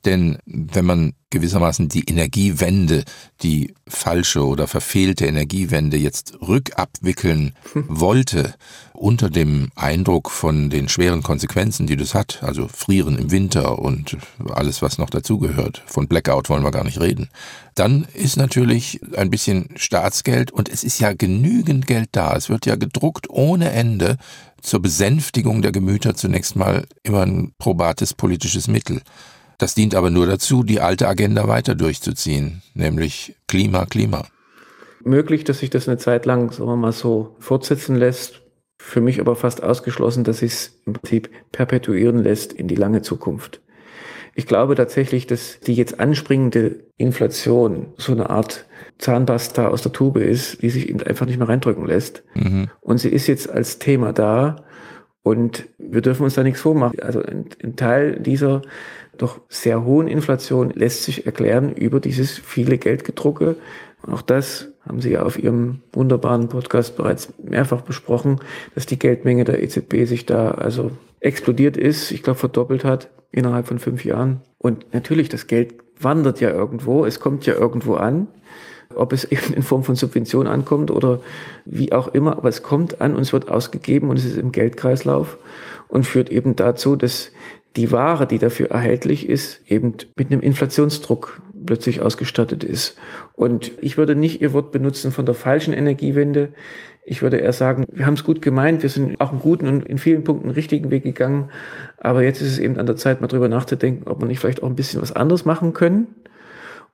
Denn 0.05 0.39
wenn 0.45 0.85
man 0.85 1.13
gewissermaßen 1.33 1.89
die 1.89 2.05
Energiewende, 2.07 3.03
die 3.41 3.73
falsche 3.87 4.45
oder 4.45 4.67
verfehlte 4.67 5.25
Energiewende 5.25 5.97
jetzt 5.97 6.35
rückabwickeln 6.47 7.53
wollte, 7.73 8.53
unter 8.93 9.29
dem 9.29 9.69
Eindruck 9.75 10.29
von 10.29 10.69
den 10.69 10.87
schweren 10.87 11.23
Konsequenzen, 11.23 11.87
die 11.87 11.97
das 11.97 12.13
hat, 12.13 12.41
also 12.43 12.67
Frieren 12.67 13.17
im 13.17 13.31
Winter 13.31 13.79
und 13.79 14.15
alles, 14.53 14.81
was 14.81 14.97
noch 14.97 15.09
dazugehört, 15.09 15.83
von 15.87 16.07
Blackout 16.07 16.49
wollen 16.49 16.63
wir 16.63 16.71
gar 16.71 16.85
nicht 16.85 17.01
reden, 17.01 17.29
dann 17.75 18.05
ist 18.13 18.37
natürlich 18.37 19.01
ein 19.17 19.31
bisschen 19.31 19.69
Staatsgeld 19.75 20.51
und 20.51 20.69
es 20.69 20.83
ist 20.83 20.99
ja 20.99 21.13
genügend 21.13 21.87
Geld 21.87 22.09
da. 22.11 22.35
Es 22.35 22.49
wird 22.49 22.67
ja 22.67 22.75
gedruckt 22.75 23.29
ohne 23.29 23.71
Ende 23.71 24.17
zur 24.61 24.81
Besänftigung 24.81 25.61
der 25.63 25.71
Gemüter 25.71 26.15
zunächst 26.15 26.55
mal 26.55 26.85
immer 27.01 27.23
ein 27.23 27.53
probates 27.57 28.13
politisches 28.13 28.67
Mittel. 28.67 29.01
Das 29.63 29.75
dient 29.75 29.95
aber 29.95 30.09
nur 30.09 30.27
dazu, 30.27 30.61
die 30.63 30.81
alte 30.81 31.07
Agenda 31.07 31.47
weiter 31.47 31.73
durchzuziehen, 31.73 32.61
nämlich 32.73 33.37
Klima, 33.47 33.85
Klima. 33.85 34.25
Möglich, 35.05 35.45
dass 35.45 35.59
sich 35.59 35.69
das 35.69 35.87
eine 35.87 35.97
Zeit 35.97 36.25
lang, 36.25 36.51
sagen 36.51 36.67
wir 36.67 36.75
mal 36.75 36.91
so, 36.91 37.37
fortsetzen 37.39 37.95
lässt. 37.95 38.41
Für 38.77 38.99
mich 38.99 39.21
aber 39.21 39.37
fast 39.37 39.63
ausgeschlossen, 39.63 40.25
dass 40.25 40.39
sich 40.39 40.51
es 40.51 40.81
im 40.85 40.91
Prinzip 40.91 41.29
perpetuieren 41.53 42.21
lässt 42.21 42.51
in 42.51 42.67
die 42.67 42.75
lange 42.75 43.03
Zukunft. 43.03 43.61
Ich 44.35 44.47
glaube 44.47 44.75
tatsächlich, 44.75 45.27
dass 45.27 45.61
die 45.61 45.75
jetzt 45.75 45.97
anspringende 45.97 46.83
Inflation 46.97 47.93
so 47.95 48.11
eine 48.11 48.29
Art 48.31 48.65
Zahnpasta 48.97 49.69
aus 49.69 49.81
der 49.81 49.93
Tube 49.93 50.17
ist, 50.17 50.61
die 50.61 50.71
sich 50.71 50.93
einfach 51.07 51.25
nicht 51.25 51.37
mehr 51.37 51.47
reindrücken 51.47 51.85
lässt. 51.85 52.25
Mhm. 52.33 52.67
Und 52.81 52.97
sie 52.97 53.07
ist 53.07 53.27
jetzt 53.27 53.49
als 53.49 53.79
Thema 53.79 54.11
da 54.11 54.65
und 55.21 55.69
wir 55.77 56.01
dürfen 56.01 56.23
uns 56.23 56.33
da 56.33 56.43
nichts 56.43 56.59
vormachen. 56.59 56.99
Also 56.99 57.23
ein, 57.23 57.45
ein 57.63 57.77
Teil 57.77 58.19
dieser 58.19 58.61
doch 59.17 59.39
sehr 59.49 59.83
hohen 59.85 60.07
Inflation 60.07 60.71
lässt 60.71 61.03
sich 61.03 61.25
erklären 61.25 61.73
über 61.73 61.99
dieses 61.99 62.37
viele 62.37 62.77
Geldgedrucke. 62.77 63.55
Auch 64.05 64.21
das 64.21 64.69
haben 64.85 65.01
Sie 65.01 65.11
ja 65.11 65.23
auf 65.23 65.39
Ihrem 65.39 65.81
wunderbaren 65.93 66.49
Podcast 66.49 66.97
bereits 66.97 67.33
mehrfach 67.41 67.81
besprochen, 67.81 68.39
dass 68.75 68.85
die 68.85 68.99
Geldmenge 68.99 69.45
der 69.45 69.63
EZB 69.63 70.05
sich 70.05 70.25
da 70.25 70.51
also 70.51 70.91
explodiert 71.19 71.77
ist, 71.77 72.11
ich 72.11 72.21
glaube 72.21 72.39
verdoppelt 72.39 72.83
hat 72.83 73.09
innerhalb 73.31 73.67
von 73.67 73.79
fünf 73.79 74.03
Jahren. 74.03 74.41
Und 74.57 74.93
natürlich, 74.93 75.29
das 75.29 75.47
Geld 75.47 75.75
wandert 75.99 76.41
ja 76.41 76.49
irgendwo, 76.49 77.05
es 77.05 77.19
kommt 77.19 77.45
ja 77.45 77.53
irgendwo 77.53 77.95
an, 77.95 78.27
ob 78.95 79.13
es 79.13 79.23
eben 79.31 79.53
in 79.53 79.63
Form 79.63 79.83
von 79.83 79.95
Subvention 79.95 80.47
ankommt 80.47 80.91
oder 80.91 81.21
wie 81.65 81.93
auch 81.93 82.09
immer, 82.09 82.37
aber 82.37 82.49
es 82.49 82.61
kommt 82.61 83.01
an 83.01 83.15
und 83.15 83.21
es 83.21 83.33
wird 83.33 83.49
ausgegeben 83.49 84.09
und 84.09 84.17
es 84.17 84.25
ist 84.25 84.37
im 84.37 84.51
Geldkreislauf 84.51 85.37
und 85.87 86.05
führt 86.05 86.29
eben 86.29 86.55
dazu, 86.55 86.95
dass 86.95 87.31
die 87.75 87.91
Ware, 87.91 88.27
die 88.27 88.39
dafür 88.39 88.71
erhältlich 88.71 89.27
ist, 89.27 89.61
eben 89.67 89.95
mit 90.15 90.31
einem 90.31 90.41
Inflationsdruck 90.41 91.41
plötzlich 91.65 92.01
ausgestattet 92.01 92.63
ist. 92.63 92.97
Und 93.33 93.71
ich 93.81 93.97
würde 93.97 94.15
nicht 94.15 94.41
Ihr 94.41 94.53
Wort 94.53 94.71
benutzen 94.71 95.11
von 95.11 95.25
der 95.25 95.35
falschen 95.35 95.73
Energiewende. 95.73 96.49
Ich 97.05 97.21
würde 97.21 97.37
eher 97.37 97.53
sagen, 97.53 97.85
wir 97.91 98.05
haben 98.05 98.13
es 98.13 98.23
gut 98.23 98.41
gemeint, 98.41 98.81
wir 98.83 98.89
sind 98.89 99.19
auch 99.19 99.31
einen 99.31 99.39
guten 99.39 99.67
und 99.67 99.85
in 99.85 99.97
vielen 99.97 100.23
Punkten 100.23 100.49
richtigen 100.49 100.91
Weg 100.91 101.03
gegangen. 101.03 101.49
Aber 101.97 102.23
jetzt 102.23 102.41
ist 102.41 102.51
es 102.51 102.59
eben 102.59 102.77
an 102.77 102.85
der 102.85 102.95
Zeit, 102.95 103.21
mal 103.21 103.27
drüber 103.27 103.49
nachzudenken, 103.49 104.07
ob 104.07 104.21
wir 104.21 104.27
nicht 104.27 104.39
vielleicht 104.39 104.63
auch 104.63 104.67
ein 104.67 104.75
bisschen 104.75 105.01
was 105.01 105.11
anderes 105.11 105.45
machen 105.45 105.73
können. 105.73 106.07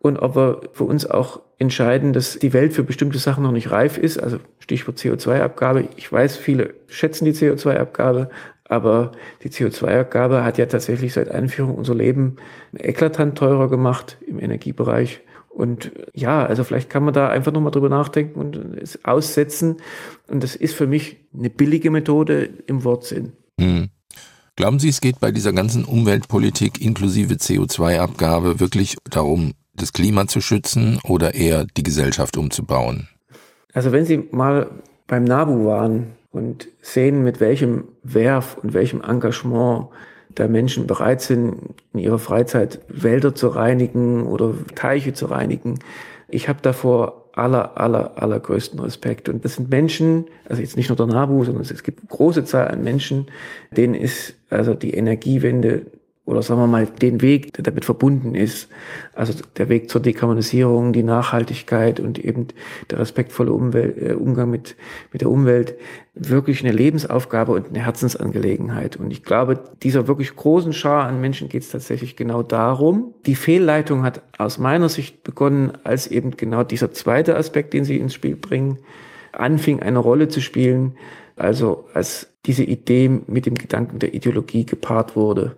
Und 0.01 0.17
ob 0.17 0.35
wir 0.35 0.61
für 0.71 0.85
uns 0.85 1.05
auch 1.05 1.41
entscheiden, 1.57 2.13
dass 2.13 2.39
die 2.39 2.53
Welt 2.53 2.71
für 2.71 2.83
bestimmte 2.83 3.19
Sachen 3.19 3.43
noch 3.43 3.51
nicht 3.51 3.69
reif 3.69 3.97
ist. 3.97 4.17
Also 4.17 4.37
Stichwort 4.59 4.97
CO2-Abgabe. 4.97 5.89
Ich 5.97 6.09
weiß, 6.09 6.37
viele 6.37 6.73
schätzen 6.87 7.25
die 7.25 7.33
CO2-Abgabe, 7.33 8.29
aber 8.69 9.11
die 9.43 9.49
CO2-Abgabe 9.49 10.45
hat 10.45 10.57
ja 10.57 10.67
tatsächlich 10.67 11.13
seit 11.13 11.29
Einführung 11.29 11.75
unser 11.75 11.95
Leben 11.95 12.37
eklatant 12.77 13.37
teurer 13.37 13.67
gemacht 13.67 14.17
im 14.25 14.39
Energiebereich. 14.39 15.21
Und 15.49 15.91
ja, 16.13 16.45
also 16.45 16.63
vielleicht 16.63 16.89
kann 16.89 17.03
man 17.03 17.13
da 17.13 17.27
einfach 17.27 17.51
nochmal 17.51 17.71
drüber 17.71 17.89
nachdenken 17.89 18.39
und 18.39 18.55
es 18.55 19.03
aussetzen. 19.03 19.77
Und 20.27 20.43
das 20.43 20.55
ist 20.55 20.75
für 20.75 20.87
mich 20.87 21.17
eine 21.37 21.49
billige 21.49 21.89
Methode 21.89 22.47
im 22.67 22.83
Wortsinn. 22.83 23.33
Hm. 23.59 23.89
Glauben 24.55 24.79
Sie, 24.79 24.89
es 24.89 25.01
geht 25.01 25.19
bei 25.19 25.31
dieser 25.31 25.51
ganzen 25.51 25.83
Umweltpolitik 25.83 26.79
inklusive 26.79 27.35
CO2-Abgabe 27.35 28.59
wirklich 28.59 28.97
darum, 29.09 29.53
das 29.73 29.93
Klima 29.93 30.27
zu 30.27 30.41
schützen 30.41 30.99
oder 31.03 31.33
eher 31.33 31.65
die 31.65 31.83
Gesellschaft 31.83 32.37
umzubauen? 32.37 33.07
Also 33.73 33.91
wenn 33.91 34.05
Sie 34.05 34.27
mal 34.31 34.69
beim 35.07 35.23
NABU 35.23 35.65
waren, 35.65 36.18
und 36.31 36.67
sehen, 36.81 37.23
mit 37.23 37.39
welchem 37.39 37.85
Werf 38.03 38.57
und 38.61 38.73
welchem 38.73 39.01
Engagement 39.01 39.87
da 40.35 40.47
Menschen 40.47 40.87
bereit 40.87 41.21
sind, 41.21 41.75
in 41.93 41.99
ihrer 41.99 42.19
Freizeit 42.19 42.79
Wälder 42.87 43.33
zu 43.33 43.47
reinigen 43.47 44.27
oder 44.27 44.53
Teiche 44.75 45.13
zu 45.13 45.25
reinigen. 45.25 45.79
Ich 46.27 46.47
habe 46.47 46.59
davor 46.61 47.25
aller, 47.33 47.77
aller, 47.77 48.21
allergrößten 48.21 48.79
Respekt. 48.79 49.29
Und 49.29 49.43
das 49.43 49.55
sind 49.55 49.69
Menschen, 49.69 50.25
also 50.47 50.61
jetzt 50.61 50.77
nicht 50.77 50.89
nur 50.89 50.95
der 50.95 51.07
NABU, 51.07 51.45
sondern 51.45 51.63
es 51.63 51.83
gibt 51.83 52.07
große 52.07 52.43
Zahl 52.45 52.67
an 52.67 52.83
Menschen, 52.83 53.27
denen 53.71 53.95
ist 53.95 54.35
also 54.49 54.73
die 54.73 54.93
Energiewende 54.93 55.85
oder 56.29 56.43
sagen 56.43 56.61
wir 56.61 56.67
mal 56.67 56.85
den 56.85 57.21
Weg, 57.21 57.53
der 57.53 57.63
damit 57.63 57.85
verbunden 57.85 58.35
ist. 58.35 58.69
Also 59.15 59.33
der 59.57 59.67
Weg 59.67 59.89
zur 59.89 59.99
Dekarbonisierung, 59.99 60.93
die 60.93 61.01
Nachhaltigkeit 61.01 61.99
und 61.99 62.23
eben 62.23 62.49
der 62.91 62.99
respektvolle 62.99 63.51
Umwelt, 63.51 63.97
äh, 63.97 64.13
Umgang 64.13 64.51
mit, 64.51 64.75
mit 65.11 65.21
der 65.21 65.31
Umwelt 65.31 65.73
wirklich 66.13 66.63
eine 66.63 66.71
Lebensaufgabe 66.71 67.51
und 67.51 67.69
eine 67.69 67.79
Herzensangelegenheit. 67.79 68.95
Und 68.95 69.09
ich 69.09 69.23
glaube, 69.23 69.59
dieser 69.81 70.07
wirklich 70.07 70.35
großen 70.35 70.71
Schar 70.71 71.07
an 71.07 71.19
Menschen 71.19 71.49
geht 71.49 71.63
es 71.63 71.69
tatsächlich 71.69 72.15
genau 72.15 72.43
darum. 72.43 73.15
Die 73.25 73.35
Fehlleitung 73.35 74.03
hat 74.03 74.21
aus 74.37 74.59
meiner 74.59 74.87
Sicht 74.87 75.23
begonnen, 75.23 75.71
als 75.83 76.05
eben 76.05 76.37
genau 76.37 76.63
dieser 76.63 76.91
zweite 76.91 77.37
Aspekt, 77.37 77.73
den 77.73 77.85
Sie 77.85 77.97
ins 77.97 78.13
Spiel 78.13 78.35
bringen, 78.35 78.77
anfing 79.31 79.79
eine 79.79 79.97
Rolle 79.97 80.27
zu 80.27 80.41
spielen. 80.41 80.95
Also 81.35 81.87
als 81.95 82.27
diese 82.45 82.63
Idee 82.63 83.09
mit 83.25 83.47
dem 83.47 83.55
Gedanken 83.55 83.97
der 83.97 84.13
Ideologie 84.13 84.67
gepaart 84.67 85.15
wurde 85.15 85.55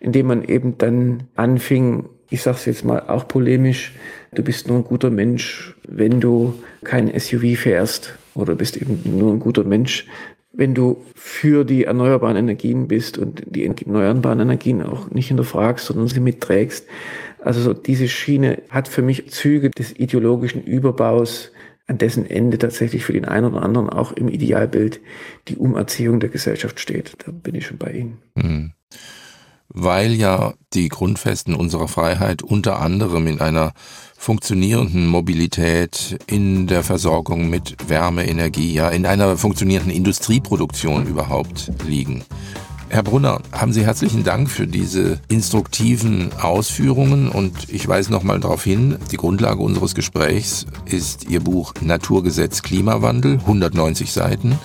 indem 0.00 0.26
man 0.26 0.44
eben 0.44 0.78
dann 0.78 1.24
anfing, 1.34 2.08
ich 2.30 2.42
sage 2.42 2.56
es 2.56 2.64
jetzt 2.66 2.84
mal 2.84 3.00
auch 3.00 3.28
polemisch, 3.28 3.94
du 4.34 4.42
bist 4.42 4.68
nur 4.68 4.78
ein 4.78 4.84
guter 4.84 5.10
Mensch, 5.10 5.76
wenn 5.86 6.20
du 6.20 6.54
kein 6.84 7.18
SUV 7.18 7.58
fährst 7.58 8.14
oder 8.34 8.54
bist 8.54 8.76
eben 8.76 9.00
nur 9.04 9.32
ein 9.32 9.40
guter 9.40 9.64
Mensch, 9.64 10.06
wenn 10.52 10.74
du 10.74 11.04
für 11.14 11.64
die 11.64 11.84
erneuerbaren 11.84 12.36
Energien 12.36 12.88
bist 12.88 13.18
und 13.18 13.42
die 13.46 13.66
erneuerbaren 13.66 14.40
Energien 14.40 14.82
auch 14.82 15.10
nicht 15.10 15.28
hinterfragst, 15.28 15.86
sondern 15.86 16.08
sie 16.08 16.20
mitträgst. 16.20 16.86
Also 17.40 17.60
so 17.60 17.74
diese 17.74 18.08
Schiene 18.08 18.62
hat 18.70 18.88
für 18.88 19.02
mich 19.02 19.30
Züge 19.30 19.70
des 19.70 19.92
ideologischen 19.92 20.62
Überbaus, 20.62 21.52
an 21.86 21.98
dessen 21.98 22.28
Ende 22.28 22.58
tatsächlich 22.58 23.04
für 23.04 23.12
den 23.12 23.24
einen 23.24 23.52
oder 23.52 23.62
anderen 23.62 23.88
auch 23.88 24.12
im 24.12 24.28
Idealbild 24.28 25.00
die 25.48 25.56
Umerziehung 25.56 26.18
der 26.20 26.30
Gesellschaft 26.30 26.80
steht. 26.80 27.12
Da 27.24 27.30
bin 27.30 27.54
ich 27.54 27.66
schon 27.66 27.78
bei 27.78 27.92
Ihnen. 27.92 28.18
Mhm. 28.34 28.72
Weil 29.68 30.12
ja 30.12 30.54
die 30.72 30.88
Grundfesten 30.88 31.54
unserer 31.54 31.88
Freiheit 31.88 32.42
unter 32.42 32.80
anderem 32.80 33.26
in 33.26 33.40
einer 33.40 33.72
funktionierenden 34.16 35.06
Mobilität, 35.06 36.18
in 36.26 36.66
der 36.66 36.82
Versorgung 36.82 37.48
mit 37.50 37.76
Wärme, 37.88 38.26
Energie, 38.26 38.72
ja, 38.72 38.88
in 38.88 39.06
einer 39.06 39.36
funktionierenden 39.36 39.94
Industrieproduktion 39.94 41.06
überhaupt 41.06 41.70
liegen. 41.86 42.24
Herr 42.88 43.02
Brunner, 43.02 43.40
haben 43.50 43.72
Sie 43.72 43.84
herzlichen 43.84 44.22
Dank 44.22 44.48
für 44.48 44.68
diese 44.68 45.20
instruktiven 45.28 46.32
Ausführungen 46.40 47.28
und 47.28 47.68
ich 47.68 47.88
weise 47.88 48.12
nochmal 48.12 48.38
darauf 48.38 48.62
hin, 48.62 48.96
die 49.10 49.16
Grundlage 49.16 49.60
unseres 49.60 49.96
Gesprächs 49.96 50.66
ist 50.84 51.28
Ihr 51.28 51.40
Buch 51.40 51.74
Naturgesetz 51.80 52.62
Klimawandel, 52.62 53.38
190 53.40 54.12
Seiten. 54.12 54.56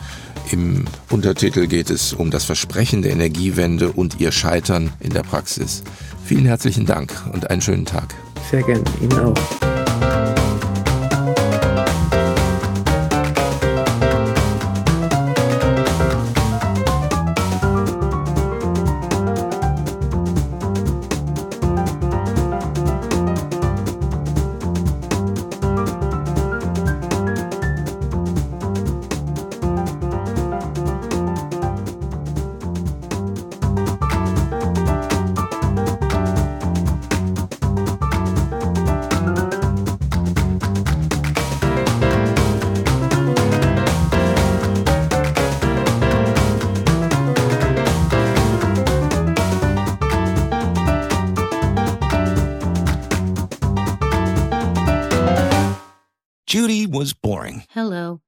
Im 0.50 0.86
Untertitel 1.10 1.68
geht 1.68 1.90
es 1.90 2.14
um 2.14 2.32
das 2.32 2.46
Versprechen 2.46 3.02
der 3.02 3.12
Energiewende 3.12 3.92
und 3.92 4.20
ihr 4.20 4.32
Scheitern 4.32 4.92
in 5.00 5.12
der 5.12 5.24
Praxis. 5.24 5.84
Vielen 6.26 6.46
herzlichen 6.46 6.86
Dank 6.86 7.14
und 7.32 7.50
einen 7.50 7.62
schönen 7.62 7.86
Tag. 7.86 8.16
Sehr 8.50 8.64
gerne, 8.64 8.84
Ihnen 9.02 9.20
auch. 9.20 10.41